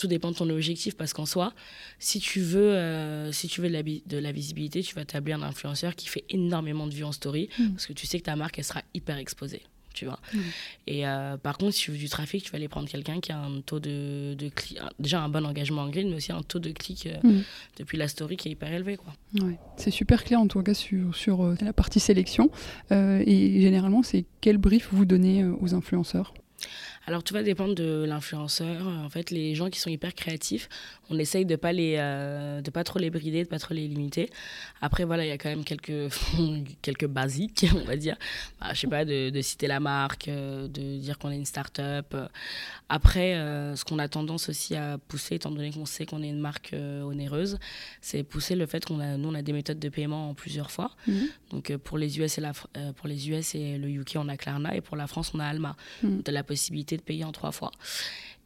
tout 0.00 0.06
dépend 0.06 0.30
de 0.30 0.36
ton 0.36 0.48
objectif 0.48 0.96
parce 0.96 1.12
qu'en 1.12 1.26
soi, 1.26 1.52
si 1.98 2.20
tu 2.20 2.40
veux, 2.40 2.74
euh, 2.74 3.32
si 3.32 3.48
tu 3.48 3.60
veux 3.60 3.68
de 3.68 3.72
la, 3.74 3.82
de 3.82 4.16
la, 4.16 4.32
visibilité, 4.32 4.82
tu 4.82 4.94
vas 4.94 5.02
établir 5.02 5.36
un 5.36 5.42
influenceur 5.42 5.94
qui 5.94 6.08
fait 6.08 6.24
énormément 6.30 6.86
de 6.86 6.94
vues 6.94 7.04
en 7.04 7.12
story 7.12 7.50
mm. 7.58 7.70
parce 7.72 7.86
que 7.86 7.92
tu 7.92 8.06
sais 8.06 8.18
que 8.18 8.24
ta 8.24 8.34
marque, 8.34 8.58
elle 8.58 8.64
sera 8.64 8.82
hyper 8.94 9.18
exposée. 9.18 9.62
Tu 9.94 10.06
vois. 10.06 10.18
Mm. 10.32 10.38
Et 10.86 11.06
euh, 11.06 11.36
par 11.36 11.58
contre, 11.58 11.74
si 11.74 11.82
tu 11.82 11.90
veux 11.90 11.98
du 11.98 12.08
trafic, 12.08 12.44
tu 12.44 12.50
vas 12.50 12.56
aller 12.56 12.68
prendre 12.68 12.88
quelqu'un 12.88 13.20
qui 13.20 13.32
a 13.32 13.38
un 13.38 13.60
taux 13.60 13.80
de, 13.80 14.34
de 14.34 14.48
clic, 14.48 14.78
déjà 14.98 15.22
un 15.22 15.28
bon 15.28 15.44
engagement 15.44 15.82
en 15.82 15.88
grid, 15.88 16.06
mais 16.06 16.16
aussi 16.16 16.32
un 16.32 16.42
taux 16.42 16.58
de 16.58 16.70
clic 16.70 17.06
euh, 17.06 17.18
mm. 17.22 17.42
depuis 17.78 17.98
la 17.98 18.08
story 18.08 18.36
qui 18.36 18.48
est 18.48 18.52
hyper 18.52 18.72
élevé, 18.72 18.96
quoi. 18.96 19.12
Ouais. 19.40 19.58
C'est 19.76 19.90
super 19.90 20.24
clair 20.24 20.40
en 20.40 20.46
tout 20.46 20.62
cas 20.62 20.74
sur, 20.74 21.14
sur 21.14 21.44
euh, 21.44 21.54
la 21.60 21.72
partie 21.72 22.00
sélection. 22.00 22.50
et 22.90 23.60
généralement, 23.60 24.02
c'est 24.02 24.24
quel 24.40 24.58
brief 24.58 24.88
vous 24.92 25.04
donnez 25.04 25.44
aux 25.44 25.74
influenceurs? 25.74 26.34
Alors 27.06 27.22
tout 27.24 27.34
va 27.34 27.42
dépendre 27.42 27.74
de 27.74 28.04
l'influenceur. 28.06 28.86
En 28.86 29.08
fait, 29.08 29.30
les 29.30 29.54
gens 29.54 29.70
qui 29.70 29.80
sont 29.80 29.90
hyper 29.90 30.14
créatifs, 30.14 30.68
on 31.08 31.18
essaye 31.18 31.44
de 31.44 31.56
pas 31.56 31.72
les, 31.72 31.96
euh, 31.98 32.60
de 32.60 32.70
pas 32.70 32.84
trop 32.84 32.98
les 32.98 33.10
brider, 33.10 33.42
de 33.42 33.48
pas 33.48 33.58
trop 33.58 33.74
les 33.74 33.88
limiter. 33.88 34.30
Après 34.80 35.04
voilà, 35.04 35.24
il 35.24 35.28
y 35.28 35.32
a 35.32 35.38
quand 35.38 35.48
même 35.48 35.64
quelques 35.64 36.12
quelques 36.82 37.06
basiques, 37.06 37.66
on 37.74 37.84
va 37.84 37.96
dire. 37.96 38.16
Bah, 38.60 38.68
je 38.74 38.80
sais 38.80 38.86
pas 38.86 39.04
de, 39.04 39.30
de, 39.30 39.40
citer 39.40 39.66
la 39.66 39.80
marque, 39.80 40.28
euh, 40.28 40.68
de 40.68 40.98
dire 40.98 41.18
qu'on 41.18 41.30
est 41.30 41.36
une 41.36 41.46
start-up. 41.46 42.14
Après, 42.88 43.34
euh, 43.34 43.74
ce 43.76 43.84
qu'on 43.84 43.98
a 43.98 44.08
tendance 44.08 44.48
aussi 44.48 44.76
à 44.76 44.98
pousser, 44.98 45.36
étant 45.36 45.50
donné 45.50 45.72
qu'on 45.72 45.86
sait 45.86 46.06
qu'on 46.06 46.22
est 46.22 46.28
une 46.28 46.40
marque 46.40 46.74
onéreuse, 46.74 47.58
c'est 48.00 48.22
pousser 48.22 48.54
le 48.54 48.66
fait 48.66 48.84
qu'on 48.84 49.00
a 49.00 49.16
nous 49.16 49.28
on 49.30 49.34
a 49.34 49.42
des 49.42 49.52
méthodes 49.52 49.78
de 49.78 49.88
paiement 49.88 50.30
en 50.30 50.34
plusieurs 50.34 50.70
fois. 50.70 50.92
Mhm. 51.08 51.28
Donc 51.50 51.76
pour 51.78 51.98
les 51.98 52.18
US 52.18 52.38
et 52.38 52.40
la, 52.40 52.52
pour 52.52 53.08
les 53.08 53.30
US 53.30 53.54
et 53.54 53.78
le 53.78 53.88
UK, 53.88 54.12
on 54.16 54.28
a 54.28 54.36
Klarna 54.36 54.76
et 54.76 54.80
pour 54.80 54.96
la 54.96 55.06
France, 55.06 55.32
on 55.34 55.40
a 55.40 55.46
Alma. 55.46 55.76
Mhm. 56.02 56.22
De 56.22 56.30
la 56.30 56.42
possibilité 56.50 56.96
de 56.96 57.02
payer 57.02 57.24
en 57.24 57.30
trois 57.30 57.52
fois. 57.52 57.70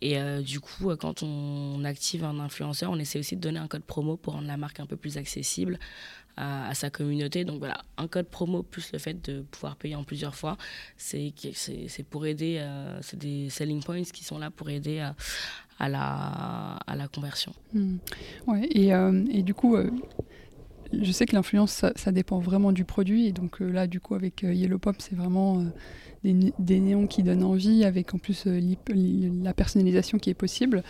Et 0.02 0.18
euh, 0.18 0.42
du 0.42 0.60
coup, 0.60 0.90
euh, 0.90 0.96
quand 0.96 1.22
on 1.22 1.82
active 1.84 2.22
un 2.22 2.38
influenceur, 2.38 2.90
on 2.90 2.98
essaie 2.98 3.18
aussi 3.18 3.34
de 3.34 3.40
donner 3.40 3.58
un 3.58 3.66
code 3.66 3.84
promo 3.84 4.18
pour 4.18 4.34
rendre 4.34 4.46
la 4.46 4.58
marque 4.58 4.78
un 4.78 4.84
peu 4.84 4.96
plus 4.96 5.16
accessible 5.16 5.78
à, 6.36 6.74
sa 6.74 6.90
communauté. 6.90 7.46
Donc 7.46 7.60
voilà, 7.60 7.78
un 7.96 8.06
code 8.06 8.26
promo 8.26 8.62
plus 8.62 8.92
le 8.92 8.98
fait 8.98 9.14
de 9.24 9.40
pouvoir 9.40 9.76
payer 9.76 9.94
en 9.94 10.04
plusieurs 10.04 10.34
fois, 10.34 10.58
c'est 10.98 11.32
pour 12.10 12.26
aider, 12.26 12.58
euh, 12.60 12.98
c'est 13.00 13.18
des 13.18 13.48
selling 13.48 13.82
points 13.82 14.02
qui 14.02 14.24
sont 14.24 14.38
là 14.38 14.50
pour 14.50 14.68
aider 14.68 14.98
à, 15.78 15.88
la, 15.88 16.76
à 16.86 16.96
la 16.96 17.08
conversion. 17.08 17.54
Hmm. 17.72 17.96
Ouais, 18.46 18.66
et, 18.66 18.88
et, 19.38 19.42
du 19.42 19.54
coup, 19.54 19.76
je 20.92 21.12
sais 21.12 21.24
que 21.24 21.34
l'influence, 21.34 21.72
ça, 21.72 21.92
ça, 21.96 22.12
dépend 22.12 22.40
vraiment 22.40 22.72
du 22.72 22.84
produit. 22.84 23.28
Et 23.28 23.32
donc 23.32 23.60
là, 23.60 23.86
du 23.86 24.00
coup, 24.00 24.14
avec 24.14 24.42
Yellow 24.42 24.78
Pop, 24.78 24.96
c'est 24.98 25.16
vraiment 25.16 25.64
des, 26.24 26.80
néons 26.80 27.06
qui 27.06 27.22
donnent 27.22 27.44
envie, 27.44 27.84
avec 27.84 28.14
en 28.14 28.18
plus 28.18 28.44
euh, 28.46 28.60
la 29.42 29.54
personnalisation 29.54 30.18
qui 30.18 30.30
est 30.30 30.34
possible. 30.34 30.82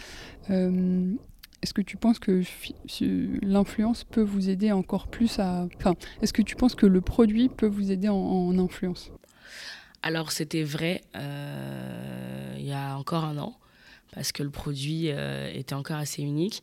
Euh, 0.51 1.13
est-ce 1.63 1.75
que 1.75 1.83
tu 1.83 1.97
penses 1.97 2.19
que 2.19 2.43
l'influence 3.43 4.05
peut 4.05 4.23
vous 4.23 4.51
aider 4.51 4.71
encore 4.71 5.09
plus 5.09 5.39
à... 5.39 5.67
Enfin, 5.77 5.95
est-ce 6.21 6.33
que 6.33 6.43
tu 6.43 6.57
penses 6.57 6.75
que 6.75 6.87
le 6.87 7.01
produit 7.01 7.49
peut 7.49 7.67
vous 7.67 7.91
aider 7.91 8.09
en, 8.09 8.59
influence? 8.59 9.11
Alors, 10.03 10.31
c'était 10.31 10.63
vrai 10.63 11.01
euh, 11.17 12.55
il 12.59 12.67
y 12.67 12.73
a 12.73 12.99
encore 12.99 13.25
un 13.25 13.39
an, 13.39 13.57
parce 14.13 14.31
que 14.31 14.43
le 14.43 14.51
produit 14.51 15.09
était 15.55 15.75
encore 15.75 15.97
assez 15.97 16.23
unique. 16.23 16.61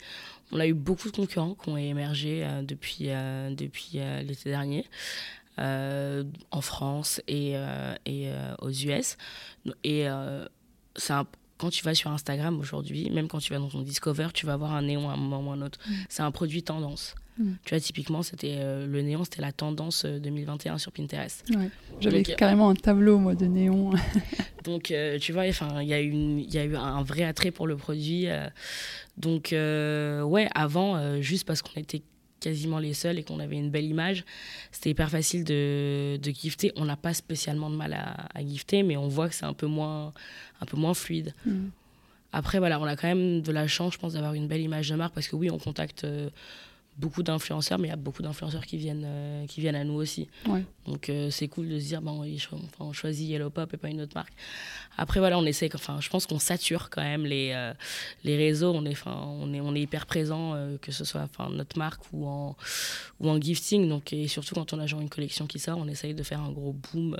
On 0.51 0.59
a 0.59 0.67
eu 0.67 0.73
beaucoup 0.73 1.09
de 1.09 1.15
concurrents 1.15 1.55
qui 1.55 1.69
ont 1.69 1.77
émergé 1.77 2.47
depuis, 2.63 3.05
depuis 3.55 3.99
l'été 4.23 4.51
dernier. 4.51 4.85
Euh, 5.59 6.23
en 6.51 6.61
France 6.61 7.21
et, 7.27 7.51
euh, 7.55 7.93
et 8.05 8.29
euh, 8.29 8.55
aux 8.61 8.69
US. 8.69 9.17
Et 9.83 10.05
quand 11.57 11.69
tu 11.69 11.83
vas 11.83 11.93
sur 11.93 12.09
Instagram 12.09 12.59
aujourd'hui, 12.59 13.09
même 13.11 13.27
quand 13.27 13.39
tu 13.39 13.53
vas 13.53 13.59
dans 13.59 13.69
ton 13.69 13.81
Discover, 13.81 14.29
tu 14.33 14.45
vas 14.45 14.53
avoir 14.53 14.73
un 14.73 14.81
néon 14.81 15.09
à 15.09 15.13
un 15.13 15.17
moment 15.17 15.49
ou 15.49 15.51
à 15.51 15.55
un 15.55 15.61
autre. 15.61 15.77
Mm. 15.87 15.93
C'est 16.09 16.23
un 16.23 16.31
produit 16.31 16.63
tendance. 16.63 17.15
Mm. 17.37 17.51
Tu 17.65 17.75
vois, 17.75 17.79
typiquement, 17.79 18.23
c'était 18.23 18.57
le 18.87 19.01
néon, 19.01 19.23
c'était 19.25 19.41
la 19.41 19.51
tendance 19.51 20.05
2021 20.05 20.77
sur 20.77 20.91
Pinterest. 20.91 21.45
J'avais 21.99 22.23
carrément 22.23 22.69
un 22.69 22.75
tableau, 22.75 23.19
moi, 23.19 23.35
de 23.35 23.45
néon. 23.45 23.91
donc, 24.63 24.93
tu 25.19 25.33
vois, 25.33 25.45
il 25.45 25.53
y, 25.83 25.93
a 25.93 26.01
y 26.01 26.57
a 26.57 26.65
eu 26.65 26.75
un 26.75 27.03
vrai 27.03 27.23
attrait 27.23 27.51
pour 27.51 27.67
le 27.67 27.75
produit. 27.75 28.27
donc, 29.17 29.49
ouais, 29.51 30.49
avant, 30.55 31.21
juste 31.21 31.45
parce 31.45 31.61
qu'on 31.61 31.79
était 31.79 32.01
quasiment 32.41 32.79
les 32.79 32.93
seuls 32.93 33.19
et 33.19 33.23
qu'on 33.23 33.39
avait 33.39 33.55
une 33.55 33.69
belle 33.69 33.85
image, 33.85 34.25
c'était 34.71 34.89
hyper 34.89 35.09
facile 35.09 35.45
de, 35.45 36.17
de 36.21 36.31
gifter. 36.31 36.73
On 36.75 36.83
n'a 36.83 36.97
pas 36.97 37.13
spécialement 37.13 37.69
de 37.69 37.75
mal 37.75 37.93
à, 37.93 38.27
à, 38.33 38.45
gifter, 38.45 38.83
mais 38.83 38.97
on 38.97 39.07
voit 39.07 39.29
que 39.29 39.35
c'est 39.35 39.45
un 39.45 39.53
peu 39.53 39.67
moins, 39.67 40.11
un 40.59 40.65
peu 40.65 40.75
moins 40.75 40.93
fluide. 40.93 41.33
Mm. 41.45 41.69
Après, 42.33 42.59
voilà, 42.59 42.79
on 42.79 42.85
a 42.85 42.95
quand 42.95 43.07
même 43.07 43.41
de 43.41 43.51
la 43.51 43.67
chance, 43.67 43.93
je 43.93 43.99
pense, 43.99 44.13
d'avoir 44.13 44.33
une 44.33 44.47
belle 44.47 44.61
image 44.61 44.89
de 44.89 44.95
marque 44.95 45.13
parce 45.13 45.27
que 45.27 45.35
oui, 45.35 45.49
on 45.49 45.59
contacte 45.59 46.03
euh, 46.03 46.29
beaucoup 46.97 47.23
d'influenceurs, 47.23 47.79
mais 47.79 47.87
il 47.87 47.91
y 47.91 47.93
a 47.93 47.97
beaucoup 47.97 48.21
d'influenceurs 48.21 48.65
qui 48.65 48.77
viennent, 48.77 49.05
euh, 49.05 49.45
qui 49.47 49.61
viennent 49.61 49.75
à 49.75 49.83
nous 49.83 49.93
aussi. 49.93 50.27
Donc 50.85 51.09
euh, 51.09 51.29
c'est 51.31 51.47
cool 51.47 51.69
de 51.69 51.79
se 51.79 51.85
dire, 51.85 52.01
bon, 52.01 52.25
on 52.79 52.93
choisit 52.93 53.27
Yellow 53.27 53.49
Pop 53.49 53.73
et 53.73 53.77
pas 53.77 53.89
une 53.89 54.01
autre 54.01 54.13
marque. 54.15 54.33
Après, 54.97 55.19
voilà, 55.19 55.39
on 55.39 55.45
essaie, 55.45 55.69
enfin, 55.73 55.99
je 56.01 56.09
pense 56.09 56.25
qu'on 56.27 56.39
sature 56.39 56.89
quand 56.89 57.01
même 57.01 57.25
les, 57.25 57.51
euh, 57.55 57.73
les 58.23 58.35
réseaux. 58.35 58.73
On 58.75 58.85
est, 58.85 58.97
on 59.05 59.53
est, 59.53 59.61
on 59.61 59.73
est 59.73 59.81
hyper 59.81 60.05
présent, 60.05 60.53
que 60.81 60.91
ce 60.91 61.05
soit 61.05 61.21
enfin, 61.21 61.49
notre 61.49 61.77
marque 61.77 62.03
ou 62.11 62.27
en, 62.27 62.55
ou 63.19 63.29
en 63.29 63.39
gifting. 63.39 63.87
Donc, 63.87 64.13
et 64.13 64.27
surtout 64.27 64.55
quand 64.55 64.73
on 64.73 64.79
a 64.79 64.85
genre 64.85 65.01
une 65.01 65.09
collection 65.09 65.47
qui 65.47 65.59
sort, 65.59 65.77
on 65.77 65.87
essaye 65.87 66.13
de 66.13 66.23
faire 66.23 66.41
un 66.41 66.51
gros 66.51 66.75
boom 66.93 67.17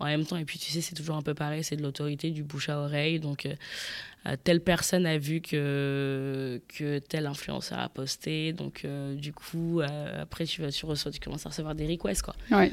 en 0.00 0.06
même 0.06 0.24
temps. 0.24 0.36
Et 0.36 0.44
puis, 0.44 0.58
tu 0.58 0.70
sais, 0.70 0.80
c'est 0.80 0.94
toujours 0.94 1.16
un 1.16 1.22
peu 1.22 1.34
pareil, 1.34 1.62
c'est 1.62 1.76
de 1.76 1.82
l'autorité, 1.82 2.30
du 2.30 2.42
bouche 2.42 2.68
à 2.68 2.78
oreille. 2.78 3.20
Donc, 3.20 3.46
euh, 3.46 4.36
telle 4.42 4.60
personne 4.60 5.06
a 5.06 5.18
vu 5.18 5.40
que, 5.40 6.60
que 6.68 6.98
tel 6.98 7.26
influenceur 7.26 7.78
a 7.78 7.88
posté. 7.88 8.52
Donc, 8.52 8.82
euh, 8.84 9.14
du 9.14 9.32
coup, 9.32 9.80
euh, 9.80 10.22
après, 10.22 10.44
tu, 10.44 10.62
vas, 10.62 10.70
tu, 10.70 10.86
reçois, 10.86 11.10
tu 11.10 11.20
commences 11.20 11.46
à 11.46 11.50
recevoir 11.50 11.74
des 11.74 11.86
requests. 11.86 12.22
Quoi. 12.22 12.34
Ouais. 12.50 12.72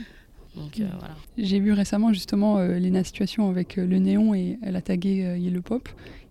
Donc, 0.56 0.80
voilà. 0.80 1.16
J'ai 1.38 1.60
vu 1.60 1.72
récemment 1.72 2.12
justement 2.14 2.60
Léna 2.60 3.04
Situation 3.04 3.48
avec 3.48 3.76
le 3.76 4.00
néon 4.00 4.34
et 4.34 4.58
elle 4.64 4.76
a 4.76 4.82
tagué 4.82 5.38
Yellow 5.38 5.62
Pop. 5.62 5.88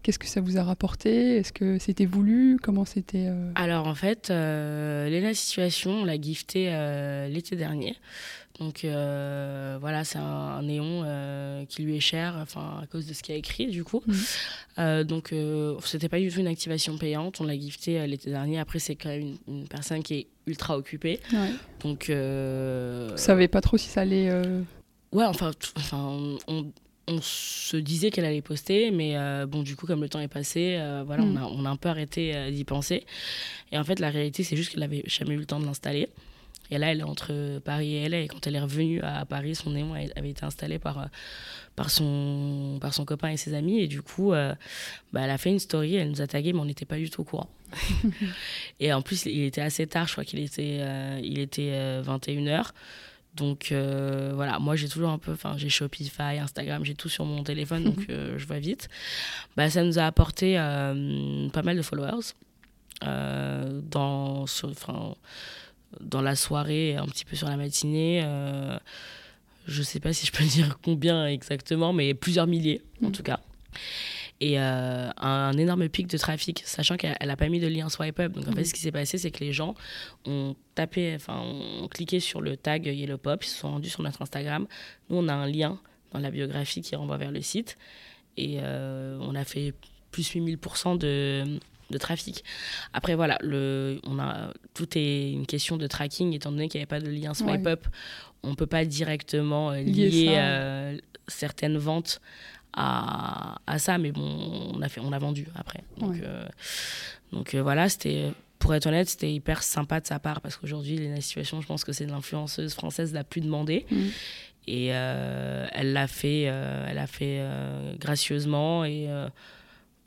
Qu'est-ce 0.06 0.20
que 0.20 0.28
ça 0.28 0.40
vous 0.40 0.56
a 0.56 0.62
rapporté? 0.62 1.38
Est-ce 1.38 1.52
que 1.52 1.80
c'était 1.80 2.06
voulu? 2.06 2.60
Comment 2.62 2.84
c'était 2.84 3.28
Alors 3.56 3.88
en 3.88 3.96
fait, 3.96 4.28
Léna 4.28 5.34
Situation, 5.34 6.02
on 6.02 6.04
l'a 6.04 6.20
gifté 6.20 6.66
l'été 7.28 7.56
dernier. 7.56 7.96
Donc 8.58 8.84
euh, 8.84 9.76
voilà, 9.80 10.04
c'est 10.04 10.18
un, 10.18 10.62
néon 10.62 11.02
euh, 11.04 11.64
qui 11.66 11.82
lui 11.82 11.96
est 11.96 12.00
cher, 12.00 12.36
enfin 12.40 12.80
à 12.82 12.86
cause 12.86 13.06
de 13.06 13.12
ce 13.12 13.22
qu'il 13.22 13.34
a 13.34 13.38
écrit 13.38 13.66
du 13.66 13.84
coup. 13.84 14.02
Mhm. 14.06 14.16
Euh, 14.78 15.04
donc 15.04 15.34
c'était 15.84 16.08
pas 16.08 16.18
du 16.18 16.30
tout 16.30 16.40
une 16.40 16.46
activation 16.46 16.96
payante, 16.96 17.40
on 17.40 17.44
l'a 17.44 17.58
gifté 17.58 18.06
l'été 18.06 18.30
dernier. 18.30 18.58
Après 18.58 18.78
c'est 18.78 18.96
quand 18.96 19.10
même 19.10 19.36
une, 19.46 19.68
personne 19.68 20.02
qui 20.02 20.14
est 20.14 20.26
ultra 20.46 20.78
occupée. 20.78 21.20
Donc 21.80 22.08
vous 22.08 23.16
savez 23.16 23.48
pas 23.48 23.60
trop 23.60 23.76
si 23.76 23.88
ça 23.88 24.02
allait. 24.02 24.30
Ouais, 25.12 25.24
enfin, 25.24 25.52
enfin 25.76 25.98
on, 25.98 26.38
on 26.48 26.72
se 27.20 27.76
disait 27.76 28.10
qu'elle 28.10 28.24
allait 28.24 28.42
poster, 28.42 28.90
mais 28.90 29.16
bon, 29.46 29.62
du 29.62 29.76
coup, 29.76 29.86
comme 29.86 30.00
le 30.00 30.08
temps 30.08 30.20
est 30.20 30.28
passé, 30.28 30.76
voilà, 31.06 31.22
on, 31.22 31.26
mhm. 31.26 31.36
a, 31.36 31.46
on, 31.46 31.64
a, 31.64 31.70
un 31.70 31.76
peu 31.76 31.88
arrêté 31.88 32.50
d'y 32.50 32.64
penser. 32.64 33.06
Et 33.72 33.78
en 33.78 33.84
fait, 33.84 34.00
la 34.00 34.10
réalité, 34.10 34.42
c'est 34.42 34.56
juste 34.56 34.72
qu'elle 34.72 34.82
avait 34.82 35.02
jamais 35.06 35.34
eu 35.34 35.38
le 35.38 35.46
temps 35.46 35.60
de 35.60 35.66
l'installer. 35.66 36.08
Et 36.70 36.78
là, 36.78 36.90
elle 36.90 37.00
est 37.00 37.04
entre 37.04 37.58
Paris 37.60 37.94
et 37.94 38.08
LA. 38.08 38.20
Et 38.22 38.28
quand 38.28 38.46
elle 38.46 38.56
est 38.56 38.60
revenue 38.60 39.00
à 39.02 39.24
Paris, 39.24 39.54
son 39.54 39.70
néon 39.70 39.94
avait 39.94 40.30
été 40.30 40.44
installé 40.44 40.78
par, 40.78 40.98
euh, 40.98 41.06
par, 41.76 41.90
son, 41.90 42.78
par 42.80 42.92
son 42.94 43.04
copain 43.04 43.30
et 43.30 43.36
ses 43.36 43.54
amis. 43.54 43.80
Et 43.80 43.86
du 43.86 44.02
coup, 44.02 44.32
euh, 44.32 44.54
bah, 45.12 45.22
elle 45.22 45.30
a 45.30 45.38
fait 45.38 45.50
une 45.50 45.58
story, 45.58 45.96
elle 45.96 46.10
nous 46.10 46.22
a 46.22 46.26
tagué, 46.26 46.52
mais 46.52 46.60
on 46.60 46.64
n'était 46.64 46.84
pas 46.84 46.96
du 46.96 47.10
tout 47.10 47.20
au 47.20 47.24
courant. 47.24 47.50
et 48.80 48.92
en 48.92 49.02
plus, 49.02 49.26
il 49.26 49.42
était 49.42 49.60
assez 49.60 49.86
tard, 49.86 50.06
je 50.06 50.12
crois 50.12 50.24
qu'il 50.24 50.38
était, 50.40 50.78
euh, 50.80 51.20
il 51.22 51.38
était 51.38 52.00
21h. 52.02 52.70
Donc 53.37 53.68
voilà, 53.70 54.59
moi 54.59 54.77
j'ai 54.77 54.88
toujours 54.88 55.11
un 55.11 55.18
peu, 55.18 55.33
enfin 55.33 55.55
j'ai 55.57 55.68
Shopify, 55.68 56.38
Instagram, 56.40 56.85
j'ai 56.85 56.94
tout 56.94 57.09
sur 57.09 57.25
mon 57.25 57.44
téléphone, 57.44 57.85
donc 57.85 58.07
je 58.09 58.46
vois 58.46 58.59
vite. 58.59 58.88
Bah, 59.57 59.70
ça 59.70 59.83
nous 59.85 59.99
a 59.99 60.03
apporté 60.03 60.57
pas 60.57 61.62
mal 61.62 61.77
de 61.77 61.83
followers. 61.83 62.33
dans, 63.03 64.46
sur, 64.46 64.72
dans 66.01 66.22
la 66.22 66.37
soirée, 66.37 66.96
un 66.96 67.07
petit 67.07 67.25
peu 67.25 67.37
sur 67.37 67.49
la 67.49 67.57
matinée. 67.57 68.22
Euh, 68.25 68.79
je 69.66 69.83
sais 69.83 70.01
pas 70.01 70.12
si 70.12 70.27
je 70.27 70.33
peux 70.33 70.44
dire 70.49 70.79
combien 70.83 71.27
exactement, 71.27 71.92
mais 71.92 72.14
plusieurs 72.14 72.46
milliers 72.46 72.83
en 73.03 73.09
mm. 73.09 73.12
tout 73.12 73.22
cas. 73.22 73.40
Et 74.40 74.61
euh, 74.61 75.09
un, 75.16 75.57
énorme 75.57 75.88
pic 75.88 76.09
de 76.09 76.18
trafic, 76.18 76.62
sachant 76.66 76.96
qu'elle 76.96 77.16
n'a 77.25 77.37
pas 77.37 77.49
mis 77.49 77.59
de 77.59 77.68
lien 77.68 77.88
swipe 77.88 78.20
up. 78.20 78.33
Donc 78.33 78.46
en 78.49 78.53
fait, 78.53 78.62
mm. 78.62 78.64
ce 78.64 78.75
qui 78.75 78.81
s'est 78.81 78.92
passé, 78.92 79.16
c'est 79.16 79.31
que 79.31 79.42
les 79.42 79.53
gens 79.53 79.75
ont 80.27 80.55
tapé, 80.75 81.14
enfin, 81.14 81.41
ont 81.41 81.89
cliqué 81.89 82.20
sur 82.20 82.43
le 82.43 82.57
tag 82.57 82.87
Yellow 82.87 83.16
Pop, 83.16 83.43
ils 83.43 83.49
se 83.49 83.59
sont 83.59 83.70
rendus 83.70 83.89
sur 83.89 84.03
notre 84.03 84.20
Instagram. 84.20 84.66
Nous, 85.09 85.16
on 85.16 85.28
a 85.28 85.34
un 85.34 85.47
lien 85.47 85.80
dans 86.12 86.18
la 86.18 86.30
biographie 86.30 86.82
qui 86.82 86.95
renvoie 86.97 87.16
vers 87.16 87.30
le 87.32 87.41
site. 87.41 87.78
Et 88.37 88.59
euh, 88.61 89.18
on 89.20 89.34
a 89.34 89.45
fait 89.45 89.72
plus 90.11 90.34
8000% 90.34 90.99
de, 90.99 91.59
de 91.91 91.99
trafic. 91.99 92.45
Après, 92.93 93.14
voilà, 93.14 93.39
le, 93.41 94.01
on 94.05 94.18
a, 94.18 94.53
tout 94.74 94.89
est 94.97 95.32
une 95.32 95.47
question 95.47 95.76
de 95.76 95.87
tracking, 95.87 96.34
étant 96.34 96.51
donné 96.51 96.68
qu'il 96.68 96.78
n'y 96.78 96.82
avait 96.82 96.87
pas 96.87 97.01
de 97.01 97.11
lien 97.11 97.34
swipe 97.34 97.66
up. 97.66 97.87
On 98.43 98.51
ne 98.51 98.55
peut 98.55 98.66
pas 98.66 98.84
directement 98.84 99.70
euh, 99.70 99.80
lier 99.80 100.34
euh, 100.37 100.97
certaines 101.28 101.78
ventes 101.78 102.20
à, 102.77 103.59
à, 103.66 103.79
ça, 103.79 103.99
mais 103.99 104.12
bon, 104.12 104.72
on 104.74 104.83
a, 104.83 104.89
fait, 104.89 105.01
on 105.01 105.12
a 105.12 105.18
vendu 105.18 105.47
après. 105.55 105.83
Donc, 105.99 106.16
euh, 106.22 106.47
donc 107.33 107.55
voilà, 107.55 107.89
c'était 107.89 108.31
pour 108.59 108.74
être 108.74 108.87
honnête, 108.87 109.09
c'était 109.09 109.33
hyper 109.33 109.62
sympa 109.62 110.01
de 110.01 110.07
sa 110.07 110.18
part 110.18 110.41
parce 110.41 110.57
qu'aujourd'hui, 110.57 110.97
la 111.09 111.20
situation, 111.20 111.61
je 111.61 111.66
pense 111.66 111.85
que 111.85 111.93
c'est 111.93 112.07
l'influenceuse 112.07 112.74
française 112.74 113.12
la 113.12 113.24
plus 113.24 113.41
demandée. 113.41 113.87
Mm. 113.91 114.07
Et 114.68 114.87
elle 114.87 115.93
l'a 115.93 116.09
fait, 116.09 116.43
elle 116.43 116.99
a 116.99 117.07
fait 117.07 117.41
gracieusement 118.01 118.85
et, 118.85 119.09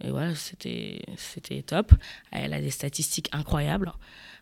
et 0.04 0.12
voilà, 0.12 0.34
c'était 0.36 1.02
top. 1.66 1.94
Elle 2.32 2.54
a 2.54 2.62
des 2.62 2.70
statistiques 2.70 3.30
incroyables. 3.32 3.92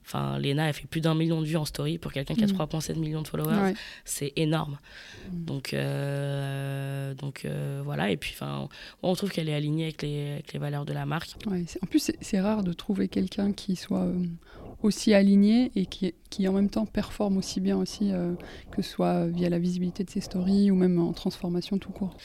Enfin, 0.08 0.40
Lena, 0.40 0.70
elle 0.70 0.74
fait 0.74 0.88
plus 0.88 1.02
d'un 1.02 1.16
million 1.16 1.42
de 1.42 1.46
vues 1.46 1.58
en 1.58 1.66
story 1.66 1.98
pour 1.98 2.14
quelqu'un 2.14 2.34
qui 2.34 2.44
a 2.46 2.48
3,7 2.48 2.96
mm. 2.96 3.00
millions 3.00 3.22
de 3.24 3.28
followers. 3.28 3.74
C'est 4.06 4.32
énorme. 4.38 4.80
Mm. 5.30 5.44
Donc, 5.44 5.74
euh, 5.74 7.14
donc 7.14 7.44
euh, 7.44 7.82
voilà. 7.84 8.10
Et 8.10 8.16
puis, 8.16 8.32
enfin, 8.34 8.70
on 9.04 9.16
trouve 9.16 9.32
qu'elle 9.32 9.50
est 9.50 9.54
alignée 9.54 9.84
avec 9.84 10.02
les, 10.04 10.32
avec 10.32 10.54
les, 10.54 10.60
valeurs 10.60 10.86
de 10.86 10.94
la 10.94 11.06
marque. 11.06 11.36
en 11.46 11.86
plus, 11.88 12.12
c'est 12.22 12.40
rare 12.40 12.64
de 12.64 12.72
trouver 12.72 13.10
quelqu'un 13.10 13.52
qui 13.52 13.76
soit 13.76 14.06
euh, 14.06 14.24
aussi 14.82 15.14
aligné 15.14 15.74
et 15.76 15.86
qui, 15.86 16.14
qui 16.30 16.48
en 16.48 16.54
même 16.54 16.70
temps 16.70 16.86
performe 16.86 17.36
aussi 17.36 17.60
bien 17.60 17.76
aussi, 17.76 18.12
que 18.72 18.82
ce 18.82 18.90
soit 18.90 19.28
via 19.28 19.50
la 19.50 19.60
visibilité 19.60 20.06
de 20.06 20.10
ses 20.10 20.22
stories 20.22 20.72
ou 20.72 20.76
même 20.76 21.02
en 21.02 21.12
transformation 21.12 21.80
tout 21.80 21.92
court. 21.92 22.16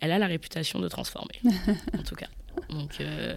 elle 0.00 0.12
a 0.12 0.18
la 0.18 0.26
réputation 0.26 0.80
de 0.80 0.88
transformer, 0.88 1.34
en 1.98 2.02
tout 2.02 2.14
cas. 2.14 2.28
Donc, 2.68 3.00
euh, 3.00 3.36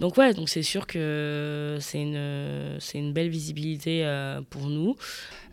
donc 0.00 0.16
ouais, 0.16 0.34
donc 0.34 0.48
c'est 0.48 0.62
sûr 0.62 0.86
que 0.86 1.78
c'est 1.80 2.00
une, 2.00 2.78
c'est 2.80 2.98
une 2.98 3.12
belle 3.12 3.28
visibilité 3.28 4.04
euh, 4.04 4.40
pour 4.48 4.68
nous. 4.68 4.96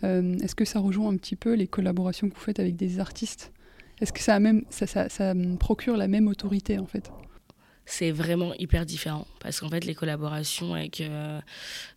Euh, 0.03 0.37
est-ce 0.39 0.55
que 0.55 0.65
ça 0.65 0.79
rejoint 0.79 1.11
un 1.11 1.17
petit 1.17 1.35
peu 1.35 1.53
les 1.53 1.67
collaborations 1.67 2.29
que 2.29 2.35
vous 2.35 2.41
faites 2.41 2.59
avec 2.59 2.75
des 2.75 2.99
artistes? 2.99 3.51
Est-ce 4.01 4.11
que 4.11 4.19
ça, 4.19 4.35
a 4.35 4.39
même, 4.39 4.63
ça, 4.69 4.87
ça, 4.87 5.09
ça 5.09 5.33
procure 5.59 5.97
la 5.97 6.07
même 6.07 6.27
autorité 6.27 6.79
en 6.79 6.85
fait? 6.85 7.11
C'est 7.85 8.11
vraiment 8.11 8.53
hyper 8.55 8.85
différent 8.85 9.27
parce 9.39 9.59
qu'en 9.59 9.69
fait 9.69 9.83
les 9.83 9.95
collaborations 9.95 10.73
avec, 10.73 11.03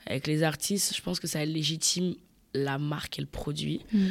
avec 0.06 0.26
les 0.26 0.42
artistes 0.42 0.96
je 0.96 1.00
pense 1.00 1.20
que 1.20 1.28
ça 1.28 1.44
légitime 1.44 2.16
la 2.54 2.78
marque 2.78 3.18
et 3.20 3.22
le 3.22 3.28
produit 3.28 3.84
mmh. 3.92 4.06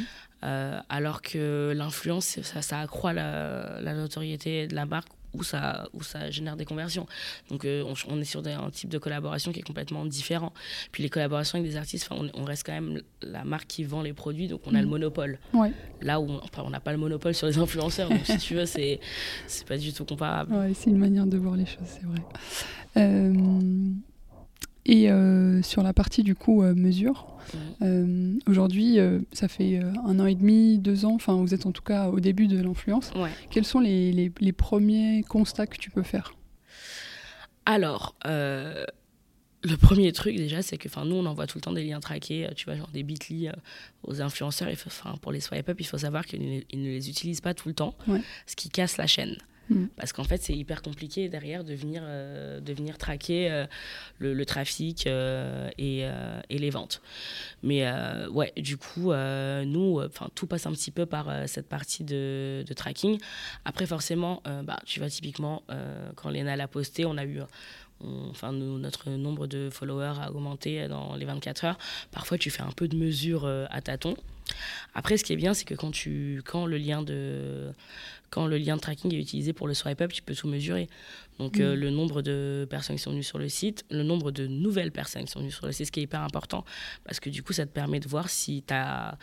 alors 0.88 1.20
que 1.20 1.74
l'influence 1.76 2.40
ça, 2.40 2.62
ça 2.62 2.80
accroît 2.80 3.12
la, 3.12 3.78
la, 3.82 3.92
notoriété 3.92 4.66
de 4.68 4.74
la 4.74 4.86
marque 4.86 5.10
où 5.36 5.42
ça, 5.42 5.88
où 5.92 6.02
ça 6.02 6.30
génère 6.30 6.56
des 6.56 6.64
conversions. 6.64 7.06
Donc 7.50 7.64
euh, 7.64 7.84
on, 8.08 8.20
est 8.20 8.24
sur 8.24 8.46
un 8.46 8.70
type 8.70 8.88
de 8.88 8.98
collaboration 8.98 9.52
qui 9.52 9.60
est 9.60 9.66
complètement 9.66 10.04
différent. 10.04 10.52
Puis 10.92 11.02
les 11.02 11.10
collaborations 11.10 11.58
avec 11.58 11.70
des 11.70 11.76
artistes, 11.76 12.08
on, 12.10 12.28
on, 12.34 12.44
reste 12.44 12.64
quand 12.64 12.72
même 12.72 13.02
la 13.22 13.44
marque 13.44 13.66
qui 13.66 13.84
vend 13.84 14.02
les 14.02 14.12
produits, 14.12 14.48
donc 14.48 14.60
on 14.66 14.74
a 14.74 14.80
le 14.80 14.86
mm. 14.86 14.90
monopole. 14.90 15.38
Ouais. 15.52 15.72
Là 16.00 16.20
où 16.20 16.40
on 16.58 16.70
n'a 16.70 16.80
pas 16.80 16.92
le 16.92 16.98
monopole 16.98 17.34
sur 17.34 17.46
les 17.46 17.58
influenceurs, 17.58 18.08
donc 18.08 18.24
si 18.24 18.38
tu 18.38 18.54
veux, 18.54 18.66
c'est 18.66 19.00
pas 19.66 19.78
du 19.78 19.92
tout 19.92 20.04
comparable. 20.04 20.54
Ouais, 20.54 20.72
c'est 20.74 20.90
une 20.90 20.98
manière 20.98 21.26
de 21.26 21.36
voir 21.36 21.56
les 21.56 21.66
choses, 21.66 21.86
c'est 21.86 22.04
vrai. 22.04 22.22
Euh, 22.96 23.34
et 24.88 25.10
euh, 25.10 25.62
sur 25.62 25.82
la 25.82 25.92
partie 25.92 26.22
du 26.22 26.36
coup 26.36 26.62
euh, 26.62 26.72
mesure, 26.72 27.26
euh, 27.82 28.34
aujourd'hui, 28.46 28.98
ça 29.32 29.48
fait 29.48 29.80
un 30.04 30.20
an 30.20 30.26
et 30.26 30.36
demi, 30.36 30.78
deux 30.78 31.04
ans, 31.04 31.14
enfin 31.14 31.34
vous 31.34 31.54
êtes 31.54 31.66
en 31.66 31.72
tout 31.72 31.82
cas 31.82 32.08
au 32.08 32.20
début 32.20 32.46
de 32.46 32.60
l'influence. 32.60 33.10
Quels 33.50 33.64
sont 33.64 33.80
les, 33.80 34.12
les, 34.12 34.52
premiers 34.52 35.24
constats 35.28 35.66
que 35.66 35.76
tu 35.76 35.90
peux 35.90 36.04
faire? 36.04 36.34
Alors, 37.66 38.14
le 38.24 39.76
premier 39.76 40.12
truc 40.12 40.36
déjà, 40.36 40.62
c'est 40.62 40.78
que 40.78 40.88
nous 41.04 41.16
on 41.16 41.26
envoie 41.26 41.48
tout 41.48 41.58
le 41.58 41.62
temps 41.62 41.72
des 41.72 41.84
liens 41.84 42.00
traqués, 42.00 42.48
tu 42.54 42.66
vois, 42.66 42.76
genre 42.76 42.90
des 42.92 43.02
bit.ly 43.02 43.50
aux 44.04 44.22
influenceurs. 44.22 44.68
pour 45.20 45.32
les 45.32 45.40
swipe 45.40 45.68
up, 45.68 45.80
il 45.80 45.86
faut 45.86 45.98
savoir 45.98 46.24
qu'ils 46.26 46.42
ne, 46.42 46.60
les 46.72 47.10
utilisent 47.10 47.40
pas 47.40 47.54
tout 47.54 47.68
le 47.68 47.74
temps, 47.74 47.96
ce 48.46 48.54
qui 48.54 48.68
casse 48.68 48.98
la 48.98 49.08
chaîne. 49.08 49.36
Mm. 49.70 49.86
Parce 49.96 50.12
qu'en 50.12 50.24
fait, 50.24 50.42
c'est 50.42 50.54
hyper 50.54 50.82
compliqué 50.82 51.28
derrière 51.28 51.64
de 51.64 51.74
venir, 51.74 52.02
euh, 52.04 52.60
de 52.60 52.72
venir 52.72 52.98
traquer 52.98 53.50
euh, 53.50 53.66
le, 54.18 54.44
trafic 54.46 55.06
euh, 55.06 55.68
et, 55.78 56.06
les 56.50 56.70
ventes. 56.70 57.02
Mais 57.62 57.84
ouais, 58.30 58.52
du 58.56 58.76
coup, 58.76 59.12
nous, 59.12 60.00
tout 60.34 60.46
passe 60.46 60.66
un 60.66 60.72
petit 60.72 60.90
peu 60.90 61.06
par 61.06 61.48
cette 61.48 61.68
partie 61.68 62.04
de, 62.04 62.64
de, 62.66 62.74
tracking. 62.74 63.18
Après, 63.64 63.86
forcément, 63.86 64.42
bah, 64.64 64.78
tu 64.84 65.00
vois, 65.00 65.08
typiquement, 65.08 65.62
quand 66.14 66.30
Léna 66.30 66.56
l'a 66.56 66.68
posté, 66.68 67.04
on 67.04 67.16
a 67.16 67.24
eu 67.24 67.40
enfin, 68.30 68.52
notre 68.52 69.10
nombre 69.10 69.46
de 69.46 69.70
followers 69.70 70.20
a 70.20 70.30
augmenté 70.30 70.86
dans 70.88 71.16
les 71.16 71.24
24 71.24 71.64
heures. 71.64 71.78
Parfois, 72.10 72.38
tu 72.38 72.50
fais 72.50 72.62
un 72.62 72.72
peu 72.72 72.88
de 72.88 72.96
mesure 72.96 73.46
à 73.46 73.80
tâtons. 73.80 74.16
Après, 74.94 75.16
ce 75.16 75.24
qui 75.24 75.32
est 75.32 75.36
bien, 75.36 75.54
c'est 75.54 75.64
que 75.64 75.74
quand, 75.74 75.90
tu, 75.90 76.42
quand 76.44 76.66
le 76.66 76.78
lien 76.78 77.02
de 77.02 77.72
quand 78.30 78.46
le 78.46 78.58
lien 78.58 78.76
de 78.76 78.80
tracking 78.80 79.14
est 79.14 79.18
utilisé 79.18 79.52
pour 79.52 79.68
le 79.68 79.74
swipe 79.74 80.00
up, 80.00 80.12
tu 80.12 80.22
peux 80.22 80.34
tout 80.34 80.48
mesurer. 80.48 80.88
Donc, 81.38 81.60
euh, 81.60 81.76
mm. 81.76 81.80
le 81.80 81.90
nombre 81.90 82.22
de 82.22 82.66
personnes 82.68 82.96
qui 82.96 83.02
sont 83.02 83.10
venues 83.10 83.22
sur 83.22 83.38
le 83.38 83.48
site, 83.48 83.84
le 83.90 84.02
nombre 84.02 84.30
de 84.30 84.46
nouvelles 84.46 84.92
personnes 84.92 85.24
qui 85.24 85.32
sont 85.32 85.40
venues 85.40 85.50
sur 85.50 85.66
le 85.66 85.72
site, 85.72 85.86
ce 85.86 85.92
qui 85.92 86.00
est 86.00 86.04
hyper 86.04 86.22
important, 86.22 86.64
parce 87.04 87.20
que 87.20 87.30
du 87.30 87.42
coup, 87.42 87.52
ça 87.52 87.66
te 87.66 87.72
permet 87.72 88.00
de 88.00 88.08
voir 88.08 88.28
si 88.28 88.62
tu 88.66 88.74
as 88.74 89.18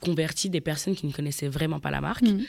converti 0.00 0.48
des 0.50 0.60
personnes 0.60 0.96
qui 0.96 1.06
ne 1.06 1.12
connaissaient 1.12 1.48
vraiment 1.48 1.78
pas 1.78 1.90
la 1.90 2.00
marque. 2.00 2.22
Mhm. 2.22 2.44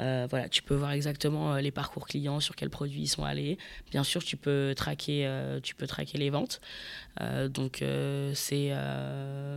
Euh, 0.00 0.26
voilà, 0.28 0.48
tu 0.48 0.62
peux 0.62 0.74
voir 0.74 0.92
exactement 0.92 1.54
euh, 1.54 1.60
les 1.60 1.70
parcours 1.70 2.06
clients, 2.06 2.40
sur 2.40 2.56
quels 2.56 2.70
produits 2.70 3.02
ils 3.02 3.08
sont 3.08 3.24
allés. 3.24 3.56
Bien 3.90 4.04
sûr, 4.04 4.22
tu 4.22 4.36
peux 4.36 4.74
traquer, 4.76 5.26
euh, 5.26 5.60
tu 5.60 5.74
peux 5.74 5.86
traquer 5.86 6.18
les 6.18 6.30
ventes. 6.30 6.60
donc, 7.50 7.84
c'est 8.34 8.72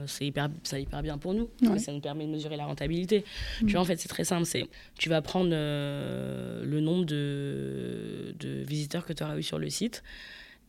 c'est 0.08 0.26
hyper, 0.26 0.49
hyper 0.74 1.02
bien 1.02 1.18
pour 1.18 1.34
nous. 1.34 1.49
Ça 1.78 1.91
nous 1.91 1.99
permet 1.99 2.26
de 2.26 2.32
mesurer 2.32 2.58
la 2.58 2.66
rentabilité. 2.66 3.24
Tu 3.60 3.66
mhm. 3.66 3.72
vois, 3.72 3.82
en 3.82 3.86
fait, 3.86 3.97
c'est 3.97 4.10
très 4.10 4.24
simple. 4.24 4.45
C'est, 4.45 4.68
tu 4.97 5.10
vas 5.10 5.22
prendre 5.22 5.52
le 5.52 6.80
nombre 6.80 7.06
de, 7.06 8.36
de 8.39 8.64
visiteurs 8.64 9.06
que 9.06 9.14
tu 9.14 9.24
auras 9.24 9.38
eu 9.38 9.43
sur 9.43 9.60
le 9.60 9.70
site. 9.70 10.04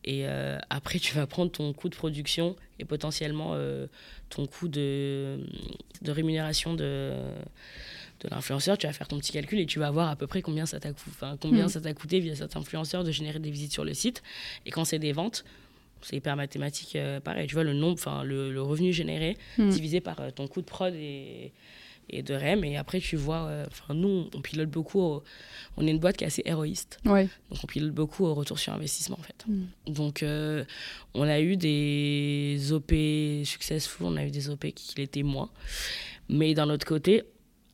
Et 0.05 0.25
après, 0.69 0.99
tu 0.99 1.15
vas 1.15 1.27
prendre 1.27 1.51
ton 1.51 1.71
coût 1.73 1.89
de 1.89 1.95
production 1.95 2.55
et 2.79 2.85
potentiellement 2.85 3.57
ton 4.29 4.45
coût 4.47 4.67
de, 4.67 5.39
de 6.01 6.11
rémunération 6.11 6.73
de, 6.73 7.13
de 8.23 8.29
l'influenceur, 8.29 8.77
tu 8.77 8.87
vas 8.87 8.93
faire 8.93 9.07
ton 9.07 9.19
petit 9.19 9.31
calcul 9.31 9.59
et 9.59 9.65
tu 9.65 9.79
vas 9.79 9.91
voir 9.91 10.09
à 10.09 10.15
peu 10.15 10.27
près 10.27 10.41
combien 10.41 10.65
ça 10.65 10.79
t'a 10.79 10.89
combien 11.41 11.65
mm. 11.65 11.69
ça 11.69 11.81
t'a 11.81 11.93
coûté 11.93 12.19
via 12.19 12.35
cet 12.35 12.55
influenceur 12.55 13.03
de 13.03 13.11
générer 13.11 13.39
des 13.39 13.51
visites 13.51 13.73
sur 13.73 13.85
le 13.85 13.93
site. 13.93 14.23
Et 14.65 14.71
quand 14.71 14.85
c'est 14.85 14.99
des 14.99 15.11
ventes, 15.11 15.43
c'est 16.05 16.15
hyper 16.15 16.35
mathématique, 16.35 16.95
euh, 16.95 17.19
pareil. 17.19 17.47
Tu 17.47 17.53
vois 17.53 17.63
le 17.63 17.73
nombre, 17.73 17.93
enfin 17.93 18.23
le, 18.23 18.51
le, 18.51 18.61
revenu 18.61 18.93
généré 18.93 19.37
mm. 19.57 19.69
divisé 19.69 20.01
par 20.01 20.19
euh, 20.19 20.31
ton 20.31 20.47
coût 20.47 20.61
de 20.61 20.65
prod 20.65 20.93
et, 20.93 21.53
et 22.09 22.23
de 22.23 22.33
REM. 22.33 22.63
Et 22.63 22.77
après, 22.77 22.99
tu 22.99 23.15
vois, 23.15 23.45
euh, 23.45 23.65
enfin 23.67 23.93
nous, 23.93 24.29
on 24.33 24.41
pilote 24.41 24.69
beaucoup. 24.69 25.21
on 25.77 25.87
est 25.87 25.91
une 25.91 25.99
boîte 25.99 26.17
qui 26.17 26.23
est 26.23 26.27
assez 26.27 26.43
héroïste. 26.45 26.99
Ouais. 27.05 27.27
Donc, 27.49 27.59
on 27.63 27.67
pilote 27.67 27.93
beaucoup 27.93 28.25
au 28.25 28.33
retour 28.33 28.59
sur 28.59 28.73
investissement, 28.73 29.17
en 29.19 29.23
fait. 29.23 29.45
Mm. 29.47 29.93
Donc, 29.93 30.25
on 31.13 31.23
a 31.23 31.39
eu 31.39 31.57
des 31.57 32.71
OP 32.71 32.91
successful, 33.45 34.05
on 34.05 34.17
a 34.17 34.25
eu 34.25 34.31
des 34.31 34.49
OP 34.49 34.67
qui 34.73 34.95
l'étaient 34.97 35.23
moins. 35.23 35.49
Mais 36.29 36.53
d'un 36.53 36.69
autre 36.69 36.85
côté, 36.85 37.23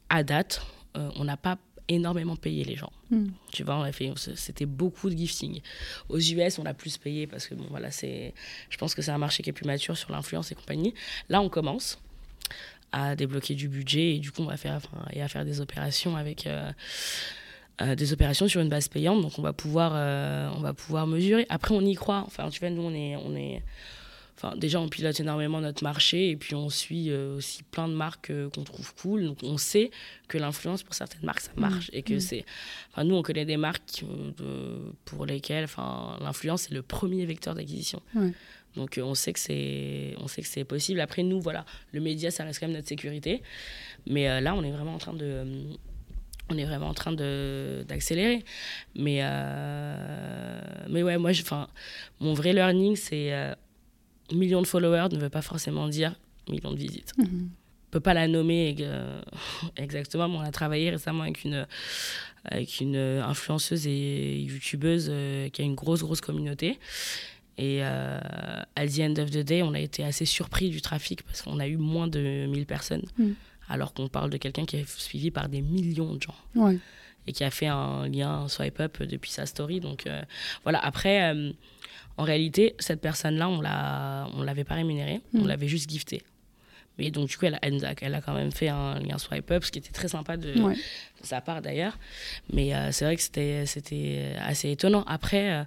à 0.09 0.23
date, 0.23 0.61
on 0.95 1.23
n'a 1.23 1.37
pas 1.37 1.57
énormément 1.89 2.37
payé 2.37 2.63
les 2.63 2.75
gens. 2.75 2.91
Mm. 3.09 3.27
Tu 3.51 3.63
vois, 3.63 3.75
on 3.77 3.81
a 3.81 3.91
fait, 3.91 4.11
c'était 4.35 4.65
beaucoup 4.65 5.09
de 5.09 5.17
gifting. 5.17 5.59
Aux 6.07 6.19
US, 6.19 6.59
on 6.59 6.65
a 6.65 6.73
plus 6.73 6.97
payé 6.97 7.27
parce 7.27 7.47
que 7.47 7.55
bon, 7.55 7.65
voilà, 7.69 7.91
c'est, 7.91 8.33
je 8.69 8.77
pense 8.77 8.95
que 8.95 9.01
c'est 9.01 9.11
un 9.11 9.17
marché 9.17 9.43
qui 9.43 9.49
est 9.49 9.53
plus 9.53 9.65
mature 9.65 9.97
sur 9.97 10.11
l'influence 10.11 10.51
et 10.51 10.55
compagnie. 10.55 10.93
Là, 11.27 11.41
on 11.41 11.49
commence 11.49 11.99
à 12.91 13.15
débloquer 13.15 13.55
du 13.55 13.67
budget 13.67 14.15
et 14.15 14.19
du 14.19 14.31
coup 14.31 14.41
on 14.41 14.47
va 14.47 14.57
faire 14.57 14.73
enfin, 14.73 15.05
et 15.11 15.21
à 15.21 15.27
faire 15.27 15.45
des 15.45 15.61
opérations 15.61 16.15
avec 16.15 16.47
euh, 16.47 16.71
euh, 17.81 17.95
des 17.95 18.13
opérations 18.13 18.47
sur 18.47 18.61
une 18.61 18.69
base 18.69 18.87
payante 18.87 19.21
donc 19.21 19.37
on 19.37 19.41
va 19.41 19.53
pouvoir 19.53 19.91
euh, 19.93 20.49
on 20.55 20.61
va 20.61 20.73
pouvoir 20.73 21.05
mesurer 21.05 21.45
après 21.49 21.75
on 21.75 21.81
y 21.81 21.93
croit 21.93 22.23
enfin 22.25 22.49
tu 22.49 22.59
vois 22.59 22.69
nous 22.71 22.81
on 22.81 22.93
est 22.93 23.15
on 23.17 23.35
est 23.35 23.61
enfin 24.41 24.55
déjà 24.55 24.79
on 24.79 24.87
pilote 24.87 25.19
énormément 25.19 25.59
notre 25.59 25.83
marché 25.83 26.29
et 26.29 26.37
puis 26.37 26.55
on 26.55 26.69
suit 26.69 27.11
aussi 27.13 27.63
plein 27.63 27.87
de 27.87 27.93
marques 27.93 28.31
qu'on 28.53 28.63
trouve 28.63 28.95
cool 28.95 29.25
donc 29.25 29.39
on 29.43 29.57
sait 29.57 29.91
que 30.29 30.37
l'influence 30.37 30.83
pour 30.83 30.95
certaines 30.95 31.25
marques 31.25 31.41
ça 31.41 31.51
marche 31.57 31.89
et 31.91 32.03
que 32.03 32.13
mmh. 32.13 32.19
c'est 32.21 32.45
enfin 32.91 33.03
nous 33.03 33.15
on 33.15 33.21
connaît 33.21 33.45
des 33.45 33.57
marques 33.57 34.05
pour 35.03 35.25
lesquelles 35.25 35.65
enfin 35.65 36.17
l'influence 36.21 36.71
est 36.71 36.73
le 36.73 36.81
premier 36.81 37.25
vecteur 37.25 37.53
d'acquisition 37.53 38.01
donc 38.75 38.97
euh, 38.97 39.01
on 39.01 39.15
sait 39.15 39.33
que 39.33 39.39
c'est 39.39 40.15
on 40.19 40.27
sait 40.27 40.41
que 40.41 40.47
c'est 40.47 40.63
possible. 40.63 40.99
Après 40.99 41.23
nous 41.23 41.41
voilà, 41.41 41.65
le 41.91 41.99
média 41.99 42.31
ça 42.31 42.43
reste 42.43 42.59
quand 42.59 42.67
même 42.67 42.75
notre 42.75 42.87
sécurité, 42.87 43.41
mais 44.07 44.29
euh, 44.29 44.41
là 44.41 44.55
on 44.55 44.63
est 44.63 44.71
vraiment 44.71 44.95
en 44.95 44.99
train 44.99 45.13
de 45.13 45.45
on 46.49 46.57
est 46.57 46.65
vraiment 46.65 46.87
en 46.87 46.93
train 46.93 47.11
de 47.11 47.83
d'accélérer. 47.87 48.43
Mais 48.95 49.19
euh, 49.21 50.61
mais 50.89 51.03
ouais 51.03 51.17
moi 51.17 51.31
enfin 51.31 51.67
mon 52.19 52.33
vrai 52.33 52.53
learning 52.53 52.95
c'est 52.95 53.55
million 54.33 54.61
de 54.61 54.67
followers 54.67 55.09
ne 55.11 55.19
veut 55.19 55.29
pas 55.29 55.41
forcément 55.41 55.87
dire 55.87 56.15
million 56.49 56.71
de 56.71 56.77
visites. 56.77 57.13
Mm 57.17 57.23
-hmm. 57.23 57.47
On 57.87 57.91
peut 57.91 57.99
pas 57.99 58.13
la 58.13 58.27
nommer 58.27 58.75
exactement, 59.75 60.29
mais 60.29 60.37
on 60.37 60.41
a 60.41 60.51
travaillé 60.51 60.91
récemment 60.91 61.23
avec 61.23 61.43
une, 61.43 61.65
avec 62.43 62.81
une 62.81 62.97
influenceuse 63.31 63.87
et 63.87 64.41
youtubeuse 64.41 65.11
qui 65.51 65.61
a 65.61 65.65
une 65.65 65.75
grosse, 65.75 66.01
grosse 66.03 66.21
communauté. 66.21 66.77
Et 67.59 67.79
euh, 67.83 68.17
à 68.77 68.87
the 68.87 68.99
end 69.01 69.15
of 69.21 69.31
the 69.31 69.39
day, 69.39 69.61
on 69.63 69.73
a 69.73 69.81
été 69.81 70.05
assez 70.05 70.23
surpris 70.23 70.69
du 70.69 70.81
trafic 70.81 71.23
parce 71.23 71.41
qu'on 71.41 71.59
a 71.59 71.67
eu 71.67 71.75
moins 71.75 72.07
de 72.07 72.45
1000 72.47 72.65
personnes. 72.65 73.03
Mm. 73.17 73.31
Alors 73.67 73.93
qu'on 73.93 74.07
parle 74.07 74.29
de 74.29 74.37
quelqu'un 74.37 74.65
qui 74.65 74.77
est 74.77 74.89
suivi 74.89 75.29
par 75.29 75.49
des 75.49 75.61
millions 75.61 76.15
de 76.15 76.21
gens. 76.21 76.71
Et 77.27 77.33
qui 77.33 77.43
a 77.43 77.51
fait 77.51 77.67
un 77.67 78.07
lien 78.07 78.47
swipe 78.47 78.79
up 78.79 79.03
depuis 79.03 79.29
sa 79.29 79.45
story. 79.45 79.81
Donc 79.81 80.07
euh, 80.07 80.21
voilà, 80.63 80.79
après, 80.79 81.33
euh, 81.33 81.51
en 82.19 82.23
réalité, 82.23 82.75
cette 82.79 82.99
personne-là, 82.99 83.47
on 83.49 83.59
ne 84.39 84.45
l'avait 84.45 84.65
pas 84.65 84.75
rémunérée, 84.75 85.21
on 85.33 85.43
mm. 85.43 85.47
l'avait 85.47 85.69
juste 85.69 85.89
giftée. 85.89 86.21
Mais 86.97 87.11
donc, 87.11 87.29
du 87.29 87.37
coup, 87.37 87.45
elle, 87.45 87.57
elle, 87.61 88.13
a 88.13 88.21
quand 88.21 88.33
même 88.33 88.51
fait 88.51 88.67
un 88.67 88.99
lien 88.99 89.17
swipe 89.17 89.49
up, 89.51 89.63
ce 89.63 89.71
qui 89.71 89.79
était 89.79 89.93
très 89.93 90.09
sympa 90.09 90.35
de, 90.35 90.53
sa 91.23 91.39
part 91.39 91.61
d'ailleurs. 91.61 91.97
Mais 92.51 92.73
c'est 92.91 93.05
vrai 93.05 93.15
que 93.15 93.21
c'était 93.21 94.35
assez 94.41 94.69
étonnant. 94.71 95.05
Après, 95.07 95.65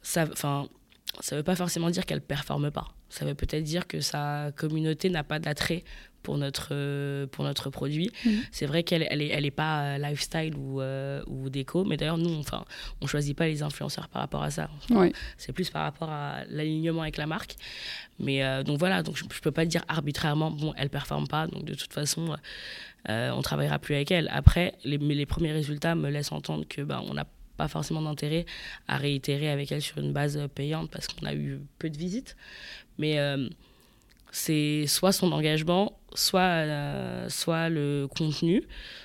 ça 0.00 0.24
ne 0.24 1.36
veut 1.36 1.42
pas 1.42 1.56
forcément 1.56 1.90
dire 1.90 2.06
qu'elle 2.06 2.22
performe 2.22 2.70
pas. 2.70 2.88
Ça 3.10 3.24
veut 3.24 3.34
peut-être 3.34 3.64
dire 3.64 3.86
que 3.86 4.00
sa 4.00 4.52
communauté 4.56 5.10
n'a 5.10 5.24
pas 5.24 5.38
d'attrait 5.38 5.84
pour 6.22 6.38
notre, 6.38 6.68
euh, 6.72 7.26
pour 7.26 7.44
notre 7.44 7.70
produit. 7.70 8.10
Mhm. 8.24 8.42
C'est 8.52 8.66
vrai 8.66 8.82
qu'elle 8.82 9.06
elle 9.10 9.22
est, 9.22 9.28
elle 9.28 9.46
est 9.46 9.50
pas 9.50 9.82
euh, 9.82 9.98
lifestyle 9.98 10.54
ou, 10.56 10.80
euh, 10.80 11.22
ou 11.26 11.48
déco, 11.48 11.84
mais 11.84 11.96
d'ailleurs, 11.96 12.18
nous, 12.18 12.38
enfin, 12.38 12.64
on 13.00 13.06
choisit 13.06 13.36
pas 13.36 13.46
les 13.46 13.62
influenceurs 13.62 14.08
par 14.08 14.22
rapport 14.22 14.42
à 14.42 14.50
ça. 14.50 14.68
C'est 15.38 15.52
plus 15.52 15.70
par 15.70 15.82
rapport 15.82 16.10
à 16.10 16.44
l'alignement 16.48 17.02
avec 17.02 17.16
la 17.16 17.26
marque. 17.26 17.56
Mais 18.18 18.42
donc 18.64 18.78
voilà, 18.78 19.02
donc 19.02 19.16
je, 19.16 19.24
ne 19.24 19.28
peux 19.28 19.50
pas 19.50 19.64
dire 19.64 19.82
arbitrairement, 19.88 20.50
bon, 20.50 20.74
elle 20.76 20.90
performe 20.90 21.26
pas, 21.26 21.46
donc 21.46 21.64
de 21.64 21.74
toute 21.74 21.92
façon, 21.92 22.36
on 23.08 23.42
travaillera 23.42 23.78
plus 23.78 23.94
avec 23.94 24.10
elle. 24.10 24.28
Après, 24.30 24.74
les, 24.84 24.98
les 24.98 25.26
premiers 25.26 25.52
résultats 25.52 25.94
me 25.94 26.10
laissent 26.10 26.32
entendre 26.32 26.66
que 26.68 26.82
ben, 26.82 27.02
on 27.08 27.14
n'a 27.14 27.24
pas 27.60 27.68
forcément 27.68 28.00
d'intérêt 28.00 28.46
à 28.88 28.96
réitérer 28.96 29.50
avec 29.50 29.70
elle 29.70 29.82
sur 29.82 29.98
une 29.98 30.12
base 30.12 30.38
payante 30.54 30.90
parce 30.90 31.08
qu'on 31.08 31.26
a 31.26 31.34
eu 31.34 31.60
peu 31.78 31.90
de 31.90 31.96
visites. 31.98 32.36
Mais 33.00 33.18
c'est 34.32 34.86
soit 34.86 35.12
son 35.12 35.32
engagement, 35.32 35.92
soit, 36.14 36.40
euh, 36.40 37.28
soit 37.28 37.68
le 37.68 38.06
contenu, 38.06 38.62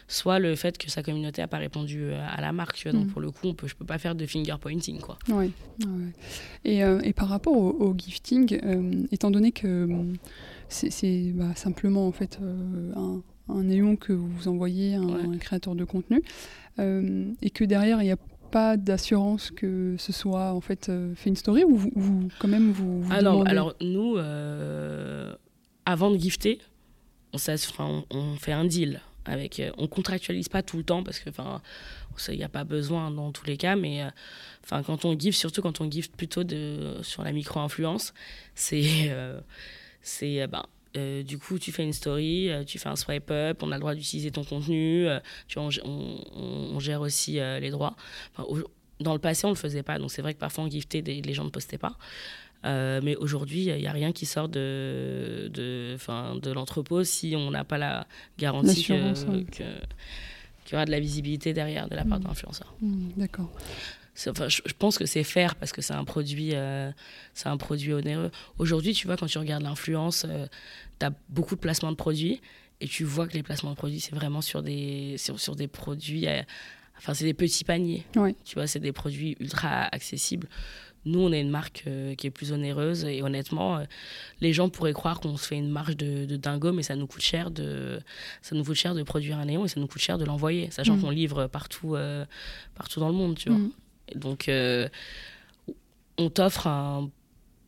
soit 0.08 0.40
le 0.40 0.56
fait 0.56 0.78
que 0.78 0.90
sa 0.90 1.04
communauté 1.04 1.42
n'a 1.42 1.48
pas 1.48 1.58
répondu 1.58 2.04
euh, 2.04 2.26
à 2.30 2.42
la 2.42 2.52
marque. 2.52 2.88
Donc, 2.88 3.08
mm. 3.08 3.10
pour 3.10 3.22
le 3.22 3.32
coup, 3.32 3.48
on 3.48 3.54
peut, 3.54 3.68
je 3.68 3.74
ne 3.74 3.80
peux 3.80 3.86
pas 3.86 3.98
faire 3.98 4.16
de 4.16 4.26
finger 4.26 4.56
pointing. 4.60 5.00
Quoi. 5.00 5.18
Ouais, 5.30 5.50
Et, 6.64 6.84
euh, 6.84 7.00
et, 7.04 7.14
par 7.14 7.30
rapport 7.30 7.56
au, 7.56 7.96
gifting, 7.98 8.60
étant 9.12 9.32
donné 9.32 9.52
que 9.52 9.88
c'est 10.70 11.32
bah, 11.34 11.56
simplement 11.56 12.08
en 12.08 12.12
fait, 12.12 12.40
un, 12.96 13.22
un, 13.50 13.64
néon 13.64 13.96
que 13.96 14.14
vous 14.14 14.48
envoyez 14.48 14.96
à 14.96 15.00
un, 15.00 15.38
créateur 15.38 15.76
de 15.76 15.86
contenu, 15.86 16.22
et 16.78 17.50
que 17.50 17.64
derrière, 17.64 18.02
il 18.02 18.08
y 18.08 18.12
a 18.12 18.18
pas 18.56 18.78
d'assurance 18.78 19.52
que 19.52 19.96
ce 19.98 20.14
soit 20.14 20.54
en 20.54 20.62
fait 20.62 20.90
fait 21.16 21.30
une 21.30 21.36
story 21.36 21.66
ou 21.66 21.76
vous, 21.76 22.30
quand 22.40 22.48
même 22.48 22.72
vous, 22.72 23.02
vous 23.02 23.14
alors, 23.14 23.46
alors 23.48 23.76
nous 23.82 24.18
avant 25.86 26.10
de 26.12 26.18
gifter 26.18 26.60
on, 27.80 28.04
on, 28.10 28.36
fait 28.36 28.52
un 28.52 28.66
deal 28.66 29.02
avec 29.26 29.60
euh, 29.60 29.72
on 29.78 29.88
contractualise 29.88 30.50
pas 30.50 30.64
tout 30.64 30.78
le 30.78 30.84
temps 30.84 31.04
parce 31.04 31.20
que 31.20 31.30
enfin 31.30 31.62
il 32.30 32.38
n'y 32.38 32.44
a 32.44 32.50
pas 32.50 32.64
besoin 32.64 33.12
dans 33.12 33.32
tous 33.32 33.46
les 33.46 33.58
cas 33.58 33.76
mais 33.76 34.04
euh, 34.04 34.10
enfin 34.64 34.84
quand 34.84 35.04
on 35.06 35.20
gift 35.20 35.38
surtout 35.38 35.62
quand 35.62 35.82
on 35.82 35.90
gift 35.90 36.16
plutôt 36.16 36.44
de 36.44 36.98
sur 37.02 37.24
la 37.24 37.32
micro 37.32 37.60
influence 37.60 38.14
c'est 38.54 38.86
euh, 39.10 39.40
c'est 40.02 40.48
ben 40.48 40.66
du 41.24 41.38
coup, 41.38 41.60
tu 41.60 41.72
fais 41.72 41.84
une 41.84 41.94
story, 41.94 42.50
tu 42.66 42.80
fais 42.80 42.90
un 42.90 42.96
swipe 42.96 43.32
up, 43.32 43.62
on 43.64 43.72
a 43.72 43.76
le 43.76 43.82
droit 43.82 43.96
d'utiliser 43.96 44.32
ton 44.32 44.44
contenu, 44.44 45.08
tu 45.48 45.60
on, 45.60 45.70
on, 45.84 46.80
gère 46.80 47.02
aussi 47.02 47.34
les 47.34 47.70
droits. 47.70 47.96
dans 49.00 49.14
le 49.14 49.20
passé, 49.20 49.46
on 49.46 49.50
ne 49.50 49.56
le 49.56 49.60
faisait 49.60 49.84
pas, 49.84 50.00
donc 50.00 50.12
c'est 50.12 50.22
vrai 50.22 50.34
que 50.34 50.40
parfois 50.40 50.64
on 50.64 50.70
giftait, 50.70 51.02
les 51.02 51.34
gens 51.34 51.44
ne 51.44 51.50
postaient 51.50 51.78
pas. 51.78 51.98
Euh, 52.66 53.00
mais 53.04 53.16
aujourd'hui, 53.16 53.66
il 53.66 53.78
n'y 53.78 53.88
a 53.88 53.92
rien 53.92 54.12
qui 54.12 54.26
sort 54.26 54.50
de, 54.50 55.50
de, 55.54 55.98
de 56.40 56.52
l'entrepôt 56.52 57.04
si 57.04 57.36
on 57.38 57.52
n'a 57.52 57.64
pas 57.64 57.78
la 57.78 58.08
garantie 58.38 58.84
qu'il 58.84 58.96
y 60.72 60.74
aura 60.74 60.86
de 60.86 60.92
la 60.92 61.00
visibilité 61.00 61.54
derrière 61.54 61.88
de 61.88 61.96
la 61.96 62.04
part 62.04 62.20
mmh. 62.20 62.24
de 62.24 62.28
l'influenceur. 62.28 62.74
Mmh, 62.82 63.10
d'accord. 63.18 63.52
Enfin, 64.28 64.48
je, 64.48 64.62
pense 64.78 64.98
que 64.98 65.06
c'est 65.06 65.24
faire 65.24 65.56
parce 65.56 65.72
que 65.72 65.82
c'est 65.82 65.94
un 65.94 66.06
produit, 66.06 66.52
euh, 66.54 66.92
c'est 67.34 67.50
un 67.50 67.58
produit 67.58 67.94
onéreux. 67.94 68.32
Aujourd'hui, 68.58 68.94
tu 68.94 69.08
vois, 69.08 69.18
quand 69.18 69.26
tu 69.26 69.38
regardes 69.38 69.64
l'influence, 69.64 70.26
euh, 70.28 70.48
tu 71.00 71.06
as 71.06 71.12
beaucoup 71.30 71.56
de 71.56 71.60
placements 71.60 71.92
de 71.92 71.98
produits 71.98 72.42
et 72.82 72.88
tu 72.88 73.04
vois 73.04 73.28
que 73.28 73.34
les 73.34 73.44
placements 73.44 73.72
de 73.72 73.76
produits, 73.76 74.00
c'est 74.00 74.16
vraiment 74.16 74.42
sur 74.42 74.64
des, 74.64 75.16
sur, 75.18 75.40
sur 75.40 75.56
des 75.56 75.68
produits, 75.68 76.28
enfin, 76.98 77.14
c'est 77.14 77.26
des 77.26 77.34
petits 77.34 77.64
paniers. 77.64 78.06
Tu 78.46 78.56
vois, 78.56 78.68
c'est 78.68 78.80
des 78.80 78.94
produits 78.94 79.36
ultra 79.40 79.84
accessibles. 79.92 80.48
Nous, 81.06 81.20
on 81.20 81.32
est 81.32 81.40
une 81.40 81.52
marque 81.52 81.84
euh, 81.86 82.16
qui 82.16 82.28
est 82.28 82.32
plus 82.32 82.52
onéreuse 82.52 83.06
et 83.06 83.22
honnêtement, 83.22 83.78
euh, 83.78 83.84
les 84.42 84.54
gens 84.54 84.70
pourraient 84.70 84.94
croire 84.94 85.20
qu'on 85.20 85.38
se 85.38 85.48
fait 85.48 85.58
une 85.58 85.70
marge 85.70 85.96
de, 85.96 86.26
dingo, 86.36 86.74
mais 86.74 86.82
ça 86.82 86.96
nous 86.96 87.06
coûte 87.06 87.22
cher 87.22 87.52
de, 87.52 88.00
ça 88.42 88.56
nous 88.56 88.64
coûte 88.64 88.76
cher 88.76 88.96
de 88.96 89.04
produire 89.04 89.38
un 89.38 89.46
néon 89.46 89.66
et 89.66 89.68
ça 89.68 89.80
nous 89.80 89.88
coûte 89.88 90.02
cher 90.02 90.18
de 90.18 90.26
l'envoyer, 90.26 90.72
sachant 90.72 90.96
mm. 90.96 91.02
qu'on 91.02 91.10
livre 91.12 91.48
partout, 91.48 91.96
euh, 91.96 92.26
partout 92.74 93.00
dans 93.00 93.08
le 93.08 93.14
monde, 93.14 93.36
tu 93.36 93.50
vois. 93.50 93.60
Mm. 93.60 93.72
Donc, 94.14 94.50
on 96.18 96.30
t'offre 96.30 96.68
un 96.68 97.10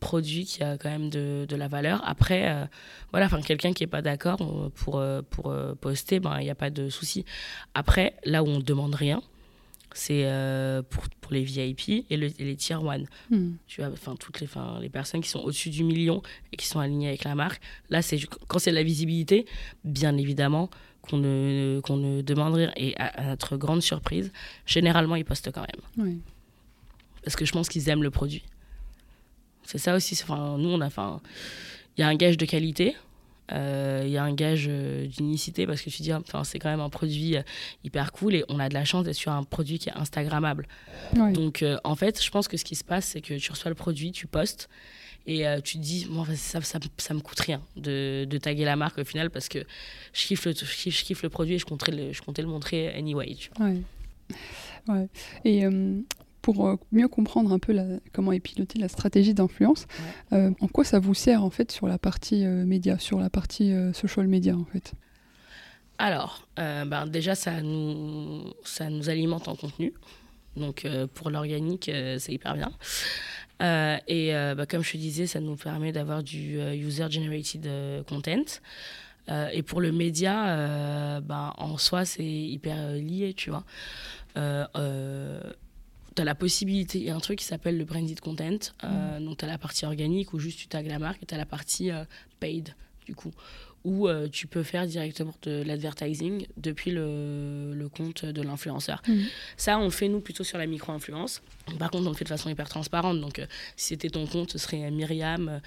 produit 0.00 0.44
qui 0.44 0.62
a 0.62 0.78
quand 0.78 0.90
même 0.90 1.10
de, 1.10 1.44
de 1.48 1.56
la 1.56 1.66
valeur. 1.66 2.00
Après, 2.06 2.68
voilà, 3.10 3.26
enfin 3.26 3.42
quelqu'un 3.42 3.72
qui 3.72 3.82
est 3.84 3.88
pas 3.88 4.02
d'accord 4.02 4.70
pour 4.74 5.02
pour 5.30 5.54
poster, 5.80 6.20
ben 6.20 6.38
il 6.38 6.44
n'y 6.44 6.50
a 6.50 6.54
pas 6.54 6.70
de 6.70 6.88
souci. 6.88 7.24
Après, 7.74 8.14
là 8.24 8.44
où 8.44 8.46
on 8.46 8.60
demande 8.60 8.94
rien, 8.94 9.20
c'est 9.94 10.26
euh, 10.26 10.82
pour, 10.82 11.04
pour, 11.20 11.32
les 11.32 11.42
VIP 11.42 12.06
et, 12.10 12.16
les 12.16 12.56
tier 12.56 12.76
one. 12.76 13.06
Hmm. 13.30 13.52
Tu 13.66 13.80
vois, 13.80 13.90
enfin 13.90 14.14
toutes 14.16 14.40
les, 14.40 14.48
les 14.80 14.88
personnes 14.88 15.20
qui 15.20 15.28
sont 15.28 15.40
au-dessus 15.40 15.70
du 15.70 15.84
million 15.84 16.22
et 16.52 16.56
qui 16.56 16.66
sont 16.66 16.80
alignées 16.80 17.08
avec 17.08 17.24
la 17.24 17.34
marque. 17.34 17.60
Là, 17.90 18.02
c'est 18.02 18.18
quand 18.46 18.58
c'est 18.58 18.70
de 18.70 18.76
la 18.76 18.82
visibilité, 18.82 19.46
bien 19.84 20.16
évidemment 20.16 20.70
qu'on 21.08 21.18
ne, 21.18 21.80
qu'on 21.82 21.96
ne 21.96 22.22
demande 22.22 22.54
rien. 22.54 22.72
Et 22.76 22.94
à, 22.98 23.26
notre 23.26 23.56
grande 23.56 23.82
surprise, 23.82 24.32
généralement, 24.66 25.16
ils 25.16 25.24
postent 25.24 25.50
quand 25.52 25.64
même. 25.96 26.20
Parce 27.22 27.36
que 27.36 27.44
je 27.44 27.52
pense 27.52 27.68
qu'ils 27.68 27.88
aiment 27.88 28.02
le 28.02 28.10
produit. 28.10 28.42
C'est 29.64 29.78
ça 29.78 29.94
aussi. 29.94 30.18
Enfin, 30.22 30.56
nous, 30.58 30.68
on 30.68 30.80
a, 30.80 30.86
enfin, 30.86 31.20
il 31.96 32.00
y 32.00 32.04
a 32.04 32.08
un 32.08 32.14
gage 32.14 32.36
de 32.36 32.46
qualité 32.46 32.96
euh, 33.52 34.02
il 34.04 34.10
y 34.10 34.18
a 34.18 34.22
un 34.22 34.34
gage 34.34 34.66
euh, 34.68 35.06
d'unicité 35.06 35.66
parce 35.66 35.80
que 35.80 35.90
tu 35.90 36.02
dis, 36.02 36.12
enfin, 36.12 36.44
c'est 36.44 36.58
quand 36.58 36.68
même 36.68 36.80
un 36.80 36.90
produit 36.90 37.36
euh, 37.36 37.42
hyper 37.82 38.12
cool 38.12 38.34
et 38.34 38.44
on 38.48 38.58
a 38.58 38.68
de 38.68 38.74
la 38.74 38.84
chance 38.84 39.04
d'être 39.04 39.16
sur 39.16 39.32
un 39.32 39.42
produit 39.44 39.78
qui 39.78 39.88
est 39.88 39.96
Instagrammable. 39.96 40.66
Donc, 41.14 41.64
en 41.84 41.94
fait, 41.94 42.22
je 42.22 42.30
pense 42.30 42.48
que 42.48 42.56
ce 42.56 42.64
qui 42.64 42.76
se 42.76 42.84
passe, 42.84 43.06
c'est 43.06 43.20
que 43.20 43.34
tu 43.34 43.50
reçois 43.50 43.70
le 43.70 43.74
produit, 43.74 44.12
tu 44.12 44.26
postes 44.26 44.68
et 45.30 45.44
tu 45.62 45.76
te 45.76 45.82
dis, 45.82 46.06
bon, 46.10 46.24
ça, 46.24 46.60
ça, 46.62 46.78
ça, 46.96 47.14
me 47.14 47.20
coûte 47.20 47.40
rien 47.40 47.60
de, 47.76 48.24
de, 48.24 48.38
taguer 48.38 48.64
la 48.64 48.76
marque 48.76 48.98
au 48.98 49.04
final 49.04 49.30
parce 49.30 49.48
que 49.48 49.58
je 50.14 50.26
kiffe 50.26 50.46
le, 50.46 50.52
je 50.54 51.04
kiffe, 51.04 51.22
le 51.22 51.28
produit 51.28 51.56
et 51.56 51.58
je 51.58 51.66
comptais 51.66 51.92
le, 51.92 52.12
je 52.12 52.22
comptais 52.22 52.42
le 52.42 52.48
montrer 52.48 52.88
anyway. 52.94 53.34
Tu 53.34 53.50
vois. 53.56 53.66
Ouais. 53.66 53.82
ouais. 54.88 55.08
Et 55.44 55.66
pour 56.48 56.66
euh, 56.66 56.76
mieux 56.92 57.08
comprendre 57.08 57.52
un 57.52 57.58
peu 57.58 57.76
comment 58.12 58.32
est 58.32 58.40
pilotée 58.40 58.78
la 58.78 58.88
stratégie 58.88 59.34
d'influence, 59.34 59.86
euh, 60.32 60.50
en 60.60 60.68
quoi 60.68 60.82
ça 60.82 60.98
vous 60.98 61.12
sert 61.12 61.44
en 61.44 61.50
fait 61.50 61.70
sur 61.70 61.86
la 61.86 61.98
partie 61.98 62.46
euh, 62.46 62.64
média, 62.64 62.98
sur 62.98 63.20
la 63.20 63.28
partie 63.28 63.74
social 63.92 64.26
media 64.26 64.56
en 64.56 64.64
fait? 64.64 64.92
Alors, 65.98 66.48
ben, 66.56 67.06
déjà 67.06 67.34
ça 67.34 67.60
nous, 67.60 68.52
ça 68.64 68.88
nous 68.88 69.10
alimente 69.10 69.46
en 69.48 69.56
contenu. 69.56 69.92
Donc 70.56 70.86
pour 71.12 71.28
l'organique, 71.28 71.90
c'est 72.18 72.32
hyper 72.32 72.54
bien. 72.54 72.72
Et 73.60 74.32
bah, 74.56 74.66
comme 74.66 74.82
je 74.82 74.92
te 74.92 74.96
disais, 74.96 75.26
ça 75.26 75.40
nous 75.40 75.56
permet 75.56 75.92
d'avoir 75.92 76.22
du 76.22 76.60
user-generated 76.60 78.04
content. 78.08 78.60
et 79.52 79.62
pour 79.62 79.80
le 79.80 79.92
média, 79.92 81.20
ben, 81.20 81.52
en 81.56 81.76
soi, 81.78 82.04
c'est 82.04 82.24
hyper 82.24 82.92
lié, 82.92 83.34
tu 83.34 83.50
vois 83.50 83.64
tu 86.18 86.22
as 86.22 86.24
la 86.24 86.34
possibilité, 86.34 86.98
il 86.98 87.04
y 87.04 87.10
a 87.10 87.14
un 87.14 87.20
truc 87.20 87.38
qui 87.38 87.44
s'appelle 87.44 87.78
le 87.78 87.84
branded 87.84 88.18
content. 88.20 88.58
Euh, 88.82 89.20
mm. 89.20 89.24
Donc, 89.24 89.38
tu 89.38 89.44
as 89.44 89.48
la 89.48 89.58
partie 89.58 89.86
organique 89.86 90.32
où 90.32 90.40
juste 90.40 90.58
tu 90.58 90.66
tags 90.66 90.82
la 90.82 90.98
marque 90.98 91.22
et 91.22 91.26
tu 91.26 91.34
as 91.34 91.38
la 91.38 91.46
partie 91.46 91.92
euh, 91.92 92.04
paid, 92.40 92.74
du 93.06 93.14
coup, 93.14 93.30
où 93.88 94.06
euh, 94.06 94.28
tu 94.28 94.46
peux 94.46 94.62
faire 94.62 94.86
directement 94.86 95.34
de 95.42 95.62
l'advertising 95.62 96.46
depuis 96.58 96.90
le, 96.90 97.72
le, 97.74 97.88
compte 97.88 98.26
de 98.26 98.42
l'influenceur. 98.42 99.00
Mm. 99.08 99.22
Ça, 99.56 99.78
on 99.78 99.84
le 99.84 99.90
fait 99.90 100.08
nous 100.08 100.20
plutôt 100.20 100.44
sur 100.44 100.58
la 100.58 100.66
micro-influence. 100.66 101.40
Par 101.78 101.90
contre, 101.90 102.06
on 102.06 102.10
le 102.10 102.16
fait 102.16 102.24
de 102.24 102.28
façon 102.28 102.50
hyper 102.50 102.68
transparente. 102.68 103.18
Donc, 103.20 103.40
si 103.76 103.88
c'était 103.88 104.10
ton 104.10 104.26
compte, 104.26 104.52
ce 104.52 104.58
serait 104.58 104.90
Myriam 104.90 105.60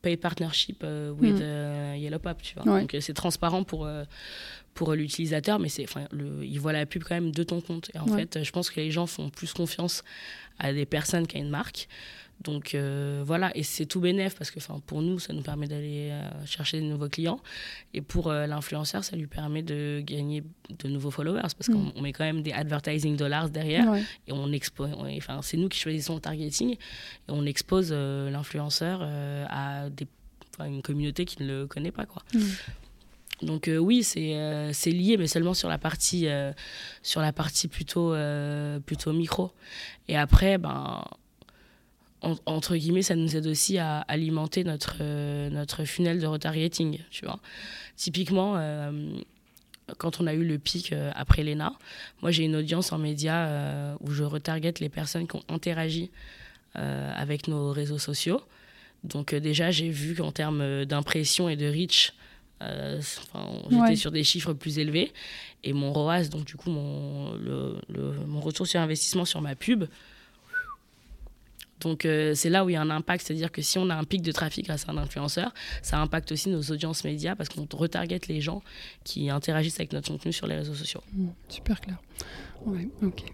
paid 0.00 0.20
partnership 0.20 0.84
with 1.18 1.40
mm. 1.40 1.96
Yellow 1.96 2.20
Pop, 2.20 2.40
tu 2.40 2.54
vois. 2.54 2.80
Donc 2.80 2.96
c'est 3.00 3.14
transparent 3.14 3.64
pour 3.64 3.88
pour 4.74 4.94
l'utilisateur, 4.94 5.58
mais 5.58 5.68
c'est, 5.68 5.86
le, 6.12 6.44
il 6.44 6.60
voit 6.60 6.72
la 6.72 6.86
pub 6.86 7.02
quand 7.02 7.16
même 7.16 7.32
de 7.32 7.42
ton 7.42 7.60
compte. 7.60 7.90
Et 7.94 7.98
en 7.98 8.06
fait, 8.06 8.42
je 8.42 8.50
pense 8.52 8.70
que 8.70 8.80
les 8.80 8.92
gens 8.92 9.06
font 9.06 9.28
plus 9.28 9.52
confiance 9.52 10.04
à 10.58 10.72
des 10.72 10.86
personnes 10.86 11.26
qu'à 11.26 11.38
une 11.38 11.50
marque. 11.50 11.88
Donc 12.40 12.74
euh, 12.74 13.22
voilà, 13.24 13.54
et 13.56 13.62
c'est 13.62 13.86
tout 13.86 14.00
bénéf 14.00 14.34
parce 14.36 14.50
que 14.50 14.60
pour 14.86 15.02
nous, 15.02 15.18
ça 15.18 15.32
nous 15.32 15.42
permet 15.42 15.66
d'aller 15.66 16.08
euh, 16.10 16.22
chercher 16.46 16.80
de 16.80 16.86
nouveaux 16.86 17.08
clients. 17.08 17.40
Et 17.92 18.00
pour 18.00 18.28
euh, 18.28 18.46
l'influenceur, 18.46 19.04
ça 19.04 19.16
lui 19.16 19.26
permet 19.26 19.62
de 19.62 20.02
gagner 20.04 20.42
de 20.78 20.88
nouveaux 20.88 21.10
followers 21.10 21.42
parce 21.56 21.68
mm. 21.68 21.92
qu'on 21.92 22.00
met 22.00 22.12
quand 22.12 22.24
même 22.24 22.42
des 22.42 22.52
advertising 22.52 23.16
dollars 23.16 23.50
derrière. 23.50 23.94
Et 24.26 24.32
on 24.32 24.52
expose, 24.52 24.90
enfin, 24.94 25.40
c'est 25.42 25.58
nous 25.58 25.68
qui 25.68 25.78
choisissons 25.78 26.14
le 26.14 26.20
targeting 26.20 26.72
et 26.72 26.78
on 27.28 27.44
expose 27.44 27.92
l'influenceur 27.92 29.02
à 29.02 29.90
des, 29.90 30.06
une 30.60 30.82
communauté 30.82 31.24
qui 31.24 31.42
ne 31.42 31.48
le 31.48 31.66
connaît 31.66 31.92
pas. 31.92 32.06
Quoi. 32.06 32.22
Mm. 32.34 32.40
Donc 33.42 33.68
euh, 33.68 33.78
oui, 33.78 34.06
euh, 34.16 34.70
c'est 34.72 34.90
lié, 34.90 35.16
mais 35.16 35.26
seulement 35.26 35.54
sur 35.54 35.68
la 35.68 35.78
partie, 35.78 36.28
euh, 36.28 36.52
sur 37.02 37.20
la 37.20 37.32
partie 37.32 37.68
plutôt, 37.68 38.14
plutôt 38.86 39.12
micro. 39.12 39.52
Et 40.08 40.16
après, 40.16 40.58
ben, 40.58 41.04
entre 42.22 42.76
guillemets, 42.76 43.02
ça 43.02 43.16
nous 43.16 43.36
aide 43.36 43.46
aussi 43.46 43.78
à 43.78 44.00
alimenter 44.00 44.64
notre, 44.64 45.02
notre 45.48 45.84
funnel 45.84 46.20
de 46.20 46.26
retargeting, 46.26 46.98
tu 47.10 47.24
vois. 47.24 47.40
Typiquement, 47.96 48.60
quand 49.98 50.20
on 50.20 50.26
a 50.26 50.34
eu 50.34 50.44
le 50.44 50.58
pic 50.58 50.94
après 51.14 51.42
l'ENA, 51.42 51.72
moi 52.20 52.30
j'ai 52.30 52.44
une 52.44 52.56
audience 52.56 52.92
en 52.92 52.98
médias 52.98 53.94
où 54.00 54.10
je 54.10 54.22
retarget 54.22 54.74
les 54.80 54.88
personnes 54.90 55.26
qui 55.26 55.36
ont 55.36 55.44
interagi 55.48 56.10
avec 56.74 57.48
nos 57.48 57.72
réseaux 57.72 57.98
sociaux. 57.98 58.42
Donc 59.02 59.34
déjà, 59.34 59.70
j'ai 59.70 59.88
vu 59.88 60.14
qu'en 60.14 60.32
termes 60.32 60.84
d'impression 60.84 61.48
et 61.48 61.56
de 61.56 61.66
reach, 61.66 62.12
euh, 62.62 63.00
j'étais 63.70 63.96
sur 63.96 64.10
des 64.10 64.24
chiffres 64.24 64.52
plus 64.52 64.78
élevés. 64.78 65.12
Et 65.64 65.72
mon 65.72 65.92
ROAS, 65.92 66.24
donc 66.24 66.44
du 66.44 66.56
coup, 66.56 66.70
mon, 66.70 67.32
le, 67.34 67.76
mon 68.26 68.40
retour 68.40 68.66
sur 68.66 68.80
investissement 68.80 69.24
sur 69.24 69.40
ma 69.40 69.54
pub, 69.54 69.84
donc 71.80 72.04
euh, 72.04 72.34
c'est 72.34 72.50
là 72.50 72.64
où 72.64 72.68
il 72.68 72.74
y 72.74 72.76
a 72.76 72.80
un 72.80 72.90
impact, 72.90 73.26
c'est-à-dire 73.26 73.50
que 73.50 73.62
si 73.62 73.78
on 73.78 73.90
a 73.90 73.94
un 73.94 74.04
pic 74.04 74.22
de 74.22 74.32
trafic 74.32 74.66
grâce 74.66 74.88
à 74.88 74.92
un 74.92 74.96
influenceur, 74.98 75.52
ça 75.82 75.98
impacte 75.98 76.32
aussi 76.32 76.48
nos 76.50 76.62
audiences 76.62 77.04
médias 77.04 77.34
parce 77.34 77.48
qu'on 77.48 77.66
retarget 77.72 78.20
les 78.28 78.40
gens 78.40 78.62
qui 79.04 79.30
interagissent 79.30 79.80
avec 79.80 79.92
notre 79.92 80.10
contenu 80.10 80.32
sur 80.32 80.46
les 80.46 80.56
réseaux 80.56 80.74
sociaux. 80.74 81.02
Mmh, 81.12 81.28
super 81.48 81.80
clair. 81.80 81.96
Ouais, 82.66 82.88
ok. 83.02 83.24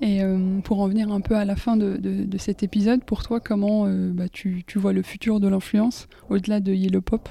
Et 0.00 0.22
euh, 0.22 0.60
pour 0.60 0.80
en 0.80 0.88
venir 0.88 1.10
un 1.10 1.20
peu 1.20 1.34
à 1.34 1.44
la 1.44 1.56
fin 1.56 1.76
de, 1.76 1.96
de, 1.96 2.38
cet 2.38 2.62
épisode, 2.62 3.04
pour 3.04 3.24
toi, 3.24 3.40
comment 3.40 3.88
bah, 4.12 4.28
tu, 4.28 4.62
tu, 4.66 4.78
vois 4.78 4.92
le 4.92 5.02
futur 5.02 5.40
de 5.40 5.48
l'influence 5.48 6.06
au-delà 6.30 6.60
de 6.60 6.72
Yellow 6.72 7.00
Pop? 7.00 7.28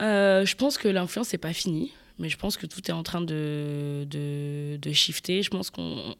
Euh, 0.00 0.44
je 0.44 0.56
pense 0.56 0.78
que 0.78 0.88
l'influence 0.88 1.32
n'est 1.32 1.38
pas 1.38 1.52
finie 1.52 1.92
mais 2.18 2.28
je 2.28 2.36
pense 2.36 2.56
que 2.56 2.66
tout 2.66 2.80
est 2.90 2.94
en 2.94 3.02
train 3.02 3.20
de, 3.20 4.06
de, 4.08 4.78
de 4.80 4.92
shifter. 4.92 5.42
Je 5.42 5.50
pense 5.50 5.70
qu'on 5.70 6.14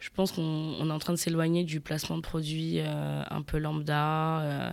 je 0.00 0.10
pense 0.14 0.32
qu'on 0.32 0.88
est 0.88 0.92
en 0.92 0.98
train 0.98 1.12
de 1.12 1.18
s'éloigner 1.18 1.64
du 1.64 1.80
placement 1.80 2.16
de 2.16 2.22
produits 2.22 2.78
euh, 2.78 3.22
un 3.28 3.42
peu 3.42 3.58
lambda. 3.58 4.40
Euh, 4.40 4.70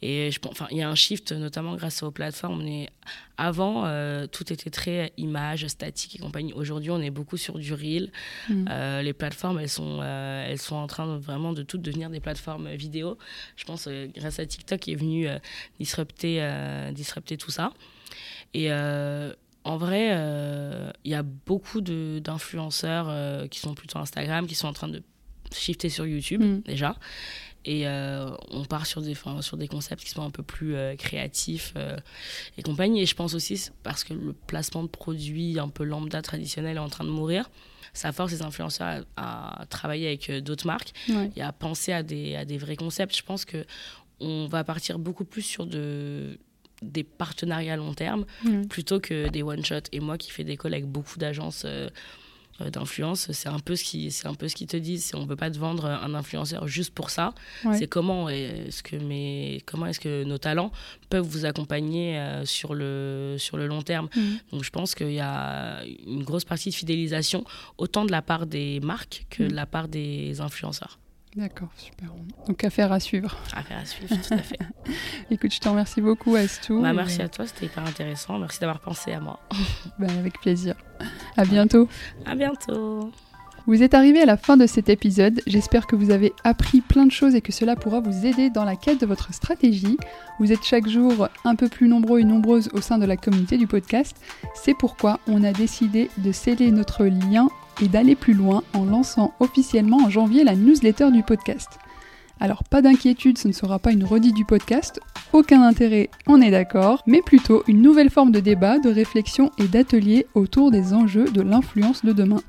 et 0.00 0.30
je 0.30 0.38
enfin, 0.44 0.68
il 0.70 0.76
y 0.76 0.82
a 0.82 0.88
un 0.88 0.94
shift, 0.94 1.32
notamment 1.32 1.74
grâce 1.74 2.02
aux 2.02 2.10
plateformes. 2.10 2.60
On 2.60 2.66
est, 2.66 2.88
avant, 3.36 3.84
euh, 3.86 4.26
tout 4.26 4.52
était 4.52 4.70
très 4.70 5.12
image, 5.16 5.66
statique 5.66 6.16
et 6.16 6.18
compagnie. 6.18 6.52
Aujourd'hui, 6.52 6.90
on 6.90 7.00
est 7.00 7.10
beaucoup 7.10 7.36
sur 7.36 7.58
du 7.58 7.74
reel. 7.74 8.12
Mm. 8.48 9.00
les 9.02 9.12
plateformes, 9.12 9.58
elles 9.58 9.68
sont, 9.68 10.02
elles 10.02 10.58
sont 10.58 10.76
en 10.76 10.86
train 10.86 11.14
de, 11.14 11.18
vraiment 11.18 11.52
de 11.52 11.62
toutes 11.62 11.82
devenir 11.82 12.10
des 12.10 12.20
plateformes 12.20 12.70
vidéo. 12.70 13.18
Je 13.56 13.64
pense 13.64 13.88
grâce 14.14 14.38
à 14.38 14.46
TikTok 14.46 14.78
qui 14.80 14.92
est 14.92 14.96
venu 14.96 15.26
disrupter, 15.78 16.90
disrupter 16.92 17.36
tout 17.36 17.50
ça. 17.50 17.72
Et 18.54 18.70
en 19.70 19.76
vrai, 19.76 20.06
il 20.06 20.14
euh, 20.16 20.90
y 21.04 21.14
a 21.14 21.22
beaucoup 21.22 21.80
d'influenceurs 21.80 23.06
euh, 23.08 23.46
qui 23.46 23.60
sont 23.60 23.74
plutôt 23.74 24.00
Instagram, 24.00 24.48
qui 24.48 24.56
sont 24.56 24.66
en 24.66 24.72
train 24.72 24.88
de 24.88 25.00
shifter 25.54 25.88
sur 25.88 26.06
YouTube 26.08 26.42
mm. 26.42 26.62
déjà. 26.62 26.96
Et 27.64 27.86
euh, 27.86 28.32
on 28.50 28.64
part 28.64 28.84
sur 28.86 29.00
des, 29.00 29.14
sur 29.42 29.56
des 29.56 29.68
concepts 29.68 30.02
qui 30.02 30.10
sont 30.10 30.24
un 30.24 30.30
peu 30.30 30.42
plus 30.42 30.74
créatifs 30.98 31.74
et 32.58 32.62
compagnie. 32.62 33.02
Et 33.02 33.06
je 33.06 33.14
pense 33.14 33.34
aussi 33.34 33.70
parce 33.84 34.02
que 34.02 34.12
le 34.12 34.32
placement 34.32 34.82
de 34.82 34.88
produits 34.88 35.60
un 35.60 35.68
peu 35.68 35.84
lambda 35.84 36.20
traditionnel 36.20 36.76
est 36.76 36.80
en 36.80 36.88
train 36.88 37.04
de 37.04 37.10
mourir. 37.10 37.48
Ça 37.92 38.10
force 38.10 38.32
les 38.32 38.42
influenceurs 38.42 39.04
à, 39.16 39.66
travailler 39.68 40.08
avec 40.08 40.42
d'autres 40.42 40.66
marques 40.66 40.94
et 41.36 41.42
à 41.42 41.52
penser 41.52 41.92
à 41.92 42.02
des, 42.02 42.34
à 42.34 42.44
des 42.44 42.58
vrais 42.58 42.76
concepts. 42.76 43.16
Je 43.16 43.22
pense 43.22 43.44
que 43.44 43.64
on 44.18 44.48
va 44.48 44.64
partir 44.64 44.98
beaucoup 44.98 45.24
plus 45.24 45.42
sur 45.42 45.66
de 45.66 46.38
des 46.82 47.04
partenariats 47.04 47.74
à 47.74 47.76
long 47.76 47.94
terme 47.94 48.24
mm. 48.44 48.66
plutôt 48.66 49.00
que 49.00 49.28
des 49.28 49.42
one 49.42 49.64
shot 49.64 49.82
et 49.92 50.00
moi 50.00 50.18
qui 50.18 50.30
fais 50.30 50.44
des 50.44 50.58
avec 50.62 50.86
beaucoup 50.86 51.18
d'agences 51.18 51.62
euh, 51.64 51.88
euh, 52.60 52.70
d'influence 52.70 53.32
c'est 53.32 53.48
un 53.48 53.58
peu 53.58 53.76
ce 53.76 53.84
qui 53.84 54.10
c'est 54.10 54.26
un 54.26 54.34
peu 54.34 54.48
ce 54.48 54.54
qu'ils 54.54 54.66
te 54.66 54.76
disent 54.76 55.12
on 55.14 55.24
veut 55.24 55.36
pas 55.36 55.50
te 55.50 55.58
vendre 55.58 55.86
un 55.86 56.14
influenceur 56.14 56.66
juste 56.68 56.94
pour 56.94 57.10
ça 57.10 57.34
c'est 57.72 57.86
comment 57.86 58.28
est-ce 58.28 58.82
que 58.82 58.96
mes 58.96 59.62
comment 59.66 59.86
est-ce 59.86 60.00
que 60.00 60.24
nos 60.24 60.38
talents 60.38 60.70
peuvent 61.08 61.24
vous 61.24 61.44
accompagner 61.46 62.18
euh, 62.18 62.44
sur 62.44 62.74
le 62.74 63.36
sur 63.38 63.56
le 63.56 63.66
long 63.66 63.82
terme 63.82 64.08
mm. 64.14 64.20
donc 64.52 64.64
je 64.64 64.70
pense 64.70 64.94
qu'il 64.94 65.12
y 65.12 65.20
a 65.20 65.82
une 66.06 66.22
grosse 66.22 66.44
partie 66.44 66.70
de 66.70 66.74
fidélisation 66.74 67.44
autant 67.78 68.04
de 68.04 68.12
la 68.12 68.22
part 68.22 68.46
des 68.46 68.80
marques 68.80 69.26
que 69.30 69.42
mm. 69.42 69.48
de 69.48 69.54
la 69.54 69.66
part 69.66 69.88
des 69.88 70.40
influenceurs 70.40 70.99
D'accord, 71.36 71.68
super. 71.76 72.08
Donc 72.48 72.64
affaire 72.64 72.90
à 72.90 72.98
suivre. 72.98 73.36
Affaire 73.54 73.78
à 73.78 73.84
suivre, 73.84 74.16
tout 74.16 74.34
à 74.34 74.38
fait. 74.38 74.58
Écoute, 75.30 75.54
je 75.54 75.60
te 75.60 75.68
remercie 75.68 76.00
beaucoup, 76.00 76.34
Astou. 76.34 76.82
Bah, 76.82 76.92
merci 76.92 77.22
à 77.22 77.28
toi, 77.28 77.46
c'était 77.46 77.66
hyper 77.66 77.84
intéressant. 77.84 78.38
Merci 78.38 78.58
d'avoir 78.58 78.80
pensé 78.80 79.12
à 79.12 79.20
moi. 79.20 79.38
bah, 79.98 80.08
avec 80.18 80.40
plaisir. 80.40 80.74
À 81.36 81.44
bientôt. 81.44 81.88
À 82.26 82.34
bientôt. 82.34 83.12
Vous 83.66 83.82
êtes 83.82 83.94
arrivé 83.94 84.22
à 84.22 84.26
la 84.26 84.36
fin 84.36 84.56
de 84.56 84.66
cet 84.66 84.88
épisode, 84.88 85.42
j'espère 85.46 85.86
que 85.86 85.94
vous 85.94 86.10
avez 86.10 86.32
appris 86.42 86.80
plein 86.80 87.06
de 87.06 87.12
choses 87.12 87.34
et 87.34 87.40
que 87.40 87.52
cela 87.52 87.76
pourra 87.76 88.00
vous 88.00 88.26
aider 88.26 88.50
dans 88.50 88.64
la 88.64 88.74
quête 88.74 89.00
de 89.00 89.06
votre 89.06 89.32
stratégie. 89.32 89.98
Vous 90.40 90.50
êtes 90.50 90.64
chaque 90.64 90.88
jour 90.88 91.28
un 91.44 91.54
peu 91.54 91.68
plus 91.68 91.86
nombreux 91.86 92.20
et 92.20 92.24
nombreuses 92.24 92.70
au 92.72 92.80
sein 92.80 92.98
de 92.98 93.04
la 93.04 93.16
communauté 93.16 93.58
du 93.58 93.66
podcast, 93.66 94.16
c'est 94.54 94.74
pourquoi 94.74 95.20
on 95.28 95.44
a 95.44 95.52
décidé 95.52 96.10
de 96.18 96.32
sceller 96.32 96.72
notre 96.72 97.04
lien 97.04 97.48
et 97.80 97.88
d'aller 97.88 98.14
plus 98.14 98.34
loin 98.34 98.62
en 98.74 98.84
lançant 98.84 99.34
officiellement 99.40 99.98
en 100.04 100.10
janvier 100.10 100.44
la 100.44 100.56
newsletter 100.56 101.10
du 101.10 101.22
podcast. 101.22 101.78
Alors 102.42 102.64
pas 102.64 102.80
d'inquiétude, 102.80 103.36
ce 103.36 103.48
ne 103.48 103.52
sera 103.52 103.78
pas 103.78 103.92
une 103.92 104.04
redite 104.04 104.34
du 104.34 104.46
podcast, 104.46 104.98
aucun 105.34 105.62
intérêt, 105.62 106.08
on 106.26 106.40
est 106.40 106.50
d'accord, 106.50 107.02
mais 107.06 107.20
plutôt 107.20 107.62
une 107.68 107.82
nouvelle 107.82 108.08
forme 108.08 108.32
de 108.32 108.40
débat, 108.40 108.78
de 108.78 108.88
réflexion 108.88 109.50
et 109.58 109.68
d'atelier 109.68 110.26
autour 110.34 110.70
des 110.70 110.94
enjeux 110.94 111.26
de 111.26 111.42
l'influence 111.42 112.02
de 112.02 112.12
demain. 112.12 112.40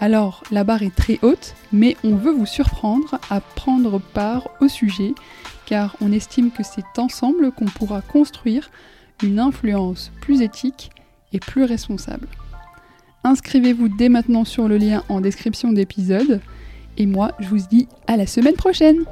Alors 0.00 0.42
la 0.50 0.64
barre 0.64 0.82
est 0.82 0.94
très 0.94 1.18
haute, 1.20 1.54
mais 1.70 1.98
on 2.02 2.16
veut 2.16 2.32
vous 2.32 2.46
surprendre 2.46 3.18
à 3.28 3.40
prendre 3.40 4.00
part 4.00 4.48
au 4.60 4.68
sujet, 4.68 5.14
car 5.66 5.96
on 6.00 6.12
estime 6.12 6.50
que 6.50 6.62
c'est 6.62 6.98
ensemble 6.98 7.52
qu'on 7.52 7.66
pourra 7.66 8.00
construire 8.00 8.70
une 9.22 9.38
influence 9.38 10.12
plus 10.22 10.40
éthique 10.40 10.90
et 11.32 11.40
plus 11.40 11.64
responsable. 11.64 12.26
Inscrivez-vous 13.24 13.88
dès 13.88 14.08
maintenant 14.08 14.44
sur 14.44 14.68
le 14.68 14.76
lien 14.76 15.02
en 15.08 15.20
description 15.20 15.72
d'épisode. 15.72 16.40
Et 16.96 17.06
moi, 17.06 17.32
je 17.40 17.48
vous 17.48 17.58
dis 17.58 17.88
à 18.06 18.16
la 18.16 18.26
semaine 18.26 18.54
prochaine 18.54 19.04